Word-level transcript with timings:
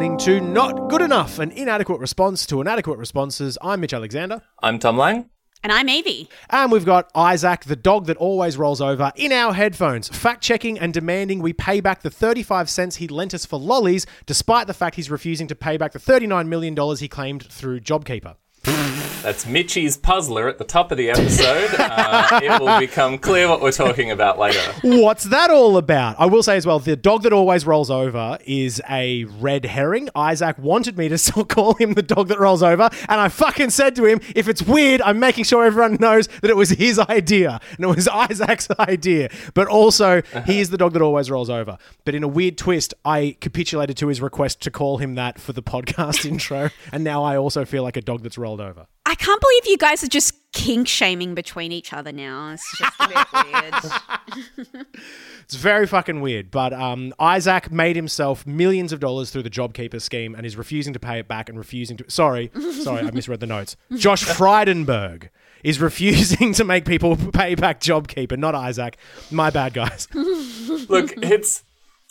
listening 0.00 0.16
to 0.16 0.40
Not 0.40 0.88
Good 0.88 1.02
Enough, 1.02 1.40
an 1.40 1.50
inadequate 1.50 2.00
response 2.00 2.46
to 2.46 2.62
inadequate 2.62 2.98
responses. 2.98 3.58
I'm 3.60 3.80
Mitch 3.80 3.92
Alexander. 3.92 4.40
I'm 4.62 4.78
Tom 4.78 4.96
Lang. 4.96 5.28
And 5.62 5.70
I'm 5.70 5.90
Evie. 5.90 6.26
And 6.48 6.72
we've 6.72 6.86
got 6.86 7.10
Isaac, 7.14 7.64
the 7.64 7.76
dog 7.76 8.06
that 8.06 8.16
always 8.16 8.56
rolls 8.56 8.80
over, 8.80 9.12
in 9.14 9.30
our 9.30 9.52
headphones, 9.52 10.08
fact 10.08 10.42
checking 10.42 10.78
and 10.78 10.94
demanding 10.94 11.40
we 11.40 11.52
pay 11.52 11.80
back 11.80 12.00
the 12.00 12.08
35 12.08 12.70
cents 12.70 12.96
he 12.96 13.08
lent 13.08 13.34
us 13.34 13.44
for 13.44 13.58
lollies, 13.58 14.06
despite 14.24 14.66
the 14.66 14.72
fact 14.72 14.96
he's 14.96 15.10
refusing 15.10 15.46
to 15.48 15.54
pay 15.54 15.76
back 15.76 15.92
the 15.92 15.98
$39 15.98 16.48
million 16.48 16.74
he 16.96 17.06
claimed 17.06 17.44
through 17.44 17.80
JobKeeper. 17.80 18.36
That's 19.22 19.44
Mitchy's 19.44 19.98
puzzler 19.98 20.48
at 20.48 20.56
the 20.56 20.64
top 20.64 20.90
of 20.90 20.96
the 20.96 21.10
episode. 21.10 21.70
Uh, 21.78 22.40
it 22.42 22.58
will 22.60 22.78
become 22.80 23.18
clear 23.18 23.48
what 23.48 23.60
we're 23.60 23.70
talking 23.70 24.10
about 24.10 24.38
later. 24.38 24.60
What's 24.82 25.24
that 25.24 25.50
all 25.50 25.76
about? 25.76 26.16
I 26.18 26.24
will 26.24 26.42
say 26.42 26.56
as 26.56 26.66
well, 26.66 26.78
the 26.78 26.96
dog 26.96 27.24
that 27.24 27.32
always 27.32 27.66
rolls 27.66 27.90
over 27.90 28.38
is 28.46 28.80
a 28.88 29.24
red 29.24 29.66
herring. 29.66 30.08
Isaac 30.16 30.56
wanted 30.58 30.96
me 30.96 31.08
to 31.08 31.18
still 31.18 31.44
call 31.44 31.74
him 31.74 31.92
the 31.92 32.02
dog 32.02 32.28
that 32.28 32.40
rolls 32.40 32.62
over, 32.62 32.88
and 33.08 33.20
I 33.20 33.28
fucking 33.28 33.70
said 33.70 33.94
to 33.96 34.06
him, 34.06 34.20
if 34.34 34.48
it's 34.48 34.62
weird, 34.62 35.02
I'm 35.02 35.18
making 35.18 35.44
sure 35.44 35.64
everyone 35.64 35.98
knows 36.00 36.26
that 36.40 36.50
it 36.50 36.56
was 36.56 36.70
his 36.70 36.98
idea, 36.98 37.60
and 37.76 37.84
it 37.84 37.94
was 37.94 38.08
Isaac's 38.12 38.68
idea. 38.78 39.28
But 39.52 39.68
also, 39.68 40.22
he 40.46 40.60
is 40.60 40.70
the 40.70 40.78
dog 40.78 40.94
that 40.94 41.02
always 41.02 41.30
rolls 41.30 41.50
over. 41.50 41.76
But 42.06 42.14
in 42.14 42.22
a 42.22 42.28
weird 42.28 42.56
twist, 42.56 42.94
I 43.04 43.36
capitulated 43.40 43.98
to 43.98 44.08
his 44.08 44.22
request 44.22 44.62
to 44.62 44.70
call 44.70 44.96
him 44.96 45.14
that 45.16 45.38
for 45.38 45.52
the 45.52 45.62
podcast 45.70 46.24
intro, 46.24 46.70
and 46.90 47.04
now 47.04 47.22
I 47.22 47.36
also 47.36 47.66
feel 47.66 47.82
like 47.82 47.98
a 47.98 48.02
dog 48.02 48.22
that's 48.22 48.38
rolled 48.38 48.62
over. 48.62 48.86
I 49.10 49.16
can't 49.16 49.40
believe 49.40 49.66
you 49.66 49.76
guys 49.76 50.04
are 50.04 50.08
just 50.08 50.34
kink 50.52 50.86
shaming 50.86 51.34
between 51.34 51.72
each 51.72 51.92
other 51.92 52.12
now. 52.12 52.52
It's 52.52 52.78
just 52.78 52.94
a 53.00 53.08
bit 53.08 53.26
weird. 54.62 54.86
It's 55.42 55.56
very 55.56 55.88
fucking 55.88 56.20
weird. 56.20 56.52
But 56.52 56.72
um, 56.72 57.12
Isaac 57.18 57.72
made 57.72 57.96
himself 57.96 58.46
millions 58.46 58.92
of 58.92 59.00
dollars 59.00 59.32
through 59.32 59.42
the 59.42 59.50
JobKeeper 59.50 60.00
scheme 60.00 60.36
and 60.36 60.46
is 60.46 60.56
refusing 60.56 60.92
to 60.92 61.00
pay 61.00 61.18
it 61.18 61.26
back 61.26 61.48
and 61.48 61.58
refusing 61.58 61.96
to. 61.96 62.04
Sorry, 62.08 62.52
sorry, 62.84 63.04
I 63.04 63.10
misread 63.10 63.40
the 63.40 63.48
notes. 63.48 63.76
Josh 63.96 64.24
Frydenberg 64.24 65.30
is 65.64 65.80
refusing 65.80 66.52
to 66.52 66.62
make 66.62 66.84
people 66.84 67.16
pay 67.32 67.56
back 67.56 67.80
JobKeeper, 67.80 68.38
not 68.38 68.54
Isaac. 68.54 68.96
My 69.32 69.50
bad, 69.50 69.74
guys. 69.74 70.06
Look, 70.14 71.14
it's 71.16 71.64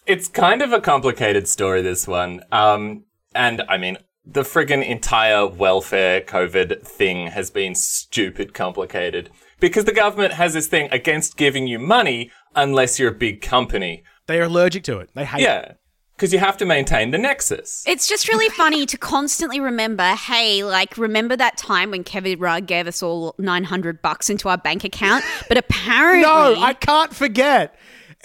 it's 0.06 0.28
kind 0.28 0.62
of 0.62 0.74
a 0.74 0.82
complicated 0.82 1.48
story. 1.48 1.82
This 1.82 2.10
one, 2.10 2.42
um, 2.52 3.06
and 3.34 3.62
I 3.70 3.78
mean, 3.78 4.00
the 4.32 4.42
friggin' 4.42 4.88
entire 4.88 5.48
welfare 5.48 6.22
COVID 6.22 6.82
thing 6.86 7.28
has 7.28 7.50
been 7.50 7.74
stupid 7.74 8.54
complicated 8.54 9.30
because 9.60 9.86
the 9.86 9.92
government 9.92 10.34
has 10.34 10.54
this 10.54 10.68
thing 10.68 10.88
against 10.92 11.36
giving 11.36 11.68
you 11.68 11.80
money 11.80 12.32
unless 12.56 13.00
you're 13.00 13.12
a 13.12 13.16
big 13.16 13.42
company. 13.42 14.04
They 14.28 14.40
are 14.40 14.44
allergic 14.44 14.84
to 14.84 15.00
it. 15.00 15.10
They 15.16 15.26
hate 15.26 15.42
it. 15.42 15.44
Yeah. 15.44 15.74
Because 16.16 16.34
you 16.34 16.40
have 16.40 16.58
to 16.58 16.66
maintain 16.66 17.12
the 17.12 17.18
nexus. 17.18 17.84
it's 17.88 18.06
just 18.08 18.28
really 18.28 18.50
funny 18.50 18.86
to 18.86 18.98
constantly 18.98 19.62
remember, 19.62 20.04
hey, 20.04 20.66
like 20.66 20.98
remember 20.98 21.38
that 21.38 21.56
time 21.58 21.92
when 21.92 22.04
Kevin 22.04 22.38
Rudd 22.38 22.68
gave 22.68 22.88
us 22.88 23.02
all 23.02 23.36
900 23.38 24.02
bucks 24.02 24.30
into 24.30 24.50
our 24.50 24.58
bank 24.58 24.84
account? 24.84 25.24
But 25.48 25.58
apparently 25.64 26.24
No, 26.24 26.56
I 26.62 26.74
can't 26.74 27.16
forget. 27.16 27.74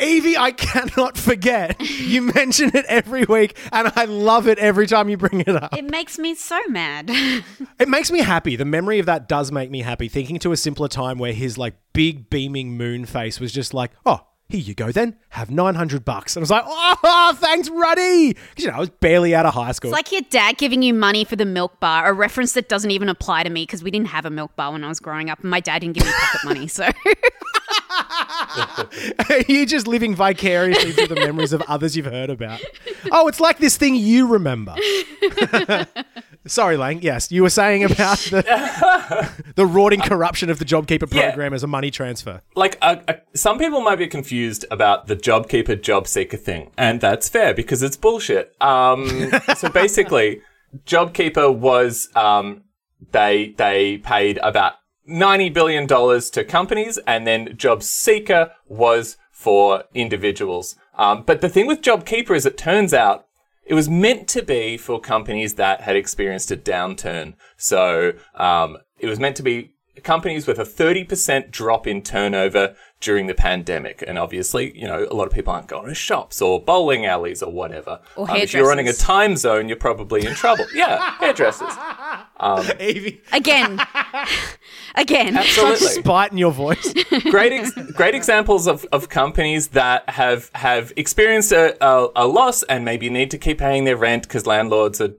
Evie, 0.00 0.36
I 0.36 0.50
cannot 0.50 1.16
forget. 1.16 1.80
You 1.80 2.22
mention 2.34 2.70
it 2.74 2.84
every 2.86 3.24
week, 3.24 3.56
and 3.70 3.92
I 3.94 4.06
love 4.06 4.48
it 4.48 4.58
every 4.58 4.86
time 4.86 5.08
you 5.08 5.16
bring 5.16 5.40
it 5.40 5.48
up. 5.48 5.76
it 5.76 5.88
makes 5.88 6.18
me 6.18 6.34
so 6.34 6.60
mad. 6.68 7.10
It 7.78 7.88
makes 7.88 8.10
me 8.10 8.20
happy. 8.20 8.56
The 8.56 8.64
memory 8.64 8.98
of 8.98 9.06
that 9.06 9.28
does 9.28 9.50
make 9.52 9.70
me 9.70 9.82
happy. 9.82 10.08
Thinking 10.08 10.38
to 10.40 10.52
a 10.52 10.56
simpler 10.56 10.88
time 10.88 11.18
where 11.18 11.32
his 11.32 11.58
like 11.58 11.74
big 11.92 12.30
beaming 12.30 12.76
moon 12.76 13.04
face 13.04 13.40
was 13.40 13.52
just 13.52 13.74
like, 13.74 13.90
oh, 14.06 14.26
here 14.48 14.60
you 14.60 14.74
go 14.74 14.92
then. 14.92 15.16
Have 15.30 15.50
900 15.50 16.04
bucks. 16.04 16.36
And 16.36 16.42
I 16.42 16.44
was 16.44 16.50
like, 16.50 16.64
oh, 16.66 17.36
thanks, 17.40 17.68
Ruddy. 17.70 18.34
Because, 18.34 18.64
you 18.64 18.70
know, 18.70 18.76
I 18.76 18.80
was 18.80 18.90
barely 18.90 19.34
out 19.34 19.46
of 19.46 19.54
high 19.54 19.72
school. 19.72 19.90
It's 19.90 19.96
like 19.96 20.12
your 20.12 20.20
dad 20.30 20.58
giving 20.58 20.82
you 20.82 20.92
money 20.94 21.24
for 21.24 21.36
the 21.36 21.46
milk 21.46 21.80
bar, 21.80 22.08
a 22.08 22.12
reference 22.12 22.52
that 22.52 22.68
doesn't 22.68 22.90
even 22.90 23.08
apply 23.08 23.42
to 23.42 23.50
me 23.50 23.62
because 23.62 23.82
we 23.82 23.90
didn't 23.90 24.08
have 24.08 24.26
a 24.26 24.30
milk 24.30 24.54
bar 24.54 24.72
when 24.72 24.84
I 24.84 24.88
was 24.88 25.00
growing 25.00 25.30
up, 25.30 25.40
and 25.40 25.50
my 25.50 25.60
dad 25.60 25.80
didn't 25.80 25.94
give 25.94 26.04
me 26.04 26.12
pocket 26.12 26.44
money. 26.44 26.68
So 26.68 26.88
You're 29.48 29.66
just 29.66 29.86
living 29.86 30.14
vicariously 30.14 30.92
through 30.92 31.08
the 31.08 31.16
memories 31.16 31.52
of 31.52 31.62
others 31.62 31.96
you've 31.96 32.06
heard 32.06 32.30
about. 32.30 32.60
Oh, 33.10 33.28
it's 33.28 33.40
like 33.40 33.58
this 33.58 33.76
thing 33.76 33.94
you 33.94 34.26
remember. 34.26 34.74
Sorry, 36.46 36.76
Lang. 36.76 37.00
Yes, 37.02 37.32
you 37.32 37.42
were 37.42 37.50
saying 37.50 37.84
about 37.84 38.18
the, 38.18 39.30
the 39.56 39.64
rotting 39.66 40.00
corruption 40.00 40.50
of 40.50 40.58
the 40.58 40.64
JobKeeper 40.64 41.12
Yeah. 41.12 41.30
program 41.30 41.54
as 41.54 41.62
a 41.62 41.66
money 41.66 41.90
transfer. 41.90 42.42
like 42.54 42.76
uh, 42.82 42.96
uh, 43.08 43.14
some 43.34 43.58
people 43.58 43.80
might 43.80 43.96
be 43.96 44.06
confused 44.06 44.64
about 44.70 45.06
the 45.06 45.16
JobKeeper 45.16 45.80
job 45.82 46.06
seeker 46.06 46.36
thing 46.36 46.70
and 46.76 47.00
that's 47.00 47.28
fair 47.28 47.54
because 47.54 47.82
it's 47.82 47.96
bullshit 47.96 48.54
um 48.60 49.30
so 49.56 49.68
basically 49.70 50.40
JobKeeper 50.86 51.54
was 51.54 52.08
um 52.14 52.62
they 53.12 53.54
they 53.56 53.98
paid 53.98 54.38
about 54.42 54.74
90 55.06 55.50
billion 55.50 55.86
dollars 55.86 56.30
to 56.30 56.44
companies 56.44 56.98
and 57.06 57.26
then 57.26 57.56
job 57.56 57.82
seeker 57.82 58.52
was 58.68 59.16
for 59.30 59.84
individuals 59.94 60.76
um 60.96 61.22
but 61.24 61.40
the 61.40 61.48
thing 61.48 61.66
with 61.66 61.80
JobKeeper 61.82 62.34
is 62.36 62.46
it 62.46 62.56
turns 62.58 62.92
out 62.94 63.23
it 63.64 63.74
was 63.74 63.88
meant 63.88 64.28
to 64.28 64.42
be 64.42 64.76
for 64.76 65.00
companies 65.00 65.54
that 65.54 65.80
had 65.80 65.96
experienced 65.96 66.50
a 66.50 66.56
downturn. 66.56 67.34
So 67.56 68.12
um, 68.34 68.78
it 68.98 69.06
was 69.06 69.18
meant 69.18 69.36
to 69.36 69.42
be 69.42 69.73
companies 70.02 70.46
with 70.46 70.58
a 70.58 70.64
30% 70.64 71.50
drop 71.50 71.86
in 71.86 72.02
turnover 72.02 72.74
during 73.00 73.26
the 73.26 73.34
pandemic. 73.34 74.02
And 74.06 74.18
obviously, 74.18 74.76
you 74.78 74.86
know, 74.86 75.06
a 75.10 75.14
lot 75.14 75.26
of 75.26 75.32
people 75.32 75.52
aren't 75.52 75.66
going 75.68 75.88
to 75.88 75.94
shops 75.94 76.40
or 76.42 76.60
bowling 76.60 77.04
alleys 77.06 77.42
or 77.42 77.52
whatever. 77.52 78.00
Or 78.16 78.30
Um, 78.30 78.36
if 78.38 78.52
you're 78.54 78.66
running 78.66 78.88
a 78.88 78.92
time 78.92 79.36
zone, 79.36 79.68
you're 79.68 79.76
probably 79.76 80.26
in 80.26 80.34
trouble. 80.34 80.64
yeah, 80.74 81.12
hairdressers. 81.18 81.72
Evie, 82.80 83.20
again, 83.32 83.80
again, 84.94 85.36
Absolutely. 85.36 85.86
spite 85.88 86.32
in 86.32 86.38
your 86.38 86.52
voice. 86.52 86.92
great 87.30 87.52
ex- 87.52 87.72
great 87.92 88.14
examples 88.14 88.66
of, 88.66 88.84
of 88.92 89.08
companies 89.08 89.68
that 89.68 90.08
have 90.10 90.50
have 90.54 90.92
experienced 90.96 91.52
a, 91.52 91.76
a, 91.84 92.08
a 92.16 92.26
loss 92.26 92.62
and 92.64 92.84
maybe 92.84 93.08
need 93.10 93.30
to 93.30 93.38
keep 93.38 93.58
paying 93.58 93.84
their 93.84 93.96
rent 93.96 94.24
because 94.24 94.46
landlords 94.46 95.00
are 95.00 95.14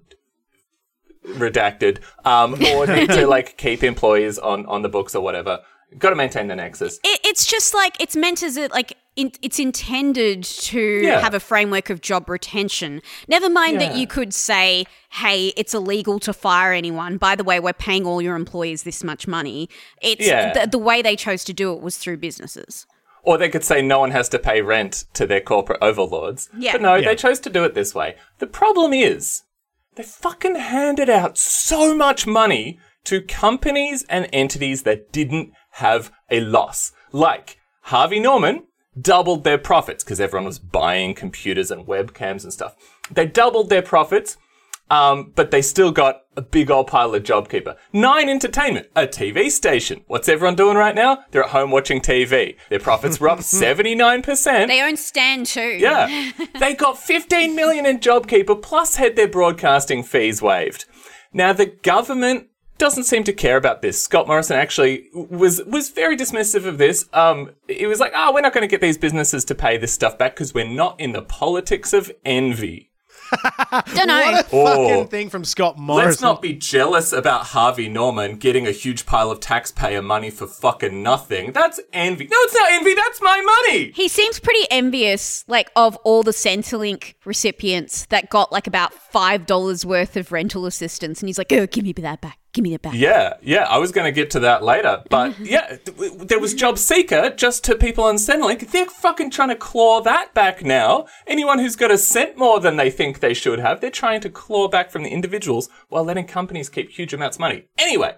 redacted 1.34 2.00
um, 2.26 2.54
or 2.76 2.88
need 2.88 3.10
to 3.12 3.28
like 3.36 3.58
keep 3.58 3.84
employees 3.84 4.38
on, 4.40 4.66
on 4.66 4.82
the 4.82 4.90
books 4.90 5.16
or 5.16 5.22
whatever. 5.22 5.60
Got 5.98 6.10
to 6.10 6.16
maintain 6.16 6.48
the 6.48 6.56
nexus. 6.56 7.00
it, 7.04 7.20
it's 7.24 7.46
just 7.46 7.74
like 7.74 7.96
it's 8.02 8.16
meant 8.16 8.44
as 8.44 8.58
it 8.58 8.72
like 8.72 8.98
in, 9.16 9.32
it's 9.42 9.60
intended 9.60 10.44
to 10.44 10.80
Yeah. 11.04 11.22
have 11.22 11.34
a 11.34 11.40
framework 11.40 11.90
of 11.90 12.02
job 12.02 12.28
retention. 12.30 13.02
Never 13.30 13.50
mind 13.50 13.80
that 13.80 13.96
you 13.96 14.06
could 14.08 14.34
say, 14.34 14.86
"Hey, 15.12 15.54
it's 15.56 15.74
illegal 15.74 16.20
to 16.20 16.34
fire 16.34 16.74
anyone." 16.74 17.16
By 17.18 17.36
the 17.36 17.46
way, 17.46 17.62
we're 17.62 17.72
paying 17.72 18.06
all 18.06 18.22
your 18.22 18.36
employees 18.36 18.84
this 18.84 19.06
much 19.06 19.26
money. 19.26 19.70
It's 20.02 20.26
Yeah. 20.28 20.52
the, 20.66 20.68
the 20.68 20.78
way 20.80 21.02
they 21.02 21.16
chose 21.16 21.46
to 21.46 21.54
do 21.54 21.72
it 21.74 21.82
was 21.82 21.98
through 21.98 22.18
businesses. 22.18 22.86
Or 23.24 23.38
they 23.38 23.48
could 23.50 23.64
say 23.64 23.82
no 23.82 24.00
one 24.00 24.12
has 24.12 24.28
to 24.30 24.40
pay 24.40 24.62
rent 24.62 25.06
to 25.14 25.26
their 25.26 25.40
corporate 25.42 25.80
overlords. 25.82 26.50
Yeah. 26.58 26.74
But 26.74 26.82
no, 26.82 26.96
Yeah. 26.96 27.08
they 27.10 27.16
chose 27.16 27.40
to 27.42 27.50
do 27.50 27.64
it 27.64 27.74
this 27.74 27.96
way. 27.96 28.16
The 28.40 28.48
problem 28.48 28.92
is, 28.92 29.44
they 29.96 30.04
fucking 30.04 30.56
handed 30.56 31.10
out 31.10 31.38
so 31.38 31.96
much 31.96 32.28
money 32.28 32.80
to 33.06 33.22
companies 33.22 34.04
and 34.10 34.28
entities 34.34 34.84
that 34.84 35.12
didn't 35.12 35.54
have 35.72 36.12
a 36.30 36.42
loss. 36.42 36.92
Like 37.12 37.60
Harvey 37.84 38.20
Norman 38.20 38.66
doubled 39.00 39.44
their 39.44 39.58
profits 39.58 40.04
because 40.04 40.20
everyone 40.20 40.46
was 40.46 40.60
buying 40.60 41.14
computers 41.14 41.72
and 41.72 41.86
webcams 41.88 42.44
and 42.44 42.52
stuff. 42.52 42.76
They 43.12 43.26
doubled 43.26 43.70
their 43.70 43.82
profits. 43.82 44.38
Um, 44.90 45.34
but 45.36 45.50
they 45.52 45.62
still 45.62 45.92
got 45.92 46.22
a 46.38 46.42
big 46.42 46.70
old 46.70 46.88
pile 46.88 47.16
of 47.16 47.24
JobKeeper. 47.24 47.76
Nine 47.92 48.30
Entertainment, 48.30 48.88
a 48.96 49.08
TV 49.08 49.50
station. 49.50 50.04
What's 50.08 50.30
everyone 50.30 50.56
doing 50.56 50.78
right 50.78 50.94
now? 50.94 51.24
They're 51.32 51.44
at 51.44 51.50
home 51.50 51.72
watching 51.72 52.02
TV. 52.02 52.56
Their 52.70 52.80
profits 52.80 53.20
were 53.20 53.30
up 53.30 53.40
79%. 53.42 54.68
They 54.68 54.82
own 54.82 54.98
Stan 54.98 55.44
too. 55.46 55.62
Yeah. 55.62 56.32
they 56.60 56.76
got 56.76 57.00
15 57.00 57.56
million 57.56 57.86
in 57.86 58.00
JobKeeper 58.00 58.62
plus 58.62 58.98
had 58.98 59.16
their 59.16 59.28
broadcasting 59.28 60.04
fees 60.04 60.42
waived. 60.42 60.86
Now 61.34 61.52
the 61.52 61.66
government 61.66 62.48
doesn't 62.78 63.06
seem 63.06 63.24
to 63.24 63.34
care 63.34 63.58
about 63.58 63.82
this. 63.82 64.04
Scott 64.04 64.28
Morrison 64.28 64.58
actually 64.58 65.08
was 65.14 65.62
was 65.64 65.90
very 65.90 66.18
dismissive 66.18 66.66
of 66.66 66.78
this. 66.78 67.06
Um, 67.14 67.52
he 67.68 67.86
was 67.86 68.00
like, 68.00 68.12
"Oh, 68.14 68.34
we're 68.34 68.42
not 68.42 68.54
going 68.54 68.64
to 68.64 68.68
get 68.68 68.82
these 68.82 68.98
businesses 68.98 69.46
to 69.46 69.56
pay 69.56 69.78
this 69.78 69.94
stuff 69.94 70.18
back 70.18 70.36
because 70.36 70.54
we're 70.54 70.68
not 70.68 71.00
in 71.00 71.14
the 71.14 71.22
politics 71.22 71.94
of 71.94 72.12
envy." 72.26 72.92
Don't 73.94 74.08
know. 74.08 74.22
What 74.32 74.46
a 74.46 74.46
Oh. 74.56 74.66
fucking 74.90 75.08
thing 75.08 75.30
from 75.30 75.44
Scott 75.46 75.78
Morrison. 75.78 76.10
Let's 76.10 76.22
not 76.22 76.42
be 76.42 76.54
jealous 76.54 77.12
about 77.12 77.48
Harvey 77.48 77.90
Norman 77.90 78.36
getting 78.38 78.68
a 78.68 78.72
huge 78.72 79.06
pile 79.06 79.32
of 79.32 79.40
taxpayer 79.40 80.02
money 80.02 80.30
for 80.30 80.48
fucking 80.48 81.02
nothing. 81.04 81.52
That's 81.52 81.80
envy. 81.94 82.26
No, 82.26 82.38
it's 82.40 82.54
not 82.54 82.72
envy. 82.72 82.94
That's 82.94 83.22
my 83.22 83.42
money. 83.68 83.92
He 83.92 84.08
seems 84.08 84.40
pretty 84.40 84.66
envious, 84.72 85.44
like 85.48 85.70
of 85.76 85.96
all 85.98 86.24
the 86.24 86.32
Centrelink 86.32 87.16
recipients 87.26 88.06
that 88.08 88.30
got 88.30 88.52
like 88.52 88.68
about 88.68 88.94
five 88.94 89.46
dollars 89.46 89.86
worth 89.86 90.16
of 90.18 90.32
rental 90.32 90.66
assistance, 90.66 91.22
and 91.22 91.30
he's 91.30 91.38
like, 91.38 91.52
"Oh, 91.52 91.66
give 91.68 91.84
me 91.84 91.94
that 91.94 92.22
back, 92.22 92.40
Give 92.56 92.64
me 92.64 92.74
it 92.74 92.82
back. 92.82 92.94
Yeah, 92.94 93.34
yeah, 93.42 93.64
I 93.64 93.80
was 93.80 93.92
going 93.92 94.06
to 94.06 94.14
get 94.14 94.32
to 94.32 94.40
that 94.40 94.64
later. 94.64 95.04
But 95.10 95.38
yeah, 95.42 95.76
th- 95.76 96.14
there 96.20 96.40
was 96.40 96.54
Job 96.54 96.78
Seeker 96.78 97.32
just 97.32 97.66
to 97.66 97.76
people 97.76 98.06
on 98.06 98.16
Centrelink. 98.16 98.72
They're 98.72 98.86
fucking 98.86 99.32
trying 99.32 99.50
to 99.50 99.58
claw 99.58 100.00
that 100.00 100.34
back 100.34 100.64
now. 100.64 101.06
Anyone 101.28 101.60
who's 101.60 101.76
got 101.76 101.92
a 101.92 101.98
cent 101.98 102.38
more 102.38 102.62
than 102.62 102.78
they 102.78 102.90
think 102.90 103.20
they 103.20 103.34
should 103.34 103.60
have, 103.60 103.82
they're 103.82 103.92
trying 103.92 104.22
to 104.22 104.30
claw 104.30 104.70
back 104.70 104.90
from 104.90 105.04
the 105.04 105.10
individuals 105.10 105.68
while 105.90 106.06
letting 106.06 106.28
companies 106.28 106.70
keep 106.70 106.92
huge 106.92 107.14
amounts 107.14 107.36
of 107.36 107.42
money. 107.42 107.66
Anyway, 107.78 108.16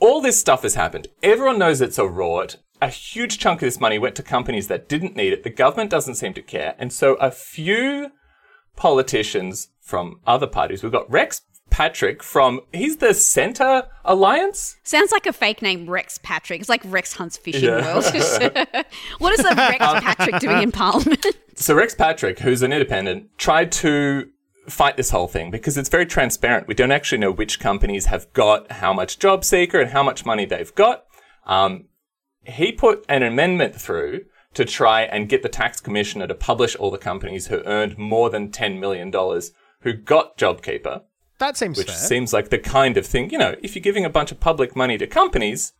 all 0.00 0.20
this 0.20 0.40
stuff 0.40 0.62
has 0.62 0.74
happened. 0.74 1.06
Everyone 1.22 1.56
knows 1.56 1.80
it's 1.80 1.98
a 1.98 2.06
rot. 2.08 2.56
A 2.82 2.88
huge 2.88 3.38
chunk 3.38 3.62
of 3.62 3.66
this 3.68 3.78
money 3.78 3.96
went 3.96 4.16
to 4.16 4.24
companies 4.24 4.66
that 4.66 4.88
didn't 4.88 5.14
need 5.14 5.32
it. 5.32 5.44
The 5.44 5.50
government 5.50 5.90
doesn't 5.90 6.16
seem 6.16 6.34
to 6.34 6.42
care. 6.42 6.74
And 6.80 6.92
so 6.92 7.14
a 7.20 7.30
few 7.30 8.10
politicians 8.74 9.68
from 9.80 10.18
other 10.26 10.48
parties, 10.48 10.82
we've 10.82 10.90
got 10.90 11.08
Rex 11.08 11.42
Patrick 11.76 12.22
from, 12.22 12.62
he's 12.72 12.96
the 12.96 13.12
Centre 13.12 13.82
Alliance? 14.02 14.78
Sounds 14.82 15.12
like 15.12 15.26
a 15.26 15.32
fake 15.32 15.60
name, 15.60 15.90
Rex 15.90 16.18
Patrick. 16.22 16.58
It's 16.60 16.70
like 16.70 16.80
Rex 16.86 17.12
Hunt's 17.12 17.36
Fishing 17.36 17.64
Yeah. 17.64 17.84
World. 17.84 18.04
what 19.18 19.38
is 19.38 19.44
a 19.44 19.54
Rex 19.54 19.76
Patrick 19.78 20.38
doing 20.40 20.62
in 20.62 20.72
Parliament? 20.72 21.24
So 21.58 21.74
Rex 21.74 21.94
Patrick, 21.94 22.38
who's 22.40 22.60
an 22.62 22.70
independent, 22.72 23.30
tried 23.38 23.72
to 23.72 24.28
fight 24.68 24.98
this 24.98 25.08
whole 25.08 25.26
thing 25.26 25.50
because 25.50 25.78
it's 25.78 25.88
very 25.88 26.04
transparent. 26.04 26.68
We 26.68 26.74
don't 26.74 26.92
actually 26.92 27.16
know 27.16 27.30
which 27.30 27.60
companies 27.60 28.06
have 28.06 28.30
got 28.34 28.70
how 28.72 28.92
much 28.92 29.18
job 29.18 29.42
seeker 29.42 29.80
and 29.80 29.90
how 29.90 30.02
much 30.02 30.26
money 30.26 30.44
they've 30.44 30.74
got. 30.74 31.04
Um, 31.46 31.86
he 32.44 32.72
put 32.72 33.06
an 33.08 33.22
amendment 33.22 33.74
through 33.74 34.26
to 34.52 34.64
try 34.66 35.02
and 35.02 35.30
get 35.30 35.42
the 35.42 35.48
tax 35.48 35.80
commissioner 35.80 36.26
to 36.26 36.34
publish 36.34 36.76
all 36.76 36.90
the 36.90 36.98
companies 36.98 37.46
who 37.46 37.62
earned 37.64 37.96
more 37.96 38.28
than 38.28 38.50
$10 38.50 38.78
million 38.78 39.10
who 39.80 39.92
got 39.94 40.36
JobKeeper, 40.36 41.02
That 41.38 41.56
seems 41.56 41.76
which 41.78 41.88
fair. 41.88 41.96
seems 41.96 42.32
like 42.32 42.48
the 42.50 42.58
kind 42.58 42.96
of 42.96 43.06
thing, 43.06 43.30
you 43.30 43.38
know, 43.38 43.54
if 43.62 43.74
you're 43.74 43.82
giving 43.82 44.04
a 44.04 44.10
bunch 44.10 44.32
of 44.32 44.40
public 44.40 44.74
money 44.74 44.96
to 44.98 45.06
companies, 45.06 45.72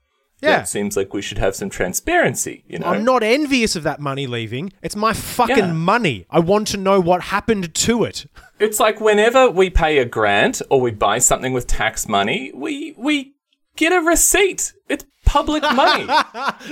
Yeah. 0.43 0.57
that 0.59 0.69
seems 0.69 0.97
like 0.99 1.15
we 1.15 1.23
should 1.23 1.39
have 1.39 1.57
some 1.57 1.71
transparency, 1.71 2.63
you 2.69 2.79
know? 2.79 2.87
I'm 2.89 3.05
not 3.05 3.23
envious 3.23 3.75
of 3.75 3.83
that 3.85 3.99
money 4.01 4.27
leaving. 4.27 4.73
It's 4.83 4.95
my 4.97 5.15
fucking 5.15 5.57
Yeah. 5.57 5.73
money. 5.73 6.27
I 6.29 6.41
want 6.41 6.69
to 6.69 6.77
know 6.77 7.01
what 7.01 7.23
happened 7.23 7.75
to 7.75 8.05
it. 8.05 8.27
It's 8.59 8.79
like 8.79 9.01
whenever 9.01 9.49
we 9.51 9.71
pay 9.71 9.99
a 9.99 10.05
grant 10.05 10.61
or 10.69 10.81
we 10.81 10.91
buy 10.91 11.19
something 11.21 11.53
with 11.55 11.67
tax 11.67 12.07
money, 12.07 12.53
we 12.55 12.95
we 12.99 13.33
get 13.77 13.93
a 13.93 14.01
receipt. 14.01 14.73
It's 14.89 15.05
public 15.27 15.63
money. 15.75 16.07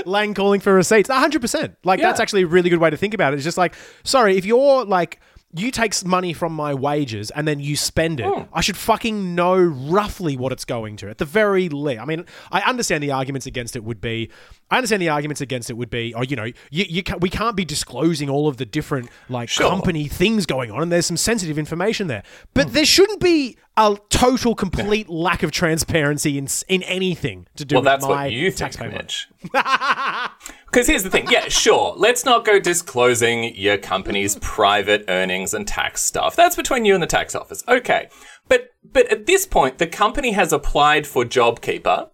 Lang 0.07 0.33
calling 0.35 0.61
for 0.61 0.73
receipts. 0.75 1.09
100%. 1.11 1.77
Like, 1.85 2.01
that's 2.01 2.21
actually 2.21 2.43
a 2.43 2.47
really 2.47 2.71
good 2.71 2.79
way 2.81 2.89
to 2.91 2.97
think 2.97 3.13
about 3.15 3.33
it. 3.33 3.37
It's 3.37 3.45
just 3.45 3.59
like, 3.59 3.75
sorry, 4.05 4.37
if 4.39 4.45
you're 4.47 4.85
like, 4.85 5.21
you 5.57 5.71
take 5.71 6.05
money 6.05 6.33
from 6.33 6.53
my 6.53 6.75
wages 6.75 7.31
and 7.31 7.47
then 7.47 7.61
you 7.61 7.77
spend 7.77 8.21
it, 8.21 8.27
hmm. 8.27 8.43
I 8.53 8.61
should 8.61 8.77
fucking 8.77 9.35
know 9.35 9.57
roughly 9.57 10.37
what 10.37 10.51
it's 10.53 10.65
going 10.65 10.97
to, 10.97 11.09
at 11.09 11.19
the 11.19 11.25
very 11.25 11.69
least. 11.69 12.01
I 12.01 12.05
mean, 12.05 12.27
I 12.51 12.61
understand 12.63 13.03
the 13.03 13.13
arguments 13.13 13.47
against 13.47 13.77
it 13.77 13.85
would 13.85 14.01
be, 14.01 14.31
I 14.71 14.77
understand 14.77 15.01
the 15.01 15.11
arguments 15.11 15.41
against 15.41 15.71
it 15.71 15.75
would 15.75 15.91
be, 15.91 16.13
oh, 16.15 16.23
you 16.23 16.35
know, 16.35 16.45
you, 16.45 16.85
you 16.89 17.03
can, 17.03 17.21
we 17.21 17.31
can't 17.31 17.57
be 17.57 17.65
disclosing 17.65 18.29
all 18.29 18.49
of 18.49 18.57
the 18.57 18.67
different, 18.67 19.09
like, 19.29 19.49
Sure. 19.49 19.69
company 19.69 20.09
things 20.09 20.47
going 20.47 20.71
on, 20.71 20.83
and 20.83 20.93
there's 20.93 21.07
some 21.07 21.17
sensitive 21.17 21.59
information 21.59 22.09
there. 22.09 22.25
But 22.53 22.67
hmm. 22.67 22.73
there 22.73 22.85
shouldn't 22.85 23.21
be 23.21 23.57
a 23.77 23.97
total, 24.09 24.55
complete 24.55 25.09
lack 25.09 25.43
of 25.43 25.51
transparency 25.51 26.39
in, 26.39 26.49
in 26.69 26.83
anything 26.85 27.47
to 27.57 27.65
do 27.65 27.77
well, 27.77 27.83
with 27.83 27.87
that's 27.87 28.05
my 28.05 28.25
what 28.25 28.33
you 28.33 28.51
tax 28.51 28.77
think, 28.77 28.93
payment. 28.93 29.27
Because 30.75 30.89
here's 30.89 31.05
the 31.05 31.11
thing. 31.11 31.29
Yeah, 31.31 31.47
sure. 31.49 31.95
Let's 31.97 32.25
not 32.25 32.45
go 32.45 32.59
disclosing 32.59 33.55
your 33.55 33.79
company's 33.79 34.37
private 34.41 35.05
earnings 35.07 35.55
and 35.55 35.69
tax 35.69 36.03
stuff. 36.03 36.35
That's 36.35 36.57
between 36.57 36.85
you 36.85 36.95
and 36.95 37.03
the 37.03 37.07
tax 37.07 37.37
office. 37.37 37.63
Okay. 37.69 38.09
But 38.49 38.71
but 38.93 39.07
at 39.07 39.27
this 39.27 39.47
point, 39.47 39.79
the 39.79 39.87
company 39.87 40.33
has 40.33 40.53
applied 40.53 41.07
for 41.07 41.25
JobKeeper. 41.25 42.11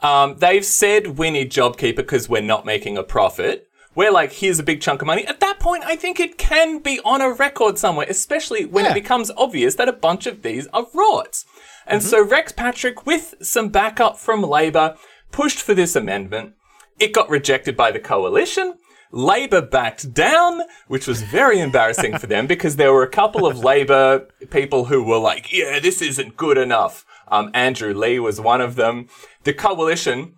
Um, 0.00 0.36
they've 0.38 0.64
said 0.64 1.18
we 1.18 1.32
need 1.32 1.50
JobKeeper 1.50 1.96
because 1.96 2.28
we're 2.28 2.40
not 2.40 2.64
making 2.64 2.96
a 2.96 3.02
profit. 3.02 3.66
We're 3.96 4.12
like, 4.12 4.32
here's 4.32 4.60
a 4.60 4.62
big 4.62 4.80
chunk 4.80 5.02
of 5.02 5.06
money. 5.06 5.26
At 5.26 5.40
that 5.40 5.58
point, 5.58 5.82
I 5.84 5.96
think 5.96 6.20
it 6.20 6.38
can 6.38 6.78
be 6.78 7.00
on 7.04 7.20
a 7.20 7.32
record 7.32 7.78
somewhere, 7.78 8.06
especially 8.08 8.64
when 8.64 8.84
Yeah. 8.84 8.92
it 8.92 8.94
becomes 8.94 9.32
obvious 9.36 9.74
that 9.74 9.88
a 9.88 9.92
bunch 9.92 10.28
of 10.28 10.42
these 10.42 10.68
are 10.68 10.86
rorts. 10.94 11.44
And 11.84 12.00
so 12.00 12.24
Rex 12.24 12.52
Patrick, 12.52 13.06
with 13.06 13.34
some 13.42 13.70
backup 13.70 14.16
from 14.18 14.42
Labor, 14.44 14.94
pushed 15.32 15.58
for 15.58 15.74
this 15.74 15.96
amendment. 15.96 16.54
It 16.98 17.12
got 17.12 17.30
rejected 17.30 17.76
by 17.76 17.90
the 17.90 18.00
coalition. 18.00 18.74
Labor 19.10 19.62
backed 19.62 20.12
down, 20.12 20.62
which 20.86 21.06
was 21.06 21.22
very 21.22 21.60
embarrassing 21.60 22.18
for 22.18 22.26
them 22.26 22.46
because 22.46 22.76
there 22.76 22.92
were 22.92 23.02
a 23.02 23.08
couple 23.10 23.46
of 23.46 23.58
Labor 23.64 24.28
people 24.50 24.86
who 24.86 25.02
were 25.02 25.18
like, 25.18 25.50
yeah, 25.52 25.78
this 25.78 26.02
isn't 26.02 26.36
good 26.36 26.58
enough. 26.58 27.06
Um, 27.28 27.50
Andrew 27.54 27.94
Leigh 27.94 28.18
was 28.18 28.40
one 28.40 28.60
of 28.60 28.74
them. 28.74 29.08
The 29.44 29.54
coalition, 29.54 30.34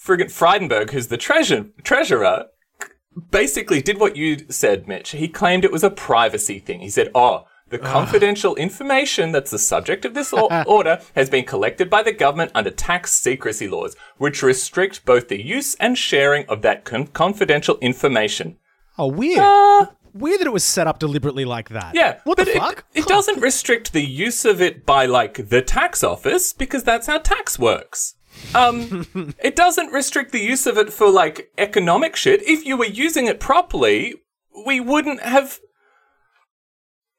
friggin' 0.00 0.30
Frydenberg, 0.30 0.90
who's 0.90 1.08
the 1.08 1.16
treasure- 1.16 1.66
treasurer, 1.82 2.46
basically 3.30 3.80
did 3.80 3.98
what 3.98 4.16
you 4.16 4.46
said, 4.48 4.86
Mitch. 4.86 5.10
He 5.10 5.28
claimed 5.28 5.64
it 5.64 5.72
was 5.72 5.84
a 5.84 5.90
privacy 5.90 6.60
thing. 6.60 6.80
He 6.80 6.90
said, 6.90 7.10
oh, 7.14 7.46
the 7.68 7.78
confidential 7.78 8.54
information 8.56 9.32
that's 9.32 9.50
the 9.50 9.58
subject 9.58 10.04
of 10.04 10.14
this 10.14 10.32
or- 10.32 10.48
order 10.66 11.00
has 11.14 11.30
been 11.30 11.44
collected 11.44 11.88
by 11.90 12.02
the 12.02 12.12
government 12.12 12.52
under 12.54 12.70
tax 12.70 13.12
secrecy 13.12 13.68
laws, 13.68 13.96
which 14.18 14.42
restrict 14.42 15.04
both 15.04 15.28
the 15.28 15.42
use 15.42 15.74
and 15.76 15.96
sharing 15.98 16.46
of 16.46 16.62
that 16.62 16.84
con- 16.84 17.06
confidential 17.08 17.78
information. 17.78 18.56
Oh, 18.98 19.08
weird. 19.08 19.38
weird 20.12 20.40
that 20.40 20.46
it 20.46 20.52
was 20.52 20.62
set 20.64 20.86
up 20.86 20.98
deliberately 20.98 21.44
like 21.44 21.70
that. 21.70 21.94
Yeah. 21.94 22.20
What 22.24 22.36
the 22.36 22.48
it- 22.48 22.56
fuck? 22.56 22.84
It, 22.94 23.06
doesn't 23.06 23.40
restrict 23.40 23.92
the 23.92 24.04
use 24.04 24.44
of 24.44 24.60
it 24.60 24.86
by, 24.86 25.06
like, 25.06 25.48
the 25.48 25.62
tax 25.62 26.04
office, 26.04 26.52
because 26.52 26.84
that's 26.84 27.06
how 27.06 27.18
tax 27.18 27.58
works. 27.58 28.14
Um, 28.54 29.34
it 29.42 29.56
doesn't 29.56 29.92
restrict 29.92 30.32
the 30.32 30.40
use 30.40 30.66
of 30.66 30.76
it 30.78 30.92
for, 30.92 31.10
like, 31.10 31.50
economic 31.58 32.14
shit. 32.14 32.42
If 32.42 32.64
you 32.64 32.76
were 32.76 32.84
using 32.84 33.26
it 33.26 33.40
properly, 33.40 34.14
we 34.66 34.80
wouldn't 34.80 35.22
have. 35.22 35.58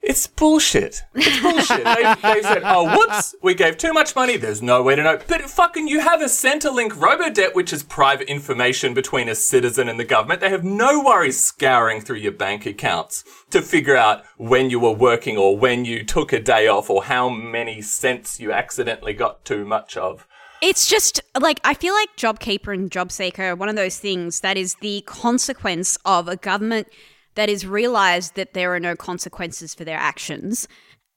It's 0.05 0.27
bullshit. 0.27 1.01
It's 1.15 1.41
bullshit. 1.41 1.83
they, 1.83 2.15
they 2.21 2.41
said, 2.43 2.61
oh, 2.63 2.95
whoops, 2.95 3.33
we 3.41 3.55
gave 3.55 3.79
too 3.79 3.91
much 3.91 4.15
money. 4.15 4.37
There's 4.37 4.61
no 4.61 4.83
way 4.83 4.95
to 4.95 5.01
know. 5.01 5.19
But 5.27 5.41
fucking, 5.49 5.87
you 5.87 5.99
have 5.99 6.21
a 6.21 6.25
Centrelink 6.25 6.91
Robodebt, 6.91 7.55
which 7.55 7.73
is 7.73 7.81
private 7.81 8.29
information 8.29 8.93
between 8.93 9.27
a 9.27 9.33
citizen 9.33 9.89
and 9.89 9.99
the 9.99 10.05
government. 10.05 10.41
They 10.41 10.51
have 10.51 10.63
no 10.63 11.01
worries 11.03 11.41
scouring 11.41 12.01
through 12.01 12.17
your 12.17 12.33
bank 12.33 12.67
accounts 12.67 13.23
to 13.49 13.63
figure 13.63 13.95
out 13.95 14.23
when 14.37 14.69
you 14.69 14.79
were 14.79 14.91
working 14.91 15.37
or 15.37 15.57
when 15.57 15.85
you 15.85 16.05
took 16.05 16.31
a 16.31 16.39
day 16.39 16.67
off 16.67 16.91
or 16.91 17.05
how 17.05 17.27
many 17.27 17.81
cents 17.81 18.39
you 18.39 18.51
accidentally 18.51 19.13
got 19.13 19.43
too 19.43 19.65
much 19.65 19.97
of. 19.97 20.27
It's 20.61 20.87
just 20.87 21.19
like 21.39 21.59
I 21.63 21.73
feel 21.73 21.95
like 21.95 22.15
JobKeeper 22.15 22.73
and 22.73 22.91
JobSeeker 22.91 23.39
are 23.39 23.55
one 23.55 23.69
of 23.69 23.75
those 23.75 23.97
things 23.97 24.41
that 24.41 24.55
is 24.55 24.75
the 24.75 25.01
consequence 25.07 25.97
of 26.05 26.27
a 26.27 26.35
government 26.35 26.87
that 27.35 27.49
has 27.49 27.65
realized 27.65 28.35
that 28.35 28.53
there 28.53 28.73
are 28.73 28.79
no 28.79 28.95
consequences 28.95 29.75
for 29.75 29.85
their 29.85 29.97
actions 29.97 30.67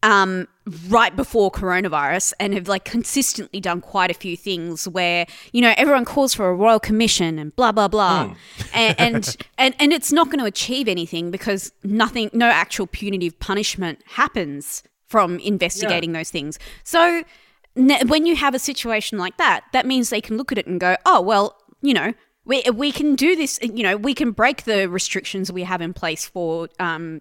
um, 0.02 0.46
right 0.88 1.14
before 1.16 1.50
coronavirus 1.50 2.32
and 2.38 2.54
have 2.54 2.68
like 2.68 2.84
consistently 2.84 3.60
done 3.60 3.80
quite 3.80 4.10
a 4.10 4.14
few 4.14 4.36
things 4.36 4.86
where 4.86 5.26
you 5.52 5.60
know 5.60 5.74
everyone 5.76 6.04
calls 6.04 6.34
for 6.34 6.48
a 6.48 6.54
royal 6.54 6.78
commission 6.78 7.38
and 7.38 7.54
blah 7.56 7.72
blah 7.72 7.88
blah. 7.88 8.34
And, 8.72 9.00
and 9.00 9.36
and 9.58 9.74
and 9.78 9.92
it's 9.92 10.12
not 10.12 10.26
going 10.26 10.38
to 10.38 10.44
achieve 10.44 10.88
anything 10.88 11.30
because 11.30 11.72
nothing 11.82 12.30
no 12.32 12.46
actual 12.46 12.86
punitive 12.86 13.38
punishment 13.40 14.00
happens 14.06 14.82
from 15.08 15.38
investigating 15.40 16.12
those 16.12 16.30
things. 16.30 16.58
So 16.84 17.24
when 17.74 18.26
you 18.26 18.36
have 18.36 18.54
a 18.54 18.58
situation 18.58 19.18
like 19.18 19.36
that, 19.38 19.64
that 19.72 19.86
means 19.86 20.10
they 20.10 20.20
can 20.20 20.36
look 20.36 20.52
at 20.52 20.58
it 20.58 20.66
and 20.66 20.78
go, 20.80 20.96
oh, 21.06 21.20
well, 21.20 21.56
you 21.80 21.94
know, 21.94 22.12
we, 22.48 22.62
we 22.74 22.90
can 22.90 23.14
do 23.14 23.36
this, 23.36 23.60
you 23.62 23.82
know, 23.82 23.96
we 23.96 24.14
can 24.14 24.32
break 24.32 24.64
the 24.64 24.88
restrictions 24.88 25.52
we 25.52 25.62
have 25.62 25.80
in 25.82 25.92
place 25.92 26.26
for 26.26 26.68
um, 26.80 27.20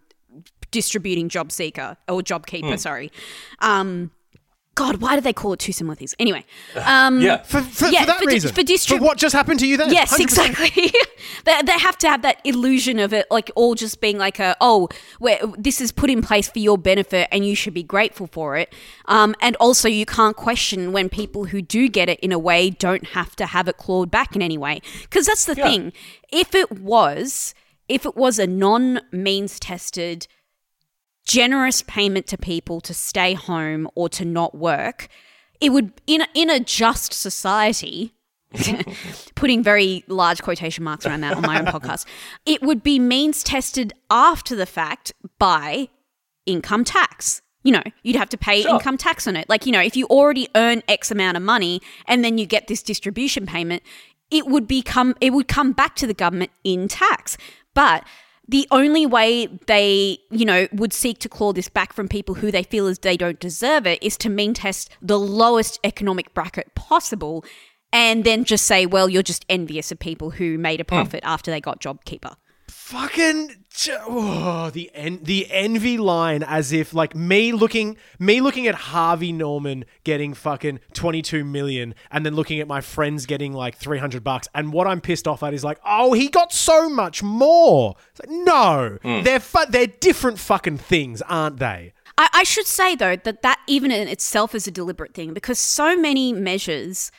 distributing 0.72 1.28
job 1.28 1.52
seeker 1.52 1.98
or 2.08 2.22
job 2.24 2.48
keeper, 2.48 2.78
sorry. 2.78 3.12
Um, 3.60 4.12
God, 4.78 4.98
why 5.02 5.16
do 5.16 5.22
they 5.22 5.34
call 5.34 5.54
it 5.54 5.60
two 5.60 5.72
similar 5.72 5.96
things? 5.96 6.14
Anyway, 6.20 6.46
um, 6.86 7.20
Yeah. 7.20 7.42
For, 7.44 7.62
for, 7.62 7.88
Yeah, 7.88 8.02
for 8.02 8.06
that 8.08 8.18
for 8.20 8.26
di- 8.26 8.34
reason. 8.34 8.54
for 8.54 8.62
distrib- 8.62 9.00
what 9.02 9.18
just 9.18 9.34
happened 9.34 9.60
to 9.62 9.68
you 9.68 9.76
then? 9.76 9.92
Yes, 9.92 10.14
100%. 10.16 10.20
exactly. 10.22 10.92
they, 11.46 11.62
they 11.64 11.72
have 11.80 11.98
to 11.98 12.08
have 12.10 12.22
that 12.22 12.40
illusion 12.44 13.00
of 13.00 13.12
it, 13.12 13.26
like 13.32 13.50
all 13.56 13.74
just 13.74 14.00
being 14.02 14.18
like 14.20 14.38
a, 14.40 14.56
oh, 14.62 14.88
we 15.20 15.36
this 15.58 15.82
is 15.82 15.92
put 15.92 16.10
in 16.12 16.22
place 16.22 16.48
for 16.50 16.60
your 16.60 16.78
benefit 16.78 17.28
and 17.32 17.46
you 17.46 17.56
should 17.56 17.74
be 17.74 17.82
grateful 17.84 18.28
for 18.28 18.56
it. 18.56 18.72
Um, 19.06 19.36
and 19.42 19.56
also, 19.58 19.88
you 19.90 20.06
can't 20.06 20.36
question 20.36 20.92
when 20.92 21.10
people 21.10 21.46
who 21.46 21.62
do 21.62 21.90
get 21.90 22.08
it 22.08 22.20
in 22.20 22.32
a 22.32 22.40
way 22.40 22.70
don't 22.70 23.08
have 23.08 23.36
to 23.38 23.48
have 23.48 23.68
it 23.68 23.78
clawed 23.78 24.12
back 24.12 24.36
in 24.36 24.42
any 24.44 24.58
way. 24.60 24.82
Because 25.02 25.26
that's 25.26 25.46
the 25.46 25.56
Yeah. 25.58 25.68
thing. 25.68 25.94
If 26.32 26.54
it 26.54 26.80
was, 26.80 27.56
if 27.90 28.06
it 28.06 28.16
was 28.16 28.38
a 28.38 28.46
non 28.46 29.02
means 29.12 29.60
tested, 29.60 30.28
generous 31.28 31.82
payment 31.84 32.26
to 32.28 32.38
people 32.38 32.82
to 32.82 32.94
stay 32.94 33.34
home 33.34 33.88
or 33.96 34.10
to 34.10 34.24
not 34.26 34.56
work, 34.56 35.08
it 35.60 35.70
would 35.72 35.92
in 36.08 36.22
a, 36.22 36.28
in 36.34 36.50
a 36.50 36.60
just 36.60 37.14
society. 37.14 38.14
putting 39.36 39.62
very 39.62 40.06
large 40.08 40.42
quotation 40.42 40.82
marks 40.84 41.06
around 41.06 41.20
that 41.20 41.36
on 41.36 41.42
my 41.44 41.60
own 41.60 41.66
podcast. 41.76 42.06
It 42.46 42.62
would 42.62 42.82
be 42.82 42.98
means 42.98 43.44
tested 43.44 43.92
after 44.10 44.56
the 44.56 44.66
fact 44.66 45.12
by 45.38 45.90
income 46.46 46.86
tax. 46.86 47.42
you 47.64 47.74
know, 47.74 47.84
you'd 48.04 48.16
have 48.16 48.30
to 48.30 48.38
pay 48.38 48.62
Sure. 48.62 48.76
income 48.76 48.98
tax 48.98 49.28
on 49.28 49.36
it. 49.36 49.50
Like, 49.50 49.66
you 49.66 49.74
know, 49.74 49.82
if 49.82 49.98
you 49.98 50.06
already 50.08 50.48
earn 50.56 50.82
X 50.88 51.12
amount 51.12 51.36
of 51.36 51.44
money 51.44 51.82
and 52.06 52.24
then 52.24 52.38
you 52.38 52.46
get 52.46 52.68
this 52.68 52.82
distribution 52.82 53.46
payment, 53.46 53.84
it 54.32 54.48
would 54.48 54.66
become 54.66 55.14
it 55.20 55.34
would 55.34 55.50
come 55.50 55.74
back 55.74 55.96
to 55.98 56.08
the 56.08 56.14
government 56.14 56.52
in 56.64 56.88
tax. 56.88 57.38
But 57.74 58.06
the 58.48 58.68
only 58.72 59.06
way 59.06 59.48
they, 59.68 60.20
you 60.32 60.46
know, 60.46 60.68
would 60.72 60.94
seek 60.94 61.20
to 61.20 61.30
claw 61.30 61.52
this 61.54 61.70
back 61.70 61.94
from 61.94 62.08
people 62.08 62.36
who 62.36 62.52
they 62.52 62.64
feel 62.64 62.88
as 62.88 63.00
they 63.00 63.18
don't 63.18 63.40
deserve 63.40 63.86
it 63.86 64.02
is 64.02 64.18
to 64.18 64.30
mean 64.30 64.54
test 64.54 64.90
the 65.02 65.20
lowest 65.20 65.80
economic 65.84 66.34
bracket 66.34 66.74
possible 66.76 67.44
and 67.92 68.24
then 68.24 68.44
just 68.44 68.66
say, 68.66 68.86
well, 68.86 69.10
you're 69.10 69.24
just 69.24 69.46
envious 69.50 69.92
of 69.92 70.00
people 70.00 70.32
who 70.32 70.58
made 70.58 70.80
a 70.80 70.84
hmm. 70.84 70.96
profit 70.96 71.22
after 71.24 71.52
they 71.52 71.62
got 71.62 71.82
JobKeeper. 71.82 72.36
Fucking 72.70 73.66
oh, 74.06 74.70
the 74.72 74.90
en- 74.94 75.20
the 75.24 75.48
envy 75.52 75.98
line 75.98 76.44
as 76.44 76.72
if 76.72 76.94
like 76.94 77.16
me 77.16 77.52
looking 77.52 77.98
me 78.20 78.42
looking 78.42 78.68
at 78.68 78.76
Harvey 78.76 79.32
Norman 79.32 79.86
getting 80.04 80.34
fucking 80.34 80.80
22 80.94 81.44
million 81.44 81.96
and 82.12 82.26
then 82.26 82.36
looking 82.36 82.60
at 82.60 82.68
my 82.68 82.82
friends 82.82 83.26
getting 83.26 83.54
like 83.54 83.76
300 83.78 84.24
bucks 84.24 84.48
and 84.56 84.74
what 84.74 84.88
I'm 84.88 85.02
pissed 85.02 85.28
off 85.28 85.44
at 85.44 85.54
is 85.54 85.64
like 85.64 85.80
oh 85.86 86.14
he 86.14 86.28
got 86.28 86.52
so 86.52 86.90
much 86.90 87.22
more. 87.22 87.96
It's 88.12 88.22
like, 88.28 88.30
no. 88.46 88.98
Mm. 89.04 89.24
They're 89.24 89.40
fu- 89.40 89.70
they're 89.70 89.88
different 89.88 90.40
fucking 90.40 90.80
things 90.80 91.22
aren't 91.24 91.58
they? 91.58 91.94
I, 92.18 92.30
I 92.34 92.44
should 92.44 92.68
say 92.68 92.96
though 92.96 93.16
that 93.16 93.42
that 93.44 93.60
even 93.68 93.92
in 93.92 94.08
itself 94.08 94.56
is 94.56 94.68
a 94.68 94.72
deliberate 94.72 95.14
thing 95.14 95.34
because 95.34 95.60
so 95.60 95.96
many 95.96 96.34
measures 96.34 97.12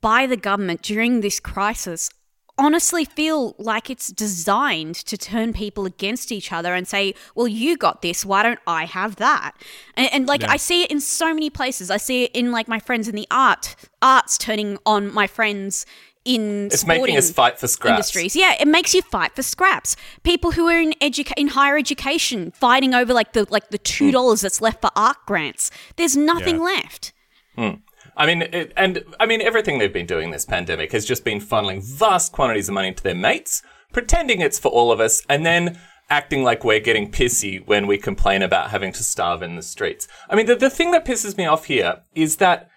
by 0.00 0.26
the 0.26 0.36
government 0.36 0.82
during 0.82 1.20
this 1.20 1.40
crisis 1.40 2.10
honestly 2.58 3.04
feel 3.04 3.54
like 3.58 3.88
it's 3.88 4.08
designed 4.08 4.96
to 4.96 5.16
turn 5.16 5.52
people 5.52 5.86
against 5.86 6.32
each 6.32 6.52
other 6.52 6.74
and 6.74 6.86
say, 6.86 7.14
well, 7.34 7.48
you 7.48 7.76
got 7.76 8.02
this, 8.02 8.24
why 8.24 8.42
don't 8.42 8.60
I 8.66 8.84
have 8.84 9.16
that? 9.16 9.52
And, 9.94 10.12
and 10.12 10.26
like, 10.26 10.42
I 10.44 10.56
see 10.56 10.82
it 10.82 10.90
in 10.90 11.00
so 11.00 11.32
many 11.32 11.50
places. 11.50 11.90
I 11.90 11.96
see 11.96 12.24
it 12.24 12.32
in 12.34 12.50
like 12.52 12.68
my 12.68 12.80
friends 12.80 13.08
in 13.08 13.14
the 13.14 13.26
art, 13.30 13.76
arts 14.02 14.36
turning 14.36 14.78
on 14.84 15.12
my 15.12 15.26
friends 15.26 15.86
in 16.24 16.66
It's 16.66 16.86
making 16.86 17.16
us 17.16 17.30
fight 17.30 17.58
for 17.58 17.66
scraps. 17.66 17.90
industries. 17.92 18.36
Yeah, 18.36 18.54
it 18.60 18.68
makes 18.68 18.94
you 18.94 19.00
fight 19.02 19.34
for 19.34 19.42
scraps. 19.42 19.96
People 20.22 20.52
who 20.52 20.66
are 20.66 20.78
in 20.78 20.92
educa- 21.00 21.32
in 21.38 21.48
higher 21.48 21.78
education 21.78 22.50
fighting 22.50 22.92
over 22.92 23.14
like 23.14 23.32
the 23.32 23.46
like 23.48 23.70
the 23.70 23.78
two 23.78 24.06
hmm. 24.06 24.10
dollars 24.12 24.42
that's 24.42 24.60
left 24.60 24.82
for 24.82 24.90
art 24.94 25.16
grants. 25.26 25.70
There's 25.96 26.16
nothing 26.16 26.56
Yeah. 26.56 26.62
left. 26.62 27.12
Hmm. 27.56 27.70
I 28.18 28.26
mean, 28.26 28.42
it, 28.42 28.72
and 28.76 29.04
I 29.20 29.26
mean, 29.26 29.40
everything 29.40 29.78
they've 29.78 29.92
been 29.92 30.04
doing 30.04 30.32
this 30.32 30.44
pandemic 30.44 30.90
has 30.92 31.04
just 31.04 31.24
been 31.24 31.40
funneling 31.40 31.82
vast 31.82 32.32
quantities 32.32 32.68
of 32.68 32.74
money 32.74 32.92
to 32.92 33.02
their 33.02 33.14
mates, 33.14 33.62
pretending 33.92 34.40
it's 34.40 34.58
for 34.58 34.68
all 34.68 34.90
of 34.90 34.98
us, 34.98 35.22
and 35.28 35.46
then 35.46 35.78
acting 36.10 36.42
like 36.42 36.64
we're 36.64 36.80
getting 36.80 37.10
pissy 37.10 37.64
when 37.66 37.86
we 37.86 37.96
complain 37.96 38.42
about 38.42 38.70
having 38.70 38.92
to 38.92 39.04
starve 39.04 39.42
in 39.42 39.54
the 39.54 39.62
streets. 39.62 40.08
I 40.28 40.34
mean, 40.34 40.46
the, 40.46 40.56
the 40.56 40.70
thing 40.70 40.90
that 40.90 41.04
pisses 41.04 41.36
me 41.36 41.46
off 41.46 41.66
here 41.66 42.02
is 42.14 42.36
that 42.36 42.68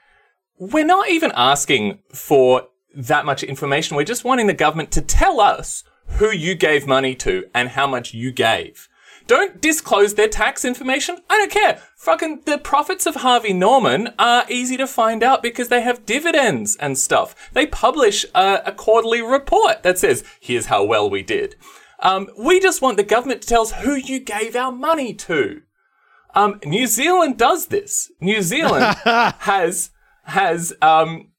we're 0.59 0.85
not 0.85 1.09
even 1.09 1.31
asking 1.35 1.99
for 2.13 2.67
that 2.93 3.25
much 3.25 3.41
information. 3.41 3.97
We're 3.97 4.03
just 4.03 4.23
wanting 4.23 4.47
the 4.47 4.53
government 4.53 4.91
to 4.91 5.01
tell 5.01 5.39
us 5.39 5.83
who 6.17 6.29
you 6.29 6.53
gave 6.55 6.85
money 6.85 7.15
to 7.15 7.45
and 7.55 7.69
how 7.69 7.87
much 7.87 8.13
you 8.13 8.31
gave. 8.31 8.87
Don't 9.31 9.61
disclose 9.61 10.15
their 10.15 10.27
tax 10.27 10.65
information. 10.65 11.19
I 11.29 11.37
don't 11.37 11.49
care. 11.49 11.81
Fucking 11.95 12.41
the 12.45 12.57
profits 12.57 13.05
of 13.05 13.15
Harvey 13.15 13.53
Norman 13.53 14.09
are 14.19 14.43
easy 14.49 14.75
to 14.75 14.85
find 14.85 15.23
out 15.23 15.41
because 15.41 15.69
they 15.69 15.79
have 15.79 16.05
dividends 16.05 16.75
and 16.75 16.97
stuff. 16.97 17.49
They 17.53 17.65
publish 17.65 18.25
a, 18.35 18.61
a 18.65 18.73
quarterly 18.73 19.21
report 19.21 19.83
that 19.83 19.97
says, 19.97 20.25
here's 20.41 20.65
how 20.65 20.83
well 20.83 21.09
we 21.09 21.23
did. 21.23 21.55
Um, 22.01 22.27
we 22.37 22.59
just 22.59 22.81
want 22.81 22.97
the 22.97 23.03
government 23.03 23.41
to 23.43 23.47
tell 23.47 23.61
us 23.61 23.71
who 23.71 23.95
you 23.95 24.19
gave 24.19 24.53
our 24.53 24.69
money 24.69 25.13
to. 25.13 25.61
Um, 26.35 26.59
New 26.65 26.85
Zealand 26.85 27.37
does 27.37 27.67
this. 27.67 28.11
New 28.19 28.41
Zealand 28.41 28.97
has 29.05 29.91
has 30.23 30.73
um, 30.81 31.31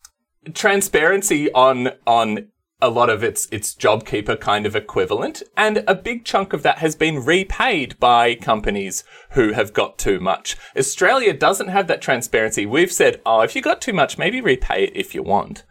transparency 0.55 1.53
on 1.53 1.91
on 2.07 2.49
a 2.83 2.91
lot 2.91 3.09
of 3.09 3.25
its 3.25 3.49
its 3.51 3.75
JobKeeper 3.75 4.39
kind 4.41 4.67
of 4.67 4.77
equivalent, 4.77 5.43
and 5.57 5.85
a 5.87 5.95
big 5.95 6.25
chunk 6.25 6.53
of 6.53 6.63
that 6.65 6.79
has 6.79 6.95
been 6.95 7.25
repaid 7.25 7.99
by 7.99 8.35
companies 8.35 9.05
who 9.31 9.53
have 9.53 9.73
got 9.73 9.97
too 9.97 10.21
much. 10.21 10.57
Australia 10.77 11.33
doesn't 11.33 11.69
have 11.69 11.87
that 11.87 12.03
transparency. 12.03 12.67
We've 12.67 12.93
said, 12.93 13.23
oh, 13.25 13.41
if 13.41 13.57
you 13.57 13.63
got 13.63 13.81
too 13.81 13.95
much, 13.95 14.19
maybe 14.19 14.41
repay 14.41 14.85
it 14.85 14.97
if 14.97 15.15
you 15.15 15.23
want. 15.23 15.65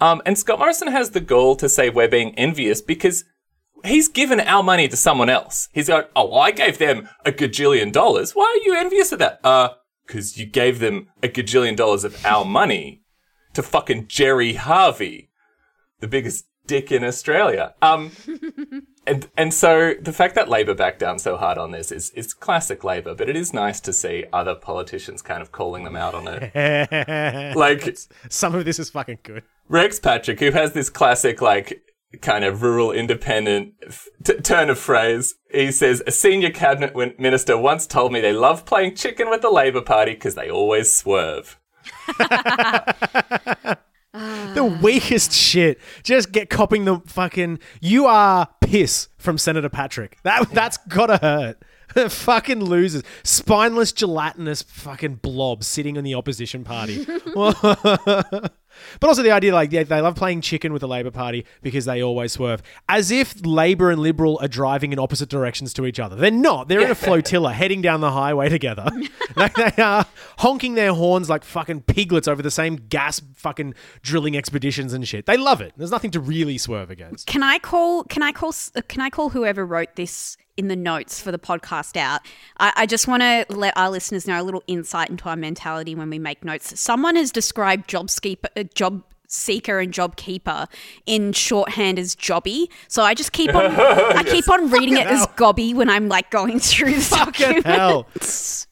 Um, 0.00 0.20
and 0.26 0.36
Scott 0.36 0.58
Morrison 0.58 0.88
has 0.88 1.10
the 1.10 1.20
gall 1.20 1.56
to 1.56 1.68
say 1.68 1.88
we're 1.88 2.08
being 2.08 2.34
envious 2.36 2.82
because 2.82 3.24
he's 3.84 4.08
given 4.08 4.40
our 4.40 4.62
money 4.62 4.88
to 4.88 4.96
someone 4.96 5.30
else. 5.30 5.68
He's 5.72 5.88
going, 5.88 6.04
oh, 6.14 6.26
well, 6.26 6.40
I 6.40 6.50
gave 6.50 6.78
them 6.78 7.08
a 7.24 7.32
gajillion 7.32 7.92
dollars. 7.92 8.32
Why 8.32 8.44
are 8.44 8.64
you 8.64 8.76
envious 8.76 9.12
of 9.12 9.18
that? 9.20 9.40
Uh, 9.44 9.70
because 10.06 10.38
you 10.38 10.46
gave 10.46 10.78
them 10.80 11.08
a 11.22 11.28
gajillion 11.28 11.76
dollars 11.76 12.02
of 12.02 12.24
our 12.24 12.44
money 12.44 13.02
to 13.54 13.62
fucking 13.62 14.08
Gerry 14.08 14.54
Harvey, 14.54 15.30
the 16.00 16.08
biggest 16.08 16.46
dick 16.68 16.92
in 16.92 17.02
Australia. 17.02 17.74
Um, 17.82 18.12
and 19.06 19.28
and 19.36 19.52
so 19.52 19.94
the 20.00 20.12
fact 20.12 20.36
that 20.36 20.48
Labor 20.48 20.74
backed 20.74 21.00
down 21.00 21.18
so 21.18 21.36
hard 21.36 21.58
on 21.58 21.72
this 21.72 21.90
is 21.90 22.10
is 22.10 22.32
classic 22.32 22.84
Labor, 22.84 23.16
but 23.16 23.28
it 23.28 23.34
is 23.34 23.52
nice 23.52 23.80
to 23.80 23.92
see 23.92 24.26
other 24.32 24.54
politicians 24.54 25.20
kind 25.22 25.42
of 25.42 25.50
calling 25.50 25.82
them 25.82 25.96
out 25.96 26.14
on 26.14 26.28
it. 26.28 27.56
like 27.56 27.98
some 28.28 28.54
of 28.54 28.64
this 28.64 28.78
is 28.78 28.90
fucking 28.90 29.18
good 29.24 29.42
Rex 29.68 30.00
Patrick, 30.00 30.40
who 30.40 30.50
has 30.50 30.72
this 30.72 30.88
classic, 30.88 31.42
like, 31.42 31.82
kind 32.22 32.42
of 32.44 32.62
rural 32.62 32.90
independent 32.90 33.74
t- 34.24 34.34
turn 34.36 34.70
of 34.70 34.78
phrase. 34.78 35.34
He 35.52 35.70
says, 35.70 36.02
A 36.06 36.10
senior 36.10 36.50
cabinet 36.50 36.94
win- 36.94 37.14
minister 37.18 37.58
once 37.58 37.86
told 37.86 38.12
me 38.12 38.20
they 38.20 38.32
love 38.32 38.64
playing 38.64 38.94
chicken 38.96 39.28
with 39.28 39.42
the 39.42 39.50
Labour 39.50 39.82
Party 39.82 40.14
because 40.14 40.34
they 40.34 40.50
always 40.50 40.96
swerve. 40.96 41.60
the 44.54 44.62
ah. 44.62 44.78
weakest 44.82 45.32
shit. 45.32 45.80
Just 46.02 46.32
get 46.32 46.50
copping 46.50 46.84
the 46.84 47.00
fucking. 47.06 47.58
You 47.80 48.06
are 48.06 48.48
piss 48.60 49.08
from 49.18 49.38
Senator 49.38 49.68
Patrick. 49.68 50.18
That 50.22 50.50
that's 50.50 50.76
gotta 50.76 51.18
hurt. 51.18 51.62
fucking 52.08 52.62
losers, 52.62 53.02
spineless, 53.22 53.92
gelatinous 53.92 54.62
fucking 54.62 55.16
blob 55.16 55.64
sitting 55.64 55.96
in 55.96 56.04
the 56.04 56.14
opposition 56.14 56.64
party. 56.64 57.06
But 59.00 59.08
also 59.08 59.22
the 59.22 59.30
idea, 59.30 59.52
like, 59.54 59.72
yeah, 59.72 59.82
they 59.84 60.00
love 60.00 60.14
playing 60.16 60.40
chicken 60.40 60.72
with 60.72 60.80
the 60.80 60.88
Labor 60.88 61.10
Party 61.10 61.44
because 61.62 61.84
they 61.84 62.02
always 62.02 62.32
swerve. 62.32 62.62
As 62.88 63.10
if 63.10 63.34
Labor 63.44 63.90
and 63.90 64.00
Liberal 64.00 64.38
are 64.42 64.48
driving 64.48 64.92
in 64.92 64.98
opposite 64.98 65.28
directions 65.28 65.72
to 65.74 65.86
each 65.86 65.98
other. 66.00 66.16
They're 66.16 66.30
not. 66.30 66.68
They're 66.68 66.80
in 66.80 66.90
a 66.90 66.94
flotilla 67.06 67.52
heading 67.52 67.82
down 67.82 68.00
the 68.00 68.10
highway 68.12 68.48
together. 68.48 68.86
they, 69.36 69.48
they 69.56 69.82
are 69.82 70.06
honking 70.38 70.74
their 70.74 70.92
horns 70.94 71.28
like 71.28 71.44
fucking 71.44 71.82
piglets 71.82 72.28
over 72.28 72.42
the 72.42 72.50
same 72.50 72.76
gas 72.76 73.20
fucking 73.34 73.74
drilling 74.02 74.36
expeditions 74.36 74.92
and 74.92 75.06
shit. 75.06 75.26
They 75.26 75.36
love 75.36 75.60
it. 75.60 75.72
There's 75.76 75.90
nothing 75.90 76.10
to 76.12 76.20
really 76.20 76.58
swerve 76.58 76.90
against. 76.90 77.26
Can 77.26 77.42
I 77.42 77.58
call? 77.58 78.04
Can 78.04 78.22
I 78.22 78.32
call? 78.32 78.50
s- 78.50 78.72
Can 78.88 79.00
I 79.00 79.10
call 79.10 79.30
whoever 79.30 79.64
wrote 79.66 79.96
this 79.96 80.36
in 80.58 80.68
the 80.68 80.76
notes 80.76 81.20
for 81.20 81.32
the 81.32 81.38
podcast 81.38 81.96
out? 81.96 82.20
I, 82.58 82.72
I 82.76 82.86
just 82.86 83.08
want 83.08 83.22
to 83.22 83.46
let 83.48 83.74
our 83.76 83.88
listeners 83.88 84.26
know 84.26 84.40
a 84.40 84.44
little 84.44 84.62
insight 84.66 85.08
into 85.08 85.28
our 85.28 85.36
mentality 85.36 85.94
when 85.94 86.10
we 86.10 86.18
make 86.18 86.44
notes. 86.44 86.78
Someone 86.78 87.16
has 87.16 87.30
described 87.32 87.88
job 87.88 88.10
uh, 88.56 88.64
job 88.74 89.02
seeker 89.30 89.78
and 89.78 89.92
job 89.92 90.16
keeper 90.16 90.66
in 91.04 91.34
shorthand 91.34 91.98
as 91.98 92.16
jobby. 92.16 92.66
So 92.88 93.02
I 93.02 93.12
just 93.14 93.32
keep 93.32 93.54
on. 93.54 93.66
I 93.66 94.22
keep 94.26 94.48
on 94.50 94.70
reading 94.70 94.96
it 94.96 95.06
as 95.06 95.26
gobby 95.36 95.74
when 95.74 95.90
I'm 95.90 96.08
like 96.08 96.30
going 96.30 96.58
through 96.58 96.94
the 96.94 97.00
Fucking 97.00 97.62
document. 97.62 97.66
hell. 97.66 98.06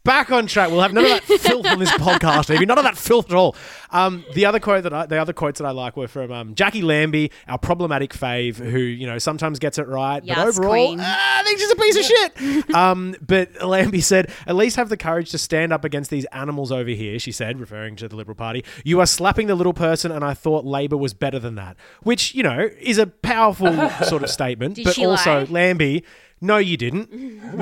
Back 0.04 0.30
on 0.30 0.46
track. 0.46 0.70
We'll 0.70 0.82
have 0.82 0.92
none 0.92 1.04
of 1.04 1.10
that 1.10 1.24
filth 1.40 1.66
on 1.66 1.78
this 1.78 1.90
podcast, 1.92 2.48
maybe 2.48 2.66
None 2.66 2.78
of 2.78 2.84
that 2.84 2.96
filth 2.96 3.30
at 3.30 3.36
all. 3.36 3.56
Um, 3.90 4.24
the 4.34 4.46
other 4.46 4.60
quote 4.60 4.82
that 4.82 4.92
I, 4.92 5.06
the 5.06 5.18
other 5.18 5.32
quotes 5.32 5.60
that 5.60 5.66
I 5.66 5.70
like 5.70 5.96
were 5.96 6.08
from 6.08 6.32
um, 6.32 6.54
Jacqui 6.54 6.82
Lambie, 6.82 7.30
our 7.48 7.58
problematic 7.58 8.12
fave, 8.12 8.56
who 8.56 8.78
you 8.78 9.06
know 9.06 9.18
sometimes 9.18 9.58
gets 9.58 9.78
it 9.78 9.86
right, 9.86 10.22
but 10.26 10.38
overall, 10.38 10.96
ah, 10.98 11.40
I 11.40 11.44
think 11.44 11.58
she's 11.58 11.70
a 11.70 11.76
piece 11.76 11.96
of 11.96 12.04
shit. 12.04 12.74
um, 12.74 13.14
but 13.24 13.62
Lambie 13.64 14.00
said, 14.00 14.30
"At 14.46 14.56
least 14.56 14.76
have 14.76 14.88
the 14.88 14.96
courage 14.96 15.30
to 15.30 15.38
stand 15.38 15.72
up 15.72 15.84
against 15.84 16.10
these 16.10 16.24
animals 16.26 16.72
over 16.72 16.90
here." 16.90 17.18
She 17.18 17.32
said, 17.32 17.60
referring 17.60 17.96
to 17.96 18.08
the 18.08 18.16
Liberal 18.16 18.34
Party. 18.34 18.64
You 18.84 19.00
are 19.00 19.06
slapping 19.06 19.46
the 19.46 19.54
little 19.54 19.74
person, 19.74 20.10
and 20.10 20.24
I 20.24 20.34
thought 20.34 20.64
Labor 20.64 20.96
was 20.96 21.14
better 21.14 21.38
than 21.38 21.54
that. 21.54 21.76
Which 22.02 22.34
you 22.34 22.42
know 22.42 22.68
is 22.80 22.98
a 22.98 23.06
powerful 23.06 23.88
sort 24.04 24.22
of 24.22 24.30
statement, 24.30 24.76
Did 24.76 24.84
but 24.84 24.98
also 24.98 25.40
lie? 25.40 25.44
Lambie. 25.44 26.04
No, 26.40 26.58
you 26.58 26.76
didn't. 26.76 27.10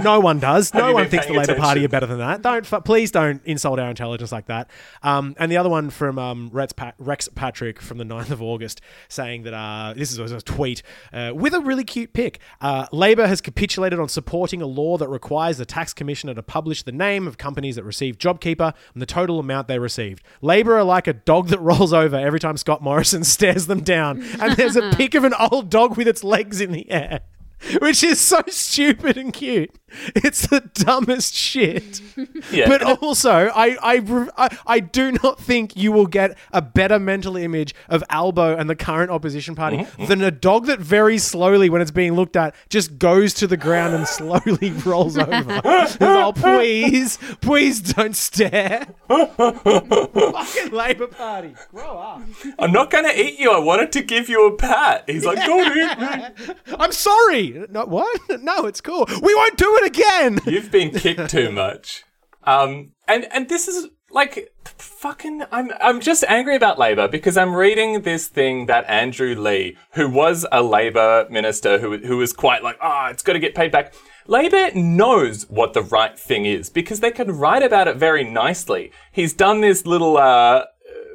No 0.02 0.18
one 0.20 0.40
does. 0.40 0.72
No 0.84 0.92
one 0.92 1.08
thinks 1.08 1.26
the 1.26 1.32
paying 1.32 1.46
Labor 1.46 1.54
Party 1.60 1.84
are 1.84 1.88
better 1.88 2.06
than 2.06 2.18
that. 2.18 2.42
Don't 2.42 2.66
fu- 2.66 2.80
please 2.80 3.10
don't 3.10 3.40
insult 3.44 3.78
our 3.78 3.88
intelligence 3.88 4.32
like 4.32 4.46
that. 4.46 4.68
Um, 5.02 5.34
and 5.38 5.50
the 5.50 5.56
other 5.56 5.68
one 5.68 5.90
from 5.90 6.18
um, 6.18 6.50
Rex, 6.52 6.72
pa- 6.72 6.92
Rex 6.98 7.28
Patrick 7.28 7.80
from 7.80 7.98
the 7.98 8.04
9th 8.04 8.30
of 8.30 8.42
August 8.42 8.80
saying 9.08 9.44
that 9.44 9.54
uh, 9.54 9.94
this 9.96 10.10
is 10.10 10.18
a 10.32 10.40
tweet 10.40 10.82
uh, 11.12 11.32
with 11.34 11.54
a 11.54 11.60
really 11.60 11.84
cute 11.84 12.12
pic. 12.12 12.40
Uh, 12.60 12.86
Labor 12.92 13.26
has 13.26 13.40
capitulated 13.40 14.00
on 14.00 14.08
supporting 14.08 14.60
a 14.60 14.66
law 14.66 14.98
that 14.98 15.08
requires 15.08 15.58
the 15.58 15.64
tax 15.66 15.92
commissioner 15.94 16.34
to 16.34 16.42
publish 16.42 16.82
the 16.82 16.92
name 16.92 17.26
of 17.28 17.38
companies 17.38 17.76
that 17.76 17.84
receive 17.84 18.18
JobKeeper 18.18 18.74
and 18.92 19.00
the 19.02 19.06
total 19.06 19.38
amount 19.38 19.68
they 19.68 19.78
received. 19.78 20.22
Labor 20.42 20.76
are 20.76 20.84
like 20.84 21.06
a 21.06 21.12
dog 21.12 21.48
that 21.48 21.60
rolls 21.60 21.92
over 21.92 22.16
every 22.16 22.40
time 22.40 22.56
Scott 22.56 22.82
Morrison 22.82 23.22
stares 23.34 23.66
them 23.66 23.80
down, 23.80 24.22
and 24.40 24.56
there's 24.56 24.76
a 24.76 24.90
pic 24.96 25.14
of 25.14 25.22
an 25.24 25.34
old 25.52 25.70
dog 25.70 25.96
with 25.96 26.08
its 26.08 26.24
legs 26.24 26.60
in 26.60 26.72
the 26.72 26.90
air. 26.90 27.20
which 27.80 28.02
is 28.02 28.20
so 28.20 28.42
stupid 28.48 29.16
and 29.16 29.32
cute. 29.32 29.70
It's 30.16 30.48
the 30.48 30.60
dumbest 30.74 31.34
shit. 31.34 32.00
Yeah. 32.50 32.68
But 32.68 32.82
also, 33.02 33.48
I, 33.54 33.76
I, 33.82 34.58
I, 34.66 34.80
do 34.80 35.12
not 35.12 35.40
think 35.40 35.76
you 35.76 35.90
will 35.92 36.06
get 36.06 36.36
a 36.52 36.60
better 36.60 36.98
mental 36.98 37.36
image 37.36 37.74
of 37.88 38.04
Albo 38.10 38.54
and 38.56 38.68
the 38.68 38.76
current 38.76 39.10
opposition 39.10 39.54
party 39.54 39.78
Mm-hmm. 39.78 40.06
than 40.06 40.22
a 40.22 40.30
dog 40.30 40.66
that 40.66 40.78
very 40.78 41.18
slowly, 41.18 41.70
when 41.70 41.80
it's 41.80 41.90
being 41.90 42.12
looked 42.14 42.36
at, 42.36 42.54
just 42.68 42.98
goes 42.98 43.34
to 43.34 43.46
the 43.46 43.56
ground 43.56 43.94
and 43.94 44.06
slowly 44.06 44.70
rolls 44.84 45.16
over. 45.16 45.60
oh, 46.00 46.32
please, 46.36 47.18
please 47.40 47.80
don't 47.80 48.14
stare. 48.14 48.86
Fucking 49.08 50.70
Labour 50.70 51.06
Party, 51.08 51.54
grow 51.70 51.98
up. 51.98 52.22
I'm 52.58 52.72
not 52.72 52.90
going 52.90 53.04
to 53.04 53.18
eat 53.20 53.38
you. 53.38 53.50
I 53.50 53.58
wanted 53.58 53.90
to 53.92 54.02
give 54.02 54.28
you 54.28 54.46
a 54.48 54.56
pat. 54.56 55.04
He's 55.08 55.24
like, 55.24 55.38
me. 55.38 56.74
I'm 56.78 56.92
sorry. 56.92 57.53
No, 57.54 57.84
what? 57.86 58.20
No, 58.40 58.66
it's 58.66 58.80
cool. 58.80 59.06
We 59.22 59.34
won't 59.34 59.56
do 59.56 59.78
it 59.82 59.86
again. 59.86 60.40
You've 60.46 60.70
been 60.70 60.90
kicked 60.90 61.30
too 61.30 61.50
much. 61.50 62.04
Um, 62.42 62.92
and 63.08 63.26
and 63.32 63.48
this 63.48 63.68
is 63.68 63.88
like 64.10 64.52
fucking. 64.64 65.44
I'm 65.50 65.70
I'm 65.80 66.00
just 66.00 66.24
angry 66.24 66.56
about 66.56 66.78
Labor 66.78 67.08
because 67.08 67.36
I'm 67.36 67.54
reading 67.54 68.02
this 68.02 68.28
thing 68.28 68.66
that 68.66 68.84
Andrew 68.88 69.34
Leigh, 69.34 69.76
who 69.92 70.08
was 70.08 70.44
a 70.52 70.62
Labor 70.62 71.26
minister, 71.30 71.78
who 71.78 71.98
who 71.98 72.18
was 72.18 72.32
quite 72.32 72.62
like, 72.62 72.76
ah, 72.80 73.08
it's 73.08 73.22
got 73.22 73.34
to 73.34 73.38
get 73.38 73.54
paid 73.54 73.70
back. 73.70 73.94
Labor 74.26 74.70
knows 74.74 75.48
what 75.50 75.74
the 75.74 75.82
right 75.82 76.18
thing 76.18 76.46
is 76.46 76.70
because 76.70 77.00
they 77.00 77.10
can 77.10 77.30
write 77.30 77.62
about 77.62 77.88
it 77.88 77.96
very 77.96 78.24
nicely. 78.24 78.90
He's 79.12 79.34
done 79.34 79.60
this 79.60 79.84
little, 79.84 80.16
uh, 80.16 80.64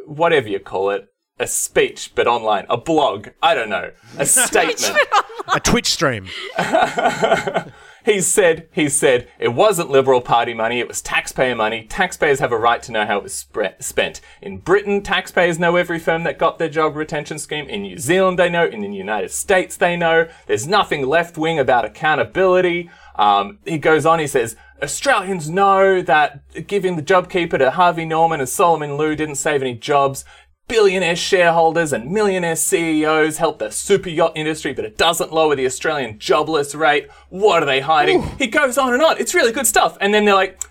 whatever 0.05 0.47
you 0.47 0.59
call 0.59 0.91
it, 0.91 1.08
a 1.39 1.47
speech, 1.47 2.11
but 2.15 2.27
online, 2.27 2.65
a 2.69 2.77
blog. 2.77 3.29
I 3.41 3.53
don't 3.53 3.69
know, 3.69 3.91
a 4.17 4.25
statement. 4.25 4.97
A 5.53 5.59
Twitch 5.59 5.87
stream. 5.87 6.27
He 8.05 8.21
said, 8.21 8.67
he 8.71 8.87
said, 8.89 9.27
it 9.39 9.49
wasn't 9.49 9.91
Liberal 9.91 10.21
Party 10.21 10.53
money, 10.53 10.79
it 10.79 10.87
was 10.87 11.01
taxpayer 11.01 11.55
money. 11.55 11.85
Taxpayers 11.85 12.39
have 12.39 12.51
a 12.51 12.57
right 12.57 12.81
to 12.83 12.91
know 12.91 13.05
how 13.05 13.17
it 13.17 13.23
was 13.23 13.33
spre- 13.33 13.77
spent. 13.79 14.21
In 14.41 14.57
Britain, 14.57 15.03
taxpayers 15.03 15.59
know 15.59 15.75
every 15.75 15.99
firm 15.99 16.23
that 16.23 16.39
got 16.39 16.59
their 16.59 16.69
job 16.69 16.95
retention 16.95 17.37
scheme. 17.37 17.67
In 17.69 17.83
New 17.83 17.97
Zealand, 17.97 18.39
they 18.39 18.49
know. 18.49 18.65
In 18.65 18.81
the 18.81 18.97
United 18.97 19.31
States, 19.31 19.75
they 19.75 19.97
know. 19.97 20.27
There's 20.47 20.65
nothing 20.65 21.05
left 21.05 21.37
wing 21.37 21.59
about 21.59 21.85
accountability. 21.85 22.89
Um, 23.15 23.59
he 23.65 23.77
goes 23.77 24.05
on, 24.05 24.19
he 24.19 24.27
says, 24.27 24.55
Australians 24.81 25.49
know 25.49 26.01
that 26.01 26.67
giving 26.67 26.95
the 26.95 27.03
JobKeeper 27.03 27.59
to 27.59 27.71
Harvey 27.71 28.05
Norman 28.05 28.39
and 28.39 28.47
Solomon 28.47 28.95
Lew 28.95 29.15
didn't 29.15 29.35
save 29.35 29.61
any 29.61 29.73
jobs. 29.75 30.23
Billionaire 30.69 31.15
shareholders 31.15 31.91
and 31.91 32.09
millionaire 32.11 32.55
CEOs 32.55 33.37
help 33.37 33.59
the 33.59 33.71
super 33.71 34.07
yacht 34.09 34.33
industry, 34.35 34.71
but 34.71 34.85
it 34.85 34.97
doesn't 34.97 35.33
lower 35.33 35.55
the 35.55 35.65
Australian 35.65 36.19
jobless 36.19 36.73
rate. 36.75 37.09
What 37.29 37.63
are 37.63 37.65
they 37.65 37.81
hiding? 37.81 38.21
He 38.37 38.47
goes 38.47 38.77
on 38.77 38.93
and 38.93 39.01
on. 39.03 39.17
It's 39.17 39.33
really 39.33 39.51
good 39.51 39.67
stuff. 39.67 39.97
And 39.99 40.13
then 40.13 40.25
they're 40.25 40.35
like, 40.35 40.61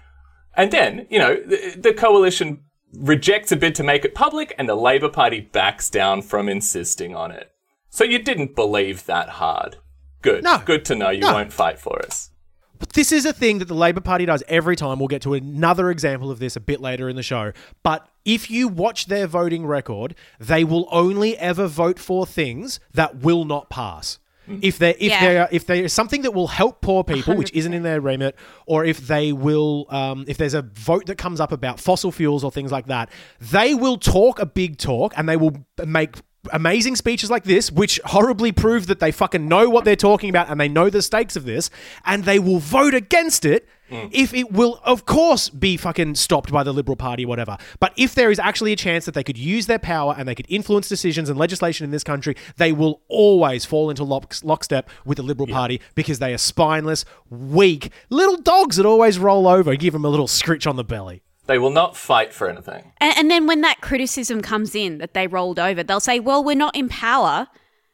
and 0.57 0.71
then, 0.71 1.07
you 1.11 1.19
know, 1.19 1.35
the, 1.35 1.75
the 1.77 1.93
coalition 1.93 2.63
rejects 2.95 3.53
a 3.53 3.57
bid 3.57 3.75
to 3.75 3.83
make 3.83 4.05
it 4.05 4.15
public, 4.15 4.55
and 4.57 4.69
the 4.69 4.75
Labor 4.75 5.09
Party 5.09 5.41
backs 5.41 5.91
down 5.91 6.23
from 6.23 6.49
insisting 6.49 7.15
on 7.15 7.31
it. 7.31 7.51
So 7.91 8.05
you 8.05 8.19
didn't 8.19 8.55
believe 8.55 9.05
that 9.07 9.29
hard. 9.29 9.77
Good. 10.23 10.45
No. 10.45 10.63
Good 10.65 10.85
to 10.87 10.95
know 10.95 11.11
you 11.11 11.21
No. 11.21 11.33
won't 11.35 11.53
fight 11.53 11.79
for 11.79 12.01
us. 12.05 12.31
But 12.79 12.93
this 12.93 13.11
is 13.11 13.27
a 13.27 13.33
thing 13.33 13.59
that 13.59 13.65
the 13.67 13.75
Labor 13.75 14.01
Party 14.01 14.25
does 14.27 14.45
every 14.47 14.77
time. 14.77 15.01
We'll 15.01 15.09
get 15.09 15.23
to 15.23 15.35
another 15.35 15.91
example 15.91 16.31
of 16.31 16.39
this 16.39 16.55
a 16.55 16.61
bit 16.61 16.81
later 16.81 17.09
in 17.09 17.17
the 17.17 17.23
show. 17.25 17.53
But 17.83 18.09
if 18.37 18.51
you 18.51 18.69
watch 18.69 19.07
their 19.07 19.27
voting 19.27 19.65
record, 19.67 20.15
they 20.39 20.63
will 20.63 20.87
only 20.91 21.37
ever 21.39 21.67
vote 21.67 21.99
for 21.99 22.27
things 22.27 22.79
that 22.93 23.17
will 23.17 23.45
not 23.45 23.71
pass. 23.71 24.19
If 24.63 24.79
there, 24.79 24.95
if 24.99 25.11
Yeah. 25.11 25.21
there, 25.21 25.49
if 25.53 25.67
there 25.67 25.85
is 25.85 25.93
something 25.93 26.23
that 26.23 26.33
will 26.33 26.47
help 26.49 26.81
poor 26.81 27.05
people, 27.05 27.35
which 27.37 27.53
isn't 27.53 27.75
in 27.75 27.83
their 27.91 28.01
remit, 28.01 28.35
or 28.67 28.85
if 28.85 28.99
they 29.07 29.33
will, 29.33 29.87
um, 29.91 30.25
if 30.27 30.37
there's 30.39 30.55
a 30.55 30.63
vote 30.63 31.07
that 31.07 31.19
comes 31.19 31.39
up 31.41 31.53
about 31.53 31.79
fossil 31.81 32.11
fuels 32.11 32.43
or 32.45 32.51
things 32.51 32.73
like 32.73 32.87
that, 32.87 33.11
they 33.41 33.75
will 33.75 33.99
talk 33.99 34.39
a 34.39 34.47
big 34.47 34.79
talk 34.79 35.13
and 35.17 35.29
they 35.29 35.37
will 35.37 35.55
make 35.85 36.17
amazing 36.53 36.97
speeches 36.97 37.31
like 37.31 37.45
this, 37.45 37.71
which 37.71 38.01
horribly 38.07 38.53
prove 38.53 38.87
that 38.87 39.01
they 39.01 39.13
fucking 39.13 39.47
know 39.49 39.69
what 39.69 39.85
they're 39.85 39.97
talking 39.97 40.31
about 40.31 40.49
and 40.49 40.59
they 40.59 40.69
know 40.69 40.89
the 40.89 41.03
stakes 41.03 41.37
of 41.37 41.45
this, 41.45 41.69
and 42.07 42.25
they 42.25 42.39
will 42.39 42.59
vote 42.59 42.95
against 42.95 43.45
it 43.45 43.69
Mm. 43.91 44.11
if 44.13 44.35
it 44.35 44.53
will, 44.53 44.81
of 44.85 45.07
course, 45.07 45.49
be 45.49 45.77
fucking 45.77 46.15
stopped 46.17 46.53
by 46.53 46.63
the 46.63 46.73
Liberal 46.73 46.97
Party, 46.97 47.25
whatever. 47.25 47.57
But 47.81 47.93
if 47.97 48.15
there 48.15 48.31
is 48.31 48.39
actually 48.39 48.73
a 48.73 48.77
chance 48.77 49.07
that 49.07 49.15
they 49.15 49.25
could 49.25 49.39
use 49.39 49.67
their 49.67 49.79
power 49.79 50.15
and 50.17 50.29
they 50.29 50.35
could 50.35 50.47
influence 50.49 50.89
decisions 50.89 51.29
and 51.29 51.39
legislation 51.39 51.85
in 51.85 51.91
this 51.91 52.05
country, 52.05 52.37
they 52.57 52.73
will 52.73 53.03
always 53.09 53.65
fall 53.65 53.91
into 53.91 54.05
lock- 54.05 54.37
lockstep 54.43 54.91
with 55.05 55.17
the 55.17 55.23
Liberal 55.23 55.47
Party 55.47 55.81
because 55.95 56.19
they 56.19 56.35
are 56.35 56.39
spineless, 56.39 57.05
weak, 57.31 57.91
little 58.11 58.37
dogs 58.37 58.77
that 58.77 58.87
always 58.87 59.19
roll 59.19 59.49
over 59.49 59.71
and 59.71 59.81
give 59.81 59.93
them 59.93 60.05
a 60.05 60.09
little 60.09 60.29
scritch 60.29 60.67
on 60.67 60.77
the 60.77 60.85
belly. 60.85 61.23
They 61.47 61.59
will 61.59 61.71
not 61.71 61.97
fight 61.97 62.35
for 62.35 62.51
anything. 62.51 62.93
And, 62.99 63.17
and 63.17 63.31
then 63.31 63.47
when 63.47 63.63
that 63.63 63.81
criticism 63.81 64.43
comes 64.43 64.75
in 64.75 64.99
that 64.99 65.15
they 65.15 65.27
rolled 65.27 65.59
over, 65.59 65.83
they'll 65.83 65.99
say, 65.99 66.21
"Well, 66.21 66.45
we're 66.45 66.55
not 66.55 66.77
in 66.77 66.91
power. 66.91 67.49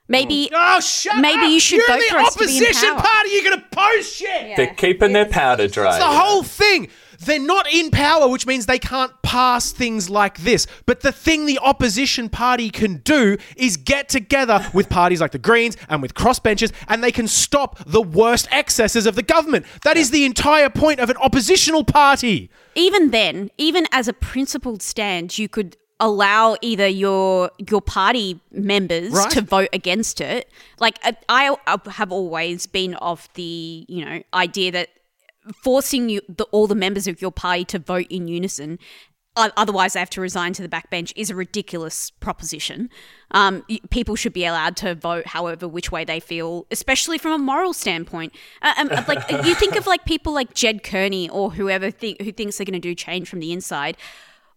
Maybe 0.07 0.51
Oh, 0.55 0.81
shut 0.81 1.17
Maybe 1.17 1.45
up! 1.45 1.51
you 1.51 1.61
should 1.61 1.79
You're 1.79 1.87
vote 1.89 2.01
the 2.01 2.09
for 2.11 2.19
us 2.19 2.35
to 2.35 2.47
be 2.47 2.59
in 2.59 2.63
opposition 2.65 2.91
power. 2.91 3.01
party. 3.03 3.31
You're 3.31 3.45
going 3.45 3.61
to 3.61 3.67
post 3.71 4.15
shit. 4.17 4.57
They're 4.57 4.75
keeping 4.75 5.13
their 5.13 5.25
powder 5.27 5.67
dry. 5.67 5.97
It's 5.97 5.99
the 6.05 6.05
whole 6.11 6.43
thing. 6.43 6.89
They're 7.21 7.39
not 7.39 7.73
in 7.73 7.91
power, 7.91 8.29
which 8.29 8.47
means 8.47 8.67
they 8.67 8.79
can't 8.79 9.11
pass 9.23 9.73
things 9.73 10.11
like 10.11 10.39
this. 10.39 10.67
But 10.85 11.01
the 11.01 11.13
thing 11.13 11.47
the 11.47 11.59
opposition 11.61 12.29
party 12.29 12.69
can 12.69 12.97
do 12.99 13.39
is 13.57 13.79
get 13.79 14.11
together 14.11 14.69
with 14.75 14.91
parties 14.91 15.23
like 15.23 15.31
the 15.31 15.39
Greens 15.39 15.77
and 15.89 16.03
with 16.03 16.13
crossbenchers, 16.13 16.73
and 16.87 17.03
they 17.03 17.13
can 17.13 17.27
stop 17.27 17.79
the 17.87 18.03
worst 18.03 18.47
excesses 18.51 19.07
of 19.07 19.15
the 19.15 19.23
government. 19.23 19.65
That 19.85 19.97
is 19.97 20.11
the 20.11 20.27
entire 20.27 20.69
point 20.69 21.01
of 21.01 21.09
an 21.09 21.17
oppositional 21.17 21.85
party. 21.85 22.51
even 22.75 23.11
then, 23.11 23.51
even 23.57 23.87
as 23.91 24.07
a 24.07 24.13
principled 24.13 24.83
stand, 24.83 25.39
you 25.39 25.49
could 25.49 25.79
allow 26.01 26.57
either 26.61 26.89
your 26.89 27.51
your 27.71 27.81
party 27.81 28.41
members 28.51 29.13
Right. 29.13 29.31
to 29.33 29.41
vote 29.43 29.69
against 29.73 30.21
it. 30.21 30.51
Like 30.81 30.99
I, 31.03 31.17
I 31.29 31.57
have 31.91 32.11
always 32.13 32.67
been 32.67 32.95
of 32.97 33.29
the 33.35 33.87
you 33.89 34.05
know 34.05 34.23
idea 34.33 34.73
that 34.73 34.89
forcing 35.63 36.09
you 36.09 36.21
the, 36.29 36.45
all 36.53 36.67
the 36.67 36.75
members 36.75 37.07
of 37.07 37.21
your 37.21 37.31
party 37.31 37.65
to 37.67 37.79
vote 37.79 38.07
in 38.11 38.29
unison. 38.29 38.79
Otherwise, 39.37 39.95
they 39.95 39.99
have 39.99 40.11
to 40.11 40.21
resign 40.21 40.53
to 40.53 40.63
the 40.63 40.69
backbench. 40.69 41.13
Is 41.17 41.29
a 41.29 41.35
ridiculous 41.35 42.11
proposition. 42.13 42.89
Um, 43.33 43.65
people 43.91 44.15
should 44.15 44.33
be 44.33 44.45
allowed 44.45 44.77
to 44.77 44.95
vote 44.95 45.27
however 45.27 45.67
which 45.67 45.91
way 45.91 46.05
they 46.05 46.21
feel, 46.21 46.67
especially 46.71 47.19
from 47.19 47.33
a 47.33 47.39
moral 47.39 47.73
standpoint. 47.73 48.33
Uh, 48.63 48.75
um, 48.79 48.89
like 49.09 49.29
you 49.45 49.57
think 49.57 49.75
of 49.75 49.89
like 49.89 50.05
people 50.05 50.33
like 50.33 50.55
Ged 50.55 50.85
Kearney 50.85 51.29
or 51.29 51.51
whoever 51.51 51.91
think, 51.91 52.23
who 52.23 52.31
thinks 52.31 52.59
they're 52.59 52.65
going 52.65 52.75
to 52.75 52.79
do 52.79 52.95
change 52.95 53.29
from 53.29 53.41
the 53.41 53.51
inside. 53.53 53.97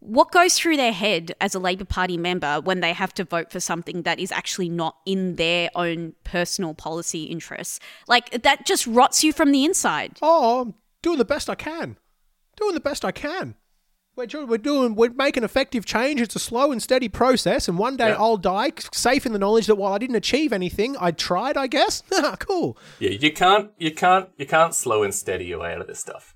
What 0.07 0.31
goes 0.31 0.57
through 0.57 0.77
their 0.77 0.93
head 0.93 1.33
as 1.41 1.53
a 1.53 1.59
Labor 1.59 1.83
Party 1.83 2.17
member 2.17 2.61
when 2.61 2.79
they 2.79 2.93
have 2.93 3.13
to 3.15 3.25
vote 3.25 3.51
for 3.51 3.59
something 3.59 4.03
that 4.03 4.19
is 4.19 4.31
actually 4.31 4.69
not 4.69 4.95
in 5.05 5.35
their 5.35 5.69
own 5.75 6.13
personal 6.23 6.73
policy 6.73 7.25
interests? 7.25 7.81
Like 8.07 8.43
that 8.43 8.65
just 8.65 8.87
rots 8.87 9.21
you 9.21 9.33
from 9.33 9.51
the 9.51 9.65
inside. 9.65 10.17
Oh, 10.21 10.61
I'm 10.61 10.75
doing 11.01 11.17
the 11.17 11.25
best 11.25 11.49
I 11.49 11.55
can. 11.55 11.97
Doing 12.55 12.73
the 12.73 12.79
best 12.79 13.03
I 13.03 13.11
can. 13.11 13.55
We're, 14.15 14.45
we're 14.45 14.57
doing. 14.57 14.95
We're 14.95 15.11
making 15.11 15.43
effective 15.43 15.85
change. 15.85 16.21
It's 16.21 16.37
a 16.37 16.39
slow 16.39 16.71
and 16.71 16.81
steady 16.81 17.09
process, 17.09 17.67
and 17.67 17.77
one 17.77 17.97
day 17.97 18.09
Yeah. 18.09 18.15
I'll 18.17 18.37
die, 18.37 18.71
safe 18.93 19.25
in 19.25 19.33
the 19.33 19.39
knowledge 19.39 19.67
that 19.67 19.75
while 19.75 19.93
I 19.93 19.97
didn't 19.97 20.15
achieve 20.15 20.53
anything, 20.53 20.95
I 20.99 21.11
tried. 21.11 21.57
I 21.57 21.67
guess. 21.67 22.01
cool. 22.39 22.77
Yeah, 22.99 23.11
you 23.11 23.31
can't, 23.31 23.71
you 23.77 23.91
can't, 23.91 24.29
you 24.37 24.47
can't 24.47 24.73
slow 24.73 25.03
and 25.03 25.13
steady 25.13 25.45
your 25.45 25.59
way 25.59 25.73
out 25.73 25.81
of 25.81 25.87
this 25.87 25.99
stuff. 25.99 26.33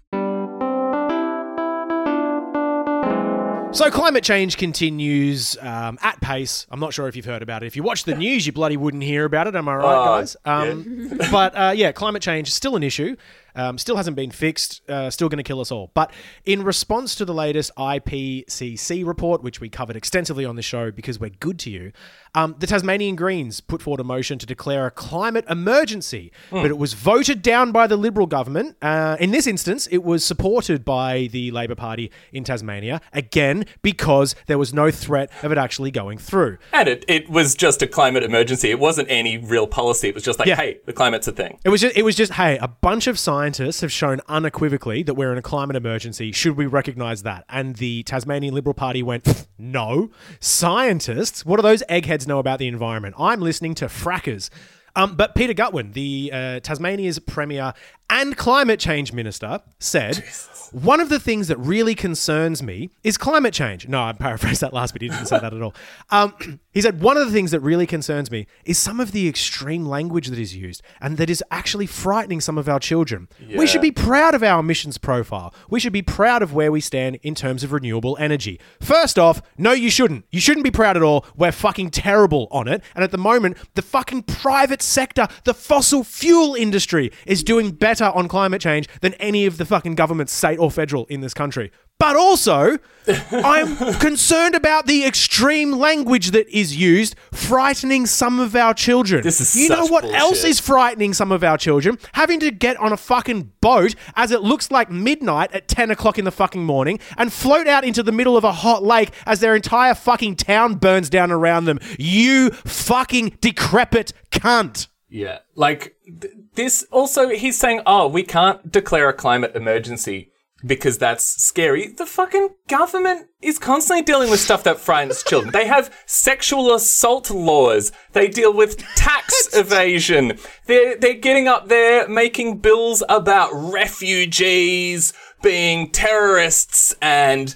So 3.74 3.90
climate 3.90 4.24
change 4.24 4.58
continues 4.58 5.58
um, 5.62 5.98
at 6.02 6.20
pace. 6.20 6.68
I'm 6.70 6.80
not 6.82 6.94
sure 6.94 7.08
if 7.08 7.16
you've 7.16 7.26
heard 7.26 7.42
about 7.42 7.64
it. 7.64 7.68
If 7.68 7.76
you 7.78 7.84
watch 7.84 8.04
the 8.04 8.14
news, 8.14 8.46
you 8.46 8.52
bloody 8.52 8.76
wouldn't 8.76 9.02
hear 9.02 9.24
about 9.24 9.48
it. 9.48 9.56
Am 9.56 9.68
I 9.70 9.76
right, 9.76 9.86
Oh, 9.86 10.06
guys? 10.20 10.36
Um, 10.44 11.14
but 11.32 11.56
uh, 11.58 11.72
yeah, 11.74 11.94
climate 11.94 12.22
change 12.22 12.50
is 12.50 12.54
still 12.54 12.76
an 12.76 12.84
issue. 12.84 13.16
Um, 13.56 13.78
still 13.78 13.96
hasn't 13.96 14.16
been 14.16 14.32
fixed. 14.32 14.82
Uh, 14.90 15.10
still 15.10 15.30
going 15.30 15.38
to 15.38 15.44
kill 15.44 15.60
us 15.60 15.72
all. 15.72 15.92
But 15.94 16.12
in 16.46 16.64
response 16.64 17.16
to 17.16 17.26
the 17.26 17.34
latest 17.34 17.72
IPCC 17.78 19.06
report, 19.06 19.44
which 19.44 19.60
we 19.60 19.70
covered 19.70 19.96
extensively 19.96 20.46
on 20.46 20.56
the 20.56 20.62
show 20.62 20.92
because 20.92 21.20
we're 21.20 21.30
good 21.30 21.60
to 21.60 21.70
you, 21.70 21.92
um, 22.34 22.56
the 22.60 22.68
Tasmanian 22.68 23.16
Greens 23.16 23.60
put 23.62 23.82
forward 23.82 24.00
a 24.00 24.04
motion 24.04 24.38
to 24.40 24.46
declare 24.46 24.86
a 24.88 24.92
climate 24.92 25.46
emergency. 25.50 26.32
But 26.50 26.66
it 26.68 26.78
was 26.78 26.94
voted 26.94 27.42
down 27.42 27.72
by 27.72 27.88
the 27.88 27.98
Liberal 27.98 28.28
government. 28.28 28.78
Uh, 28.82 29.18
in 29.20 29.32
this 29.32 29.48
instance, 29.48 29.88
it 29.88 30.04
was 30.04 30.24
supported 30.24 30.86
by 30.86 31.28
the 31.32 31.52
Labor 31.52 31.76
Party 31.76 32.12
in 32.32 32.44
Tasmania, 32.44 33.02
again, 33.14 33.66
because 33.82 34.36
there 34.48 34.58
was 34.58 34.74
no 34.74 34.92
threat 34.92 35.30
of 35.44 35.52
it 35.52 35.58
actually 35.58 35.92
going 35.92 36.18
through. 36.18 36.58
And 36.74 36.88
it, 36.88 37.06
it 37.08 37.30
was 37.30 37.56
just 37.56 37.82
a 37.82 37.88
climate 37.88 38.24
emergency. 38.24 38.70
It 38.72 38.80
wasn't 38.80 39.10
any 39.12 39.38
real 39.38 39.68
policy. 39.68 40.08
It 40.10 40.16
was 40.16 40.24
just 40.24 40.40
like, 40.40 40.48
Yeah. 40.48 40.56
hey, 40.56 40.80
the 40.86 40.94
climate's 40.94 41.28
a 41.28 41.32
thing. 41.32 41.60
It 41.66 41.70
was 41.70 41.82
just, 41.82 41.98
it 41.98 42.04
was 42.04 42.16
just, 42.16 42.34
hey, 42.34 42.58
a 42.60 42.68
bunch 42.68 43.08
of 43.08 43.20
scientists 43.42 43.82
have 43.82 43.92
shown 43.92 44.22
unequivocally 44.28 45.02
that 45.02 45.16
we're 45.16 45.32
in 45.32 45.38
a 45.40 45.42
climate 45.42 45.76
emergency. 45.76 46.32
Should 46.32 46.58
we 46.58 46.68
recognize 46.68 47.24
that? 47.24 47.44
And 47.50 47.76
the 47.78 48.04
Tasmanian 48.04 48.54
Liberal 48.54 48.76
Party 48.76 49.02
went, 49.02 49.48
no. 49.58 50.12
Scientists? 50.40 51.44
What 51.44 51.56
do 51.56 51.64
those 51.64 51.82
eggheads 51.90 52.28
know 52.28 52.38
about 52.38 52.60
the 52.60 52.68
environment? 52.68 53.16
I'm 53.18 53.42
listening 53.42 53.74
to 53.76 53.86
frackers. 53.86 54.52
Um, 54.96 55.16
but 55.16 55.34
Peter 55.34 55.56
Gutwein, 55.56 55.94
the 55.94 56.30
uh, 56.32 56.60
Tasmania's 56.60 57.18
premier 57.18 57.74
and 58.12 58.38
climate 58.38 58.80
change 58.80 59.14
minister, 59.14 59.62
said 59.80 60.24
one 60.72 61.02
of 61.02 61.10
the 61.10 61.20
things 61.20 61.50
that 61.50 61.58
really 61.58 61.96
concerns 61.96 62.64
me 62.64 62.90
is 63.04 63.18
climate 63.18 63.54
change. 63.54 63.88
No, 63.88 64.02
I 64.04 64.14
paraphrased 64.14 64.62
that 64.62 64.74
last 64.74 64.94
bit. 64.94 65.02
He 65.02 65.10
didn't 65.10 65.26
say 65.26 65.38
that 65.40 65.54
at 65.54 65.62
all. 65.62 65.74
Um, 66.10 66.34
he 66.72 66.82
said 66.82 67.02
one 67.02 67.18
of 67.18 67.26
the 67.26 67.34
things 67.34 67.52
that 67.52 67.60
really 67.60 67.86
concerns 67.86 68.32
me 68.32 68.48
is 68.64 68.78
some 68.78 69.00
of 69.02 69.12
the 69.12 69.28
extreme 69.28 69.86
language 69.86 70.28
that 70.28 70.40
is 70.40 70.56
used 70.56 70.82
and 71.02 71.18
that 71.18 71.30
is 71.30 71.44
actually 71.52 71.86
frightening 71.86 72.40
some 72.40 72.58
of 72.58 72.70
our 72.70 72.80
children. 72.80 73.28
We 73.56 73.68
should 73.68 73.82
be 73.82 73.92
proud 73.92 74.34
of 74.34 74.44
our 74.44 74.62
emissions 74.62 74.98
profile. 74.98 75.54
We 75.70 75.80
should 75.82 75.92
be 75.92 76.02
proud 76.02 76.42
of 76.42 76.54
where 76.54 76.72
we 76.72 76.80
stand 76.80 77.20
in 77.24 77.36
terms 77.36 77.64
of 77.64 77.74
renewable 77.74 78.16
energy. 78.20 78.60
First 78.80 79.20
off, 79.20 79.42
no, 79.58 79.74
you 79.74 79.90
shouldn't. 79.90 80.26
You 80.32 80.40
shouldn't 80.40 80.64
be 80.64 80.72
proud 80.72 80.96
at 80.96 81.04
all. 81.04 81.26
We're 81.36 81.52
fucking 81.52 81.92
terrible 81.92 82.48
on 82.52 82.70
it. 82.70 82.82
And 82.96 83.04
at 83.04 83.12
the 83.12 83.18
moment, 83.18 83.58
the 83.74 83.82
fucking 83.82 84.24
private 84.24 84.82
sector, 84.82 85.28
the 85.44 85.54
fossil 85.54 86.06
fuel 86.06 86.56
industry, 86.56 87.12
is 87.26 87.44
doing 87.44 87.72
better 87.72 88.01
on 88.02 88.28
climate 88.28 88.62
change 88.62 88.88
than 89.02 89.14
any 89.16 89.46
of 89.46 89.58
the 89.58 89.66
fucking 89.66 89.96
governments, 89.96 90.34
state 90.34 90.60
or 90.60 90.72
federal, 90.72 91.06
in 91.06 91.22
this 91.22 91.34
country. 91.34 91.72
But 92.02 92.16
also, 92.16 92.80
I'm 93.32 93.76
concerned 94.00 94.56
about 94.56 94.88
the 94.88 95.06
extreme 95.06 95.74
language 95.74 96.32
that 96.32 96.50
is 96.50 96.76
used, 96.76 97.16
frightening 97.32 98.08
some 98.08 98.40
of 98.40 98.56
our 98.56 98.74
children. 98.74 99.22
This 99.22 99.40
is 99.40 99.56
you 99.56 99.70
know 99.70 99.86
what 99.86 100.06
else 100.06 100.44
is 100.44 100.60
frightening 100.60 101.14
some 101.14 101.32
of 101.32 101.44
our 101.44 101.60
children? 101.60 102.00
Having 102.14 102.40
to 102.40 102.50
get 102.50 102.76
on 102.78 102.92
a 102.92 102.98
fucking 102.98 103.52
boat 103.62 103.94
as 104.16 104.32
it 104.32 104.42
looks 104.42 104.72
like 104.72 104.90
midnight 104.90 105.52
at 105.52 105.68
10 105.68 105.92
o'clock 105.92 106.18
in 106.18 106.26
the 106.26 106.32
fucking 106.32 106.64
morning 106.64 107.00
and 107.20 107.32
float 107.32 107.68
out 107.68 107.84
into 107.84 108.02
the 108.02 108.12
middle 108.12 108.36
of 108.36 108.44
a 108.44 108.52
hot 108.52 108.82
lake 108.82 109.12
as 109.28 109.40
their 109.40 109.56
entire 109.56 109.94
fucking 109.94 110.38
town 110.38 110.76
burns 110.76 111.08
down 111.08 111.32
around 111.32 111.66
them. 111.66 111.80
You 112.00 112.50
fucking 112.50 113.38
decrepit 113.42 114.12
cunt. 114.32 114.88
Yeah. 115.12 115.40
Like, 115.56 115.98
th- 116.22 116.34
this 116.56 116.88
also, 116.90 117.30
he's 117.30 117.60
saying, 117.60 117.82
oh, 117.86 118.08
we 118.08 118.24
can't 118.24 118.72
declare 118.72 119.10
a 119.10 119.14
climate 119.14 119.56
emergency 119.56 120.32
because 120.66 120.98
that's 120.98 121.26
scary. 121.26 121.88
The 121.88 122.06
fucking 122.06 122.50
government 122.68 123.28
is 123.42 123.60
constantly 123.60 124.04
dealing 124.04 124.30
with 124.30 124.40
stuff 124.40 124.64
that 124.64 124.80
frightens 124.80 125.22
children. 125.22 125.52
They 125.52 125.68
have 125.68 125.94
sexual 126.06 126.74
assault 126.74 127.30
laws. 127.30 127.92
They 128.14 128.30
deal 128.30 128.54
with 128.54 128.78
tax 128.96 129.50
evasion. 129.54 130.38
They're, 130.68 130.96
they're 130.98 131.14
getting 131.16 131.48
up 131.48 131.68
there 131.68 132.08
making 132.08 132.60
bills 132.60 133.04
about 133.10 133.50
refugees 133.54 135.14
being 135.42 135.90
terrorists 135.90 136.96
and 137.02 137.54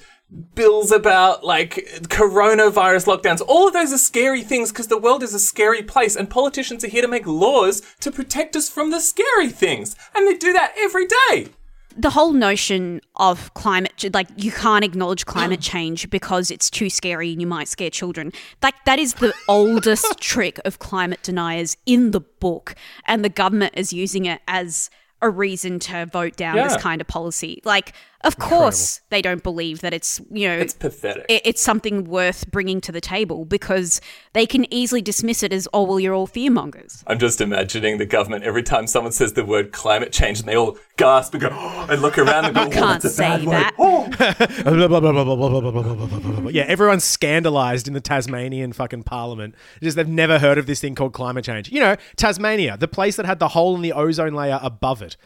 bills 0.56 0.92
about 0.92 1.44
like 1.44 1.76
coronavirus 2.04 3.06
lockdowns. 3.06 3.42
All 3.48 3.68
of 3.68 3.74
those 3.74 3.94
are 3.94 3.98
scary 3.98 4.42
things 4.44 4.72
because 4.72 4.88
the 4.88 4.98
world 4.98 5.24
is 5.24 5.34
a 5.34 5.40
scary 5.40 5.84
place 5.84 6.16
and 6.16 6.30
politicians 6.30 6.84
are 6.84 6.90
here 6.90 7.02
to 7.02 7.08
make 7.08 7.28
laws 7.28 7.82
to 8.02 8.12
protect 8.12 8.56
us 8.56 8.70
from 8.70 8.92
the 8.92 9.00
scary 9.00 9.50
things. 9.50 9.96
And 10.16 10.28
they 10.28 10.36
do 10.36 10.54
that 10.54 10.74
every 10.78 11.08
day. 11.08 11.50
the 11.98 12.10
whole 12.10 12.34
notion 12.34 13.00
of 13.16 13.54
climate 13.54 14.14
like 14.14 14.28
you 14.36 14.52
can't 14.52 14.84
acknowledge 14.84 15.26
climate 15.26 15.62
mm. 15.62 15.72
change 15.72 16.10
because 16.10 16.52
it's 16.52 16.70
too 16.70 16.90
scary 16.90 17.32
and 17.32 17.40
you 17.40 17.48
might 17.48 17.70
scare 17.70 17.90
children 17.90 18.34
like 18.62 18.76
that 18.86 19.00
is 19.00 19.14
the 19.16 19.34
oldest 19.48 20.06
trick 20.20 20.60
of 20.66 20.78
climate 20.80 21.24
deniers 21.24 21.78
in 21.86 22.12
the 22.12 22.20
book 22.20 22.76
and 23.06 23.24
the 23.24 23.30
government 23.30 23.74
is 23.78 23.94
using 23.94 24.26
it 24.26 24.42
as 24.46 24.90
a 25.22 25.30
reason 25.30 25.80
to 25.80 26.06
vote 26.06 26.36
down 26.36 26.58
this 26.58 26.76
kind 26.78 27.00
of 27.00 27.08
policy 27.08 27.62
like 27.64 27.94
of 28.22 28.38
course, 28.38 28.98
Incredible. 28.98 29.08
they 29.10 29.22
don't 29.22 29.44
believe 29.44 29.82
that 29.82 29.94
it's, 29.94 30.20
you 30.32 30.48
know, 30.48 30.58
it's 30.58 30.74
pathetic. 30.74 31.26
It, 31.30 31.42
it's 31.46 31.62
something 31.62 32.06
worth 32.06 32.50
bringing 32.50 32.82
to 32.82 32.92
the 32.92 33.02
table 33.02 33.46
because 33.46 34.02
they 34.34 34.46
can 34.46 34.72
easily 34.74 35.02
dismiss 35.02 35.44
it 35.44 35.54
as, 35.54 35.68
oh, 35.74 35.84
well, 35.84 36.00
you're 36.00 36.14
all 36.14 36.28
fearmongers. 36.28 37.04
I'm 37.06 37.20
just 37.20 37.40
imagining 37.40 37.98
the 37.98 38.06
government 38.06 38.44
every 38.44 38.64
time 38.64 38.88
someone 38.88 39.12
says 39.12 39.34
the 39.34 39.46
word 39.46 39.72
climate 39.72 40.12
change 40.12 40.40
and 40.40 40.48
they 40.48 40.56
all 40.56 40.78
gasp 40.98 41.34
and 41.34 41.42
go, 41.42 41.50
oh, 41.52 41.88
and 41.90 42.02
look 42.02 42.18
around 42.18 42.46
and 42.46 42.56
go, 42.56 42.62
you 42.64 42.68
oh, 42.68 42.72
can't 42.72 43.04
say 43.04 43.46
that. 43.46 43.74
Yeah, 46.56 46.64
everyone's 46.64 47.04
scandalized 47.04 47.88
in 47.88 47.94
the 47.94 48.02
Tasmanian 48.02 48.74
fucking 48.74 49.04
parliament. 49.04 49.56
Just 49.82 49.98
they've 49.98 50.08
never 50.08 50.40
heard 50.40 50.58
of 50.58 50.68
this 50.68 50.80
thing 50.80 50.96
called 50.96 51.14
climate 51.14 51.44
change. 51.44 51.72
You 51.72 51.80
know, 51.80 51.96
Tasmania, 52.16 52.78
the 52.78 52.88
place 52.88 53.16
that 53.18 53.26
had 53.26 53.40
the 53.40 53.50
hole 53.50 53.76
in 53.76 53.82
the 53.82 53.94
ozone 53.94 54.34
layer 54.34 54.60
above 54.62 55.02
it. 55.02 55.18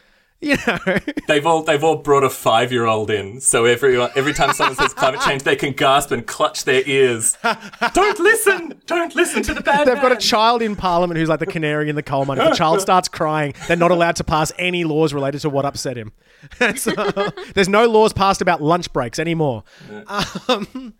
You 0.50 0.56
know, 0.66 0.78
They've 1.28 1.44
all 1.44 1.62
they've 1.64 1.84
all 1.84 1.96
brought 1.96 2.24
a 2.24 2.30
five 2.30 2.72
year 2.72 2.86
old 2.86 3.10
in, 3.10 3.42
so 3.42 3.66
everyone 3.66 4.10
every 4.16 4.32
time 4.32 4.54
someone 4.54 4.74
says 4.74 4.94
climate 4.94 5.20
change, 5.20 5.42
they 5.42 5.54
can 5.54 5.74
gasp 5.74 6.12
and 6.12 6.26
clutch 6.26 6.64
their 6.64 6.82
ears. 6.88 7.36
Don't 7.92 8.18
listen! 8.18 8.80
Don't 8.86 9.14
listen 9.14 9.42
to 9.42 9.52
the 9.52 9.60
bad. 9.60 9.86
they've 9.86 10.00
got 10.00 10.12
a 10.12 10.16
child 10.16 10.62
in 10.62 10.76
parliament 10.76 11.18
who's 11.18 11.28
like 11.28 11.40
the 11.40 11.46
canary 11.46 11.90
in 11.90 11.94
the 11.94 12.02
coal 12.02 12.24
mine. 12.24 12.38
If 12.38 12.48
the 12.50 12.54
child 12.54 12.80
starts 12.80 13.06
crying, 13.06 13.52
they're 13.68 13.76
not 13.76 13.90
allowed 13.90 14.16
to 14.16 14.24
pass 14.24 14.50
any 14.58 14.82
laws 14.84 15.12
related 15.12 15.42
to 15.42 15.50
what 15.50 15.66
upset 15.66 15.98
him. 15.98 16.12
So, 16.76 16.92
there's 17.54 17.68
no 17.68 17.86
laws 17.86 18.14
passed 18.14 18.40
about 18.40 18.62
lunch 18.62 18.90
breaks 18.94 19.18
anymore. 19.18 19.62
Um, 20.48 20.94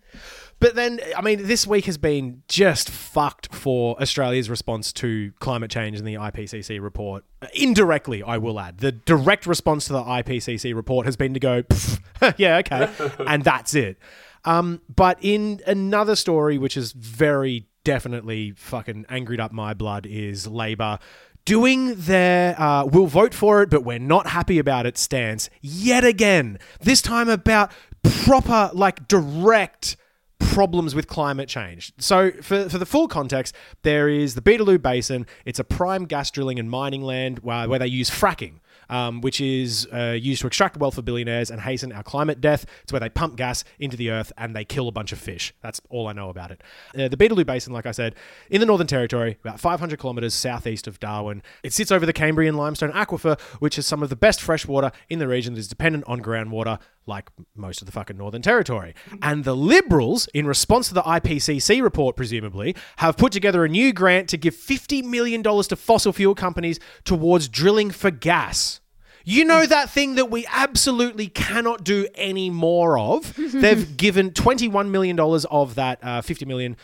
but 0.61 0.75
then, 0.75 0.99
I 1.17 1.21
mean, 1.21 1.47
this 1.47 1.65
week 1.65 1.85
has 1.85 1.97
been 1.97 2.43
just 2.47 2.87
fucked 2.87 3.53
for 3.53 3.99
Australia's 3.99 4.47
response 4.47 4.93
to 4.93 5.31
climate 5.39 5.71
change 5.71 5.97
and 5.97 6.07
the 6.07 6.13
IPCC 6.13 6.79
report. 6.79 7.25
Indirectly, 7.55 8.21
I 8.21 8.37
will 8.37 8.59
add. 8.59 8.77
The 8.77 8.91
direct 8.91 9.47
response 9.47 9.87
to 9.87 9.93
the 9.93 10.03
IPCC 10.03 10.75
report 10.75 11.07
has 11.07 11.17
been 11.17 11.33
to 11.33 11.39
go, 11.39 11.63
"Pff, 11.63 11.99
yeah, 12.37 12.57
okay, 12.57 12.89
and 13.27 13.43
that's 13.43 13.73
it. 13.73 13.97
Um, 14.45 14.81
but 14.87 15.17
in 15.21 15.61
another 15.65 16.15
story, 16.15 16.59
which 16.59 16.77
is 16.77 16.91
very 16.91 17.67
definitely 17.83 18.51
fucking 18.51 19.07
angried 19.09 19.39
up 19.39 19.51
my 19.51 19.73
blood, 19.73 20.05
is 20.05 20.45
Labor 20.45 20.99
doing 21.43 21.95
their 21.95 22.59
uh, 22.61 22.85
we'll 22.85 23.07
vote 23.07 23.33
for 23.33 23.63
it, 23.63 23.71
but 23.71 23.83
we're 23.83 23.97
not 23.97 24.27
happy 24.27 24.59
about 24.59 24.85
it 24.85 24.95
stance 24.95 25.49
yet 25.59 26.03
again. 26.03 26.59
This 26.81 27.01
time 27.01 27.29
about 27.29 27.71
proper, 28.03 28.69
like 28.75 29.07
direct 29.07 29.97
problems 30.41 30.95
with 30.95 31.07
climate 31.07 31.47
change. 31.47 31.93
So, 31.97 32.31
for, 32.41 32.69
for 32.69 32.77
the 32.77 32.85
full 32.85 33.07
context, 33.07 33.55
there 33.83 34.09
is 34.09 34.35
the 34.35 34.41
Beetaloo 34.41 34.81
Basin. 34.81 35.25
It's 35.45 35.59
a 35.59 35.63
prime 35.63 36.05
gas 36.05 36.31
drilling 36.31 36.59
and 36.59 36.69
mining 36.69 37.01
land 37.01 37.39
where, 37.39 37.67
where 37.69 37.79
they 37.79 37.87
use 37.87 38.09
fracking. 38.09 38.55
Um, 38.89 39.21
which 39.21 39.39
is 39.39 39.87
uh, 39.93 40.17
used 40.19 40.41
to 40.41 40.47
extract 40.47 40.75
wealth 40.75 40.95
for 40.95 41.01
billionaires 41.01 41.49
and 41.49 41.61
hasten 41.61 41.93
our 41.93 42.03
climate 42.03 42.41
death. 42.41 42.65
It's 42.83 42.91
where 42.91 42.99
they 42.99 43.07
pump 43.07 43.37
gas 43.37 43.63
into 43.79 43.95
the 43.95 44.09
earth 44.09 44.33
and 44.37 44.53
they 44.53 44.65
kill 44.65 44.89
a 44.89 44.91
bunch 44.91 45.13
of 45.13 45.19
fish. 45.19 45.53
That's 45.61 45.79
all 45.89 46.09
I 46.09 46.11
know 46.11 46.27
about 46.27 46.51
it. 46.51 46.61
Uh, 46.93 47.07
the 47.07 47.15
Beetaloo 47.15 47.45
Basin, 47.45 47.71
like 47.71 47.85
I 47.85 47.91
said, 47.91 48.15
in 48.49 48.59
the 48.59 48.65
Northern 48.65 48.87
Territory, 48.87 49.37
about 49.45 49.61
500 49.61 49.97
kilometres 49.97 50.33
southeast 50.33 50.87
of 50.87 50.99
Darwin. 50.99 51.41
It 51.63 51.71
sits 51.71 51.89
over 51.89 52.05
the 52.05 52.11
Cambrian 52.11 52.57
limestone 52.57 52.91
aquifer, 52.91 53.39
which 53.59 53.77
is 53.77 53.87
some 53.87 54.03
of 54.03 54.09
the 54.09 54.17
best 54.17 54.41
fresh 54.41 54.67
water 54.67 54.91
in 55.07 55.19
the 55.19 55.27
region 55.27 55.53
that 55.53 55.61
is 55.61 55.69
dependent 55.69 56.03
on 56.05 56.19
groundwater 56.21 56.77
like 57.05 57.29
most 57.55 57.81
of 57.81 57.85
the 57.85 57.91
fucking 57.91 58.17
Northern 58.17 58.41
Territory. 58.41 58.93
And 59.21 59.43
the 59.43 59.55
Liberals, 59.55 60.27
in 60.33 60.45
response 60.45 60.87
to 60.89 60.93
the 60.93 61.01
IPCC 61.01 61.81
report, 61.81 62.15
presumably, 62.15 62.75
have 62.97 63.17
put 63.17 63.31
together 63.31 63.65
a 63.65 63.69
new 63.69 63.91
grant 63.93 64.29
to 64.29 64.37
give 64.37 64.55
$50 64.55 65.03
million 65.03 65.43
to 65.43 65.75
fossil 65.75 66.13
fuel 66.13 66.35
companies 66.35 66.79
towards 67.03 67.47
drilling 67.47 67.91
for 67.91 68.11
gas. 68.11 68.81
You 69.23 69.45
know 69.45 69.65
that 69.65 69.89
thing 69.89 70.15
that 70.15 70.31
we 70.31 70.47
absolutely 70.51 71.27
cannot 71.27 71.83
do 71.83 72.07
any 72.15 72.49
more 72.49 72.97
of? 72.97 73.35
They've 73.37 73.95
given 73.95 74.31
$21 74.31 74.89
million 74.89 75.19
of 75.19 75.75
that 75.75 75.99
uh, 76.01 76.21
$50 76.21 76.47
million 76.47 76.75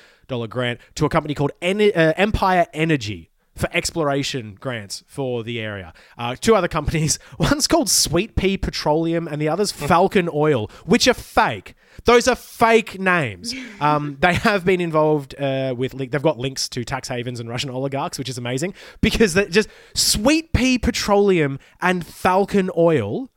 grant 0.50 0.80
to 0.96 1.06
a 1.06 1.10
company 1.10 1.34
called 1.34 1.52
En- 1.62 1.82
uh, 1.82 2.14
Empire 2.16 2.68
Energy 2.74 3.32
for 3.58 3.70
exploration 3.74 4.56
grants 4.60 5.04
for 5.08 5.44
the 5.44 5.60
area. 5.60 5.94
Uh, 6.18 6.36
two 6.36 6.56
other 6.56 6.68
companies. 6.68 7.20
One's 7.40 7.68
called 7.68 7.90
Sweet 7.90 8.36
Pea 8.36 8.58
Petroleum, 8.58 9.28
and 9.28 9.42
the 9.42 9.50
other's 9.50 9.72
Falcon 9.72 10.30
Oil, 10.34 10.70
which 10.86 11.08
are 11.08 11.14
fake. 11.14 11.76
Those 12.06 12.28
are 12.28 12.36
fake 12.36 13.00
names. 13.00 13.54
Um, 13.80 14.18
they 14.20 14.34
have 14.34 14.66
been 14.66 14.82
involved 14.82 15.40
uh, 15.40 15.76
with. 15.78 15.94
Link- 15.94 16.12
they've 16.12 16.22
got 16.22 16.40
links 16.40 16.68
to 16.70 16.84
tax 16.84 17.08
havens 17.08 17.40
and 17.40 17.48
Russian 17.48 17.70
oligarchs, 17.70 18.18
which 18.18 18.28
is 18.28 18.38
amazing 18.40 18.74
because 19.02 19.36
just 19.50 19.70
Sweet 19.94 20.52
Pea 20.52 20.80
Petroleum 20.80 21.60
and 21.80 22.04
Falcon 22.04 22.72
Oil 22.76 23.30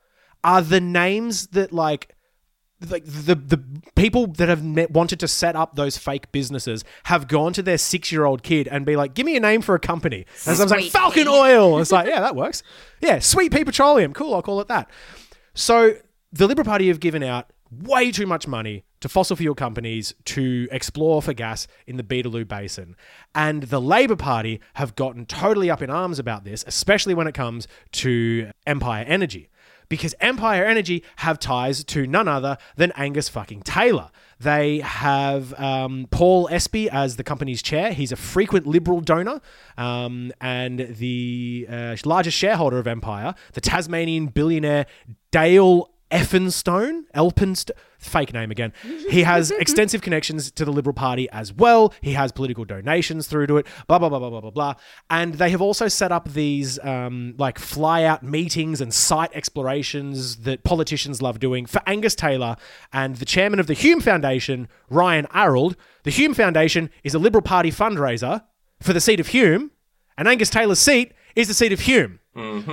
are 0.43 0.63
the 0.63 0.81
names 0.81 1.49
that 1.49 1.73
like 1.73 2.15
like 2.89 3.05
the 3.05 3.35
the 3.35 3.63
people 3.95 4.27
that 4.27 4.49
have 4.49 4.65
ne- 4.65 4.87
wanted 4.87 5.21
to 5.21 5.29
set 5.29 5.55
up 5.55 5.77
those 5.77 5.99
fake 5.99 6.33
businesses 6.33 6.85
have 7.05 7.29
gone 7.29 7.53
to 7.53 7.63
their 7.63 7.79
six 7.79 8.11
year 8.11 8.25
old 8.25 8.43
kid 8.43 8.69
and 8.69 8.87
be 8.87 8.97
like, 8.97 9.15
"Give 9.15 9.27
me 9.27 9.37
a 9.37 9.41
name 9.41 9.61
for 9.61 9.75
a 9.75 9.81
company." 9.81 10.25
And 10.47 10.57
so 10.57 10.63
I 10.63 10.65
was 10.65 10.71
like, 10.71 10.85
"Falcon 10.85 11.25
Pea." 11.25 11.29
Oil." 11.29 11.81
It's 11.81 11.93
like, 11.93 12.07
yeah, 12.07 12.21
that 12.21 12.37
works. 12.37 12.63
Yeah, 13.01 13.19
Sweet 13.19 13.53
Pea 13.53 13.65
Petroleum. 13.65 14.13
Cool, 14.13 14.35
I'll 14.35 14.43
call 14.43 14.61
it 14.61 14.69
that. 14.69 14.91
So 15.55 15.95
the 16.33 16.47
Liberal 16.47 16.65
Party 16.65 16.89
have 16.89 17.01
given 17.01 17.23
out 17.23 17.53
way 17.71 18.11
too 18.11 18.27
much 18.27 18.47
money 18.47 18.85
to 19.01 19.09
fossil 19.09 19.37
fuel 19.37 19.55
companies 19.55 20.15
to 20.25 20.69
explore 20.71 21.23
for 21.23 21.33
gas 21.33 21.67
in 21.87 21.97
the 21.97 22.03
Beetaloo 22.03 22.47
Basin. 22.47 22.97
And 23.35 23.65
the 23.65 23.81
Labor 23.81 24.17
Party 24.17 24.61
have 24.75 24.95
gotten 24.95 25.27
totally 25.27 25.71
up 25.71 25.81
in 25.81 25.91
arms 25.91 26.19
about 26.19 26.45
this, 26.45 26.65
especially 26.67 27.15
when 27.15 27.27
it 27.27 27.35
comes 27.35 27.67
to 27.93 28.51
Empire 28.67 29.05
Energy 29.07 29.50
because 29.91 30.15
Empire 30.21 30.65
Energy 30.65 31.05
have 31.17 31.39
ties 31.39 31.85
to 31.85 32.07
none 32.07 32.27
other 32.29 32.57
than 32.77 32.93
Angus 32.97 33.29
fucking 33.29 33.61
Taylor. 33.61 34.11
They 34.39 34.79
have 34.79 35.53
um, 35.61 36.07
Paul 36.11 36.49
Espie 36.49 36.89
as 36.89 37.17
the 37.17 37.25
company's 37.25 37.61
chair. 37.61 37.93
He's 37.93 38.11
a 38.11 38.17
frequent 38.17 38.67
Liberal 38.67 39.03
donor 39.03 39.43
um, 39.77 40.33
and 40.41 40.79
the 40.79 41.67
uh, 41.69 41.97
largest 42.07 42.39
shareholder 42.39 42.79
of 42.79 42.87
Empire, 42.87 43.35
the 43.53 43.61
Tasmanian 43.61 44.29
billionaire 44.29 44.87
Dale 45.31 45.91
Effenstone, 46.11 47.05
Elphinstone, 47.15 47.71
fake 47.99 48.33
name 48.33 48.51
again. 48.51 48.73
He 49.09 49.23
has 49.23 49.51
extensive 49.59 50.03
connections 50.03 50.51
to 50.53 50.65
the 50.65 50.73
Liberal 50.73 50.95
Party 50.95 51.29
as 51.31 51.53
well. 51.53 51.95
He 52.01 52.15
has 52.15 52.33
political 52.33 52.65
donations 52.65 53.27
through 53.27 53.47
to 53.49 53.59
it, 53.59 53.67
blah, 53.87 53.99
blah, 53.99 54.09
blah, 54.09 54.19
blah, 54.19 54.31
blah, 54.31 54.41
blah, 54.41 54.51
blah. 54.51 54.75
And 55.09 55.35
they 55.35 55.51
have 55.51 55.63
also 55.63 55.89
set 55.89 56.11
up 56.11 56.33
these 56.33 56.79
um, 56.81 57.35
like 57.39 57.59
fly 57.59 58.05
out 58.05 58.23
meetings 58.23 58.81
and 58.81 58.93
site 58.93 59.31
explorations 59.35 60.39
that 60.39 60.65
politicians 60.65 61.23
love 61.23 61.39
doing 61.39 61.67
for 61.67 61.81
Angus 61.87 62.15
Taylor 62.15 62.57
and 62.93 63.17
the 63.17 63.25
chairman 63.25 63.61
of 63.61 63.67
the 63.67 63.75
Hume 63.75 64.01
Foundation, 64.01 64.69
Ryan 64.89 65.27
Arrold. 65.33 65.77
The 66.03 66.11
Hume 66.11 66.35
Foundation 66.35 66.91
is 67.05 67.15
a 67.15 67.19
Liberal 67.19 67.43
Party 67.43 67.71
fundraiser 67.71 68.43
for 68.81 68.93
the 68.93 69.01
seat 69.01 69.21
of 69.21 69.29
Hume, 69.29 69.71
and 70.17 70.27
Angus 70.27 70.51
Taylor's 70.51 70.79
seat 70.79 71.13
is 71.37 71.49
the 71.49 71.55
seat 71.55 71.73
of 71.73 71.81
Hume. 71.81 72.21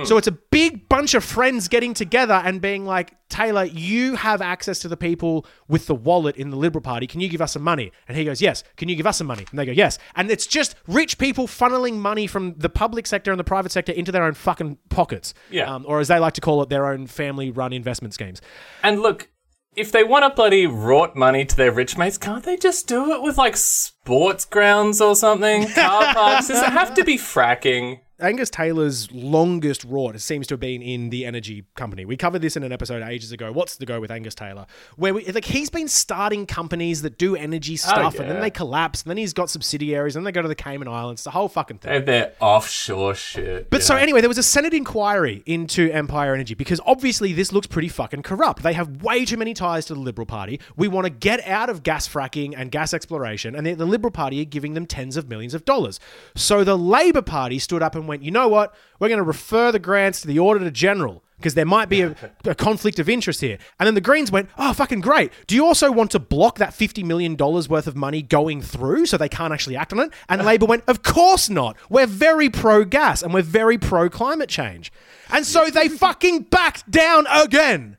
So 0.04 0.16
it's 0.16 0.28
a 0.28 0.32
big 0.32 0.88
bunch 0.88 1.14
of 1.14 1.22
friends 1.22 1.68
getting 1.68 1.92
together 1.92 2.40
and 2.44 2.60
being 2.60 2.86
like, 2.86 3.14
Taylor, 3.28 3.64
you 3.64 4.14
have 4.14 4.40
access 4.40 4.78
to 4.78 4.88
the 4.88 4.96
people 4.96 5.44
with 5.66 5.86
the 5.86 5.94
wallet 5.94 6.36
in 6.36 6.48
the 6.50 6.56
Liberal 6.56 6.80
Party. 6.80 7.06
Can 7.06 7.20
you 7.20 7.28
give 7.28 7.42
us 7.42 7.52
some 7.52 7.62
money? 7.62 7.92
And 8.06 8.16
he 8.16 8.24
goes, 8.24 8.40
Yes. 8.40 8.64
Can 8.76 8.88
you 8.88 8.96
give 8.96 9.06
us 9.06 9.18
some 9.18 9.26
money? 9.26 9.44
And 9.50 9.58
they 9.58 9.66
go, 9.66 9.72
Yes. 9.72 9.98
And 10.16 10.30
it's 10.30 10.46
just 10.46 10.74
rich 10.86 11.18
people 11.18 11.46
funneling 11.46 11.96
money 11.96 12.26
from 12.26 12.54
the 12.56 12.70
public 12.70 13.06
sector 13.06 13.30
and 13.30 13.38
the 13.38 13.44
private 13.44 13.72
sector 13.72 13.92
into 13.92 14.10
their 14.10 14.24
own 14.24 14.34
fucking 14.34 14.78
pockets. 14.88 15.34
Yeah. 15.50 15.74
Um, 15.74 15.84
or 15.86 16.00
as 16.00 16.08
they 16.08 16.18
like 16.18 16.34
to 16.34 16.40
call 16.40 16.62
it, 16.62 16.70
their 16.70 16.86
own 16.86 17.06
family 17.06 17.50
run 17.50 17.72
investment 17.72 18.14
schemes. 18.14 18.40
And 18.82 19.00
look, 19.02 19.28
if 19.76 19.92
they 19.92 20.02
want 20.04 20.24
to 20.24 20.34
bloody 20.34 20.66
rort 20.66 21.14
money 21.14 21.44
to 21.44 21.56
their 21.56 21.72
rich 21.72 21.98
mates, 21.98 22.16
can't 22.16 22.44
they 22.44 22.56
just 22.56 22.86
do 22.88 23.12
it 23.12 23.22
with 23.22 23.36
like 23.36 23.56
sports 23.56 24.44
grounds 24.44 25.00
or 25.00 25.14
something? 25.14 25.68
Car 25.74 26.14
parks? 26.14 26.48
Does 26.48 26.62
it 26.62 26.70
have 26.70 26.94
to 26.94 27.04
be 27.04 27.18
fracking? 27.18 28.00
Angus 28.20 28.50
Taylor's 28.50 29.10
longest 29.12 29.88
rort 29.88 30.20
seems 30.20 30.48
to 30.48 30.54
have 30.54 30.60
been 30.60 30.82
in 30.82 31.10
the 31.10 31.24
energy 31.24 31.64
company. 31.76 32.04
We 32.04 32.16
covered 32.16 32.42
this 32.42 32.56
in 32.56 32.64
an 32.64 32.72
episode 32.72 33.02
ages 33.02 33.30
ago. 33.30 33.52
What's 33.52 33.76
the 33.76 33.86
go 33.86 34.00
with 34.00 34.10
Angus 34.10 34.34
Taylor? 34.34 34.66
Where 34.96 35.14
we 35.14 35.24
like 35.26 35.44
he's 35.44 35.70
been 35.70 35.86
starting 35.86 36.44
companies 36.44 37.02
that 37.02 37.16
do 37.16 37.36
energy 37.36 37.74
oh, 37.74 37.76
stuff, 37.76 38.18
and 38.18 38.28
then 38.28 38.40
they 38.40 38.50
collapse, 38.50 39.02
and 39.02 39.10
then 39.10 39.18
he's 39.18 39.32
got 39.32 39.50
subsidiaries, 39.50 40.16
and 40.16 40.26
they 40.26 40.32
go 40.32 40.42
to 40.42 40.48
the 40.48 40.56
Cayman 40.56 40.88
Islands. 40.88 41.22
The 41.22 41.30
whole 41.30 41.48
fucking 41.48 41.78
thing. 41.78 41.90
They 41.90 41.94
have 41.94 42.06
their 42.06 42.32
offshore 42.40 43.14
shit. 43.14 43.70
But 43.70 43.82
yeah. 43.82 43.86
so 43.86 43.94
anyway, 43.94 44.20
there 44.20 44.28
was 44.28 44.38
a 44.38 44.42
Senate 44.42 44.74
inquiry 44.74 45.44
into 45.46 45.88
Empire 45.92 46.34
Energy 46.34 46.54
because 46.54 46.80
obviously 46.84 47.32
this 47.32 47.52
looks 47.52 47.68
pretty 47.68 47.88
fucking 47.88 48.22
corrupt. 48.22 48.64
They 48.64 48.72
have 48.72 49.02
way 49.02 49.24
too 49.24 49.36
many 49.36 49.54
ties 49.54 49.86
to 49.86 49.94
the 49.94 50.00
Liberal 50.00 50.26
Party. 50.26 50.58
We 50.76 50.88
want 50.88 51.04
to 51.04 51.10
get 51.10 51.46
out 51.46 51.70
of 51.70 51.84
gas 51.84 52.08
fracking 52.08 52.54
and 52.56 52.72
gas 52.72 52.92
exploration, 52.92 53.54
and 53.54 53.64
the, 53.64 53.74
the 53.74 53.86
Liberal 53.86 54.10
Party 54.10 54.40
are 54.40 54.44
giving 54.44 54.74
them 54.74 54.86
tens 54.86 55.16
of 55.16 55.28
millions 55.28 55.54
of 55.54 55.64
dollars. 55.64 56.00
So 56.34 56.64
the 56.64 56.76
Labor 56.76 57.22
Party 57.22 57.60
stood 57.60 57.80
up 57.80 57.94
and 57.94 58.07
went, 58.08 58.22
you 58.22 58.30
know 58.30 58.48
what? 58.48 58.74
We're 58.98 59.08
going 59.08 59.18
to 59.18 59.24
refer 59.24 59.70
the 59.70 59.78
grants 59.78 60.20
to 60.22 60.26
the 60.26 60.38
Auditor 60.38 60.70
General. 60.70 61.22
Because 61.36 61.54
there 61.54 61.64
might 61.64 61.88
be 61.88 62.00
a, 62.00 62.16
a 62.44 62.54
conflict 62.56 62.98
of 62.98 63.08
interest 63.08 63.40
here. 63.40 63.58
And 63.78 63.86
then 63.86 63.94
the 63.94 64.00
Greens 64.00 64.32
went, 64.32 64.48
oh, 64.58 64.72
fucking 64.72 65.00
great. 65.00 65.30
Do 65.46 65.54
you 65.54 65.64
also 65.64 65.92
want 65.92 66.10
to 66.10 66.18
block 66.18 66.58
that 66.58 66.70
$50 66.70 67.04
million 67.04 67.36
worth 67.36 67.86
of 67.86 67.94
money 67.94 68.22
going 68.22 68.60
through 68.60 69.06
so 69.06 69.16
they 69.16 69.28
can't 69.28 69.52
actually 69.52 69.76
act 69.76 69.92
on 69.92 70.00
it? 70.00 70.12
And 70.28 70.44
Labor 70.44 70.66
went, 70.66 70.82
of 70.88 71.04
course 71.04 71.48
not. 71.48 71.76
We're 71.88 72.08
very 72.08 72.50
pro 72.50 72.84
gas 72.84 73.22
and 73.22 73.32
we're 73.32 73.42
very 73.42 73.78
pro 73.78 74.10
climate 74.10 74.48
change. 74.48 74.90
And 75.30 75.46
so 75.46 75.70
they 75.70 75.88
fucking 75.88 76.42
backed 76.42 76.90
down 76.90 77.28
again. 77.30 77.98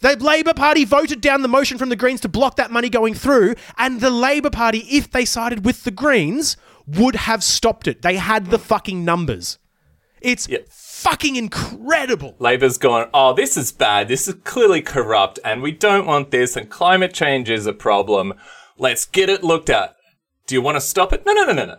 The 0.00 0.16
Labor 0.16 0.52
Party 0.52 0.84
voted 0.84 1.20
down 1.20 1.42
the 1.42 1.48
motion 1.48 1.78
from 1.78 1.88
the 1.88 1.94
Greens 1.94 2.20
to 2.22 2.28
block 2.28 2.56
that 2.56 2.72
money 2.72 2.88
going 2.88 3.14
through, 3.14 3.54
and 3.78 4.00
the 4.00 4.10
Labor 4.10 4.50
Party, 4.50 4.78
if 4.90 5.08
they 5.12 5.24
sided 5.24 5.64
with 5.64 5.84
the 5.84 5.92
Greens, 5.92 6.56
would 6.86 7.14
have 7.16 7.42
stopped 7.44 7.86
it. 7.88 8.02
They 8.02 8.16
had 8.16 8.46
the 8.46 8.58
fucking 8.58 9.04
numbers. 9.04 9.58
It's 10.20 10.48
Yeah. 10.48 10.58
fucking 10.70 11.34
incredible. 11.36 12.36
Labor's 12.38 12.78
gone, 12.78 13.08
oh, 13.12 13.32
this 13.34 13.56
is 13.56 13.72
bad. 13.72 14.08
This 14.08 14.28
is 14.28 14.36
clearly 14.44 14.80
corrupt, 14.80 15.38
and 15.44 15.62
we 15.62 15.72
don't 15.72 16.06
want 16.06 16.30
this, 16.30 16.56
and 16.56 16.70
climate 16.70 17.12
change 17.12 17.50
is 17.50 17.66
a 17.66 17.72
problem. 17.72 18.34
Let's 18.78 19.04
get 19.04 19.28
it 19.28 19.42
looked 19.42 19.68
at. 19.70 19.96
Do 20.46 20.54
you 20.54 20.62
want 20.62 20.76
to 20.76 20.80
stop 20.80 21.12
it? 21.12 21.24
No, 21.26 21.32
no, 21.32 21.44
no, 21.44 21.52
no, 21.52 21.64
no. 21.64 21.76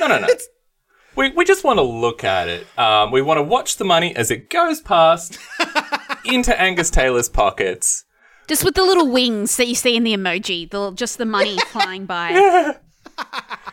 No, 0.00 0.06
no, 0.06 0.18
no. 0.20 0.26
we, 1.16 1.30
we 1.30 1.44
just 1.44 1.64
want 1.64 1.78
to 1.78 1.82
look 1.82 2.24
at 2.24 2.48
it. 2.48 2.66
Um, 2.78 3.10
we 3.10 3.22
want 3.22 3.38
to 3.38 3.42
watch 3.42 3.76
the 3.76 3.84
money 3.84 4.14
as 4.14 4.30
it 4.30 4.50
goes 4.50 4.80
past 4.80 5.38
into 6.24 6.58
Angus 6.60 6.90
Taylor's 6.90 7.28
pockets. 7.28 8.04
Just 8.48 8.64
with 8.64 8.74
the 8.74 8.82
little 8.82 9.08
wings 9.10 9.56
that 9.56 9.66
you 9.68 9.74
see 9.74 9.94
in 9.96 10.04
the 10.04 10.14
emoji, 10.14 10.70
the, 10.70 10.90
just 10.92 11.18
the 11.18 11.26
money 11.26 11.58
flying 11.68 12.06
by. 12.06 12.76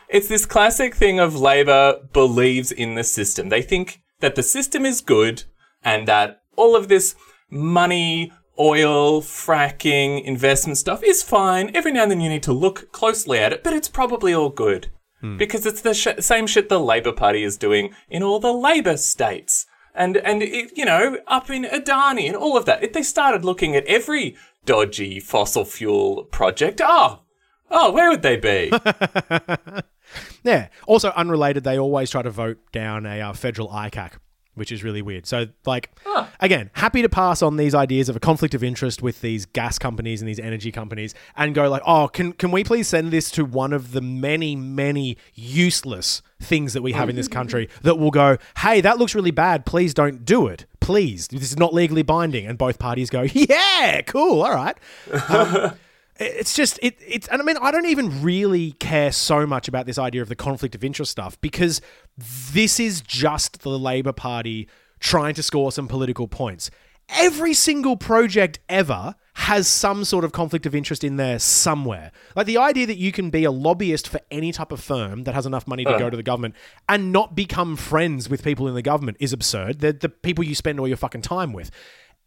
It's 0.09 0.27
this 0.27 0.45
classic 0.45 0.95
thing 0.95 1.19
of 1.19 1.35
Labour 1.35 2.07
believes 2.13 2.71
in 2.71 2.95
the 2.95 3.03
system. 3.03 3.49
They 3.49 3.61
think 3.61 4.01
that 4.21 4.35
the 4.35 4.43
system 4.43 4.85
is 4.85 5.01
good 5.01 5.43
and 5.83 6.07
that 6.07 6.41
all 6.55 6.75
of 6.75 6.87
this 6.87 7.15
money, 7.49 8.31
oil, 8.57 9.21
fracking, 9.21 10.23
investment 10.23 10.77
stuff 10.77 11.03
is 11.03 11.21
fine. 11.21 11.75
Every 11.75 11.91
now 11.91 12.03
and 12.03 12.11
then 12.11 12.21
you 12.21 12.29
need 12.29 12.43
to 12.43 12.53
look 12.53 12.91
closely 12.91 13.39
at 13.39 13.51
it, 13.51 13.63
but 13.63 13.73
it's 13.73 13.89
probably 13.89 14.33
all 14.33 14.49
good. 14.49 14.87
Hmm. 15.21 15.37
Because 15.37 15.65
it's 15.65 15.81
the 15.81 15.93
sh- 15.93 16.19
same 16.19 16.47
shit 16.47 16.69
the 16.69 16.79
Labour 16.79 17.11
Party 17.11 17.43
is 17.43 17.57
doing 17.57 17.93
in 18.09 18.23
all 18.23 18.39
the 18.39 18.53
Labour 18.53 18.97
states. 18.97 19.65
And, 19.93 20.17
and 20.17 20.41
it, 20.41 20.71
you 20.77 20.85
know, 20.85 21.17
up 21.27 21.49
in 21.49 21.63
Adani 21.63 22.27
and 22.27 22.35
all 22.35 22.57
of 22.57 22.65
that. 22.65 22.83
If 22.83 22.93
they 22.93 23.03
started 23.03 23.45
looking 23.45 23.75
at 23.75 23.85
every 23.85 24.35
dodgy 24.65 25.19
fossil 25.19 25.65
fuel 25.65 26.23
project, 26.25 26.81
oh, 26.83 27.21
oh, 27.71 27.91
where 27.91 28.09
would 28.09 28.21
they 28.21 28.37
be? 28.37 28.71
Yeah. 30.43 30.67
Also, 30.87 31.11
unrelated, 31.11 31.63
they 31.63 31.77
always 31.77 32.09
try 32.09 32.21
to 32.21 32.29
vote 32.29 32.59
down 32.71 33.05
a 33.05 33.19
uh, 33.21 33.33
federal 33.33 33.69
ICAC, 33.69 34.13
which 34.53 34.71
is 34.71 34.83
really 34.83 35.01
weird. 35.01 35.25
So, 35.25 35.47
like, 35.65 35.91
again, 36.39 36.69
happy 36.73 37.01
to 37.01 37.09
pass 37.09 37.41
on 37.41 37.57
these 37.57 37.73
ideas 37.73 38.09
of 38.09 38.15
a 38.15 38.19
conflict 38.19 38.53
of 38.53 38.63
interest 38.63 39.01
with 39.01 39.21
these 39.21 39.45
gas 39.45 39.79
companies 39.79 40.21
and 40.21 40.29
these 40.29 40.39
energy 40.39 40.71
companies 40.71 41.15
and 41.35 41.55
go, 41.55 41.69
like, 41.69 41.81
oh, 41.85 42.07
can, 42.07 42.33
can 42.33 42.51
we 42.51 42.63
please 42.63 42.87
send 42.87 43.11
this 43.11 43.31
to 43.31 43.43
one 43.43 43.73
of 43.73 43.91
the 43.91 44.01
many, 44.01 44.55
many 44.55 45.17
useless 45.33 46.21
things 46.39 46.73
that 46.73 46.83
we 46.83 46.91
have 46.91 47.09
in 47.09 47.15
this 47.15 47.27
country 47.27 47.67
that 47.81 47.97
will 47.97 48.11
go, 48.11 48.37
hey, 48.59 48.81
that 48.81 48.99
looks 48.99 49.15
really 49.15 49.31
bad. 49.31 49.65
Please 49.65 49.93
don't 49.93 50.23
do 50.23 50.47
it. 50.47 50.65
Please. 50.79 51.27
This 51.29 51.41
is 51.41 51.57
not 51.57 51.73
legally 51.73 52.03
binding. 52.03 52.45
And 52.45 52.57
both 52.57 52.77
parties 52.77 53.09
go, 53.09 53.23
yeah, 53.23 54.01
cool. 54.03 54.43
All 54.43 54.53
right. 54.53 54.77
It's 56.17 56.55
just 56.55 56.79
it. 56.81 56.97
It's 57.05 57.27
and 57.27 57.41
I 57.41 57.45
mean 57.45 57.57
I 57.61 57.71
don't 57.71 57.87
even 57.87 58.21
really 58.23 58.71
care 58.73 59.11
so 59.11 59.45
much 59.45 59.67
about 59.67 59.85
this 59.85 59.97
idea 59.97 60.21
of 60.21 60.29
the 60.29 60.35
conflict 60.35 60.73
of 60.75 60.83
interest 60.83 61.11
stuff 61.11 61.39
because 61.41 61.81
this 62.17 62.79
is 62.79 63.01
just 63.01 63.61
the 63.61 63.77
Labor 63.77 64.13
Party 64.13 64.69
trying 64.99 65.33
to 65.35 65.43
score 65.43 65.71
some 65.71 65.87
political 65.87 66.27
points. 66.27 66.71
Every 67.09 67.53
single 67.53 67.97
project 67.97 68.59
ever 68.67 69.15
has 69.35 69.67
some 69.67 70.05
sort 70.05 70.23
of 70.23 70.31
conflict 70.31 70.65
of 70.65 70.73
interest 70.73 71.03
in 71.03 71.17
there 71.17 71.37
somewhere. 71.37 72.11
Like 72.35 72.47
the 72.47 72.57
idea 72.57 72.87
that 72.87 72.97
you 72.97 73.11
can 73.11 73.29
be 73.29 73.43
a 73.43 73.51
lobbyist 73.51 74.07
for 74.07 74.21
any 74.31 74.51
type 74.53 74.71
of 74.71 74.79
firm 74.79 75.25
that 75.25 75.35
has 75.35 75.45
enough 75.45 75.67
money 75.67 75.83
to 75.83 75.99
go 75.99 76.09
to 76.09 76.17
the 76.17 76.23
government 76.23 76.55
and 76.87 77.11
not 77.11 77.35
become 77.35 77.75
friends 77.75 78.29
with 78.29 78.43
people 78.43 78.67
in 78.67 78.73
the 78.73 78.81
government 78.81 79.17
is 79.19 79.33
absurd. 79.33 79.81
They're 79.81 79.91
the 79.91 80.09
people 80.09 80.43
you 80.45 80.55
spend 80.55 80.79
all 80.79 80.87
your 80.87 80.97
fucking 80.97 81.21
time 81.21 81.51
with 81.51 81.69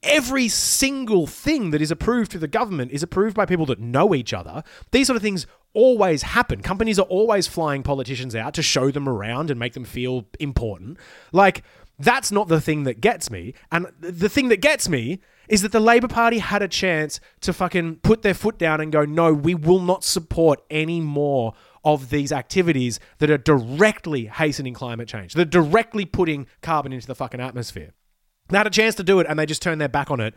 every 0.03 0.49
single 0.49 1.27
thing 1.27 1.71
that 1.71 1.83
is 1.83 1.91
approved 1.91 2.31
through 2.31 2.41
the 2.41 2.49
government 2.49 2.93
is 2.93 3.03
approved 3.03 3.37
by 3.37 3.47
people 3.47 3.67
that 3.67 3.81
know 3.81 4.15
each 4.15 4.33
other. 4.33 4.63
These 4.93 5.09
sort 5.09 5.17
of 5.17 5.23
things 5.23 5.47
always 5.75 6.23
happen. 6.23 6.63
Companies 6.63 6.99
are 6.99 7.07
always 7.07 7.47
flying 7.47 7.83
politicians 7.83 8.35
out 8.35 8.55
to 8.55 8.63
show 8.63 8.91
them 8.91 9.09
around 9.09 9.51
and 9.51 9.59
make 9.59 9.75
them 9.75 9.85
feel 9.85 10.27
important. 10.41 10.99
Like, 11.33 11.63
that's 11.99 12.31
not 12.31 12.49
the 12.49 12.61
thing 12.61 12.85
that 12.85 13.01
gets 13.01 13.31
me. 13.31 13.55
And 13.73 13.89
the 14.01 14.29
thing 14.29 14.49
that 14.49 14.61
gets 14.61 14.89
me 14.89 15.21
is 15.49 15.63
that 15.63 15.73
the 15.73 15.81
Labour 15.81 16.09
Party 16.09 16.39
had 16.39 16.63
a 16.63 16.69
chance 16.69 17.21
to 17.41 17.53
fucking 17.53 17.97
put 17.97 18.23
their 18.23 18.35
foot 18.35 18.59
down 18.59 18.81
and 18.81 18.93
go, 18.93 19.05
no, 19.05 19.33
we 19.33 19.55
will 19.55 19.81
not 19.81 20.05
support 20.05 20.63
any 20.71 21.01
more 21.01 21.55
of 21.85 22.11
these 22.11 22.33
activities 22.33 23.01
that 23.19 23.31
are 23.31 23.39
directly 23.39 24.27
hastening 24.27 24.75
climate 24.75 25.09
change. 25.09 25.35
They're 25.35 25.45
directly 25.45 26.05
putting 26.05 26.47
carbon 26.61 26.93
into 26.93 27.07
the 27.07 27.15
fucking 27.15 27.41
atmosphere. 27.41 27.93
They 28.49 28.59
had 28.59 28.67
a 28.67 28.71
chance 28.71 28.95
to 28.97 29.03
do 29.03 29.21
it 29.21 29.27
and 29.29 29.39
they 29.39 29.47
just 29.47 29.63
turned 29.63 29.81
their 29.81 29.89
back 29.89 30.11
on 30.11 30.21
it. 30.21 30.35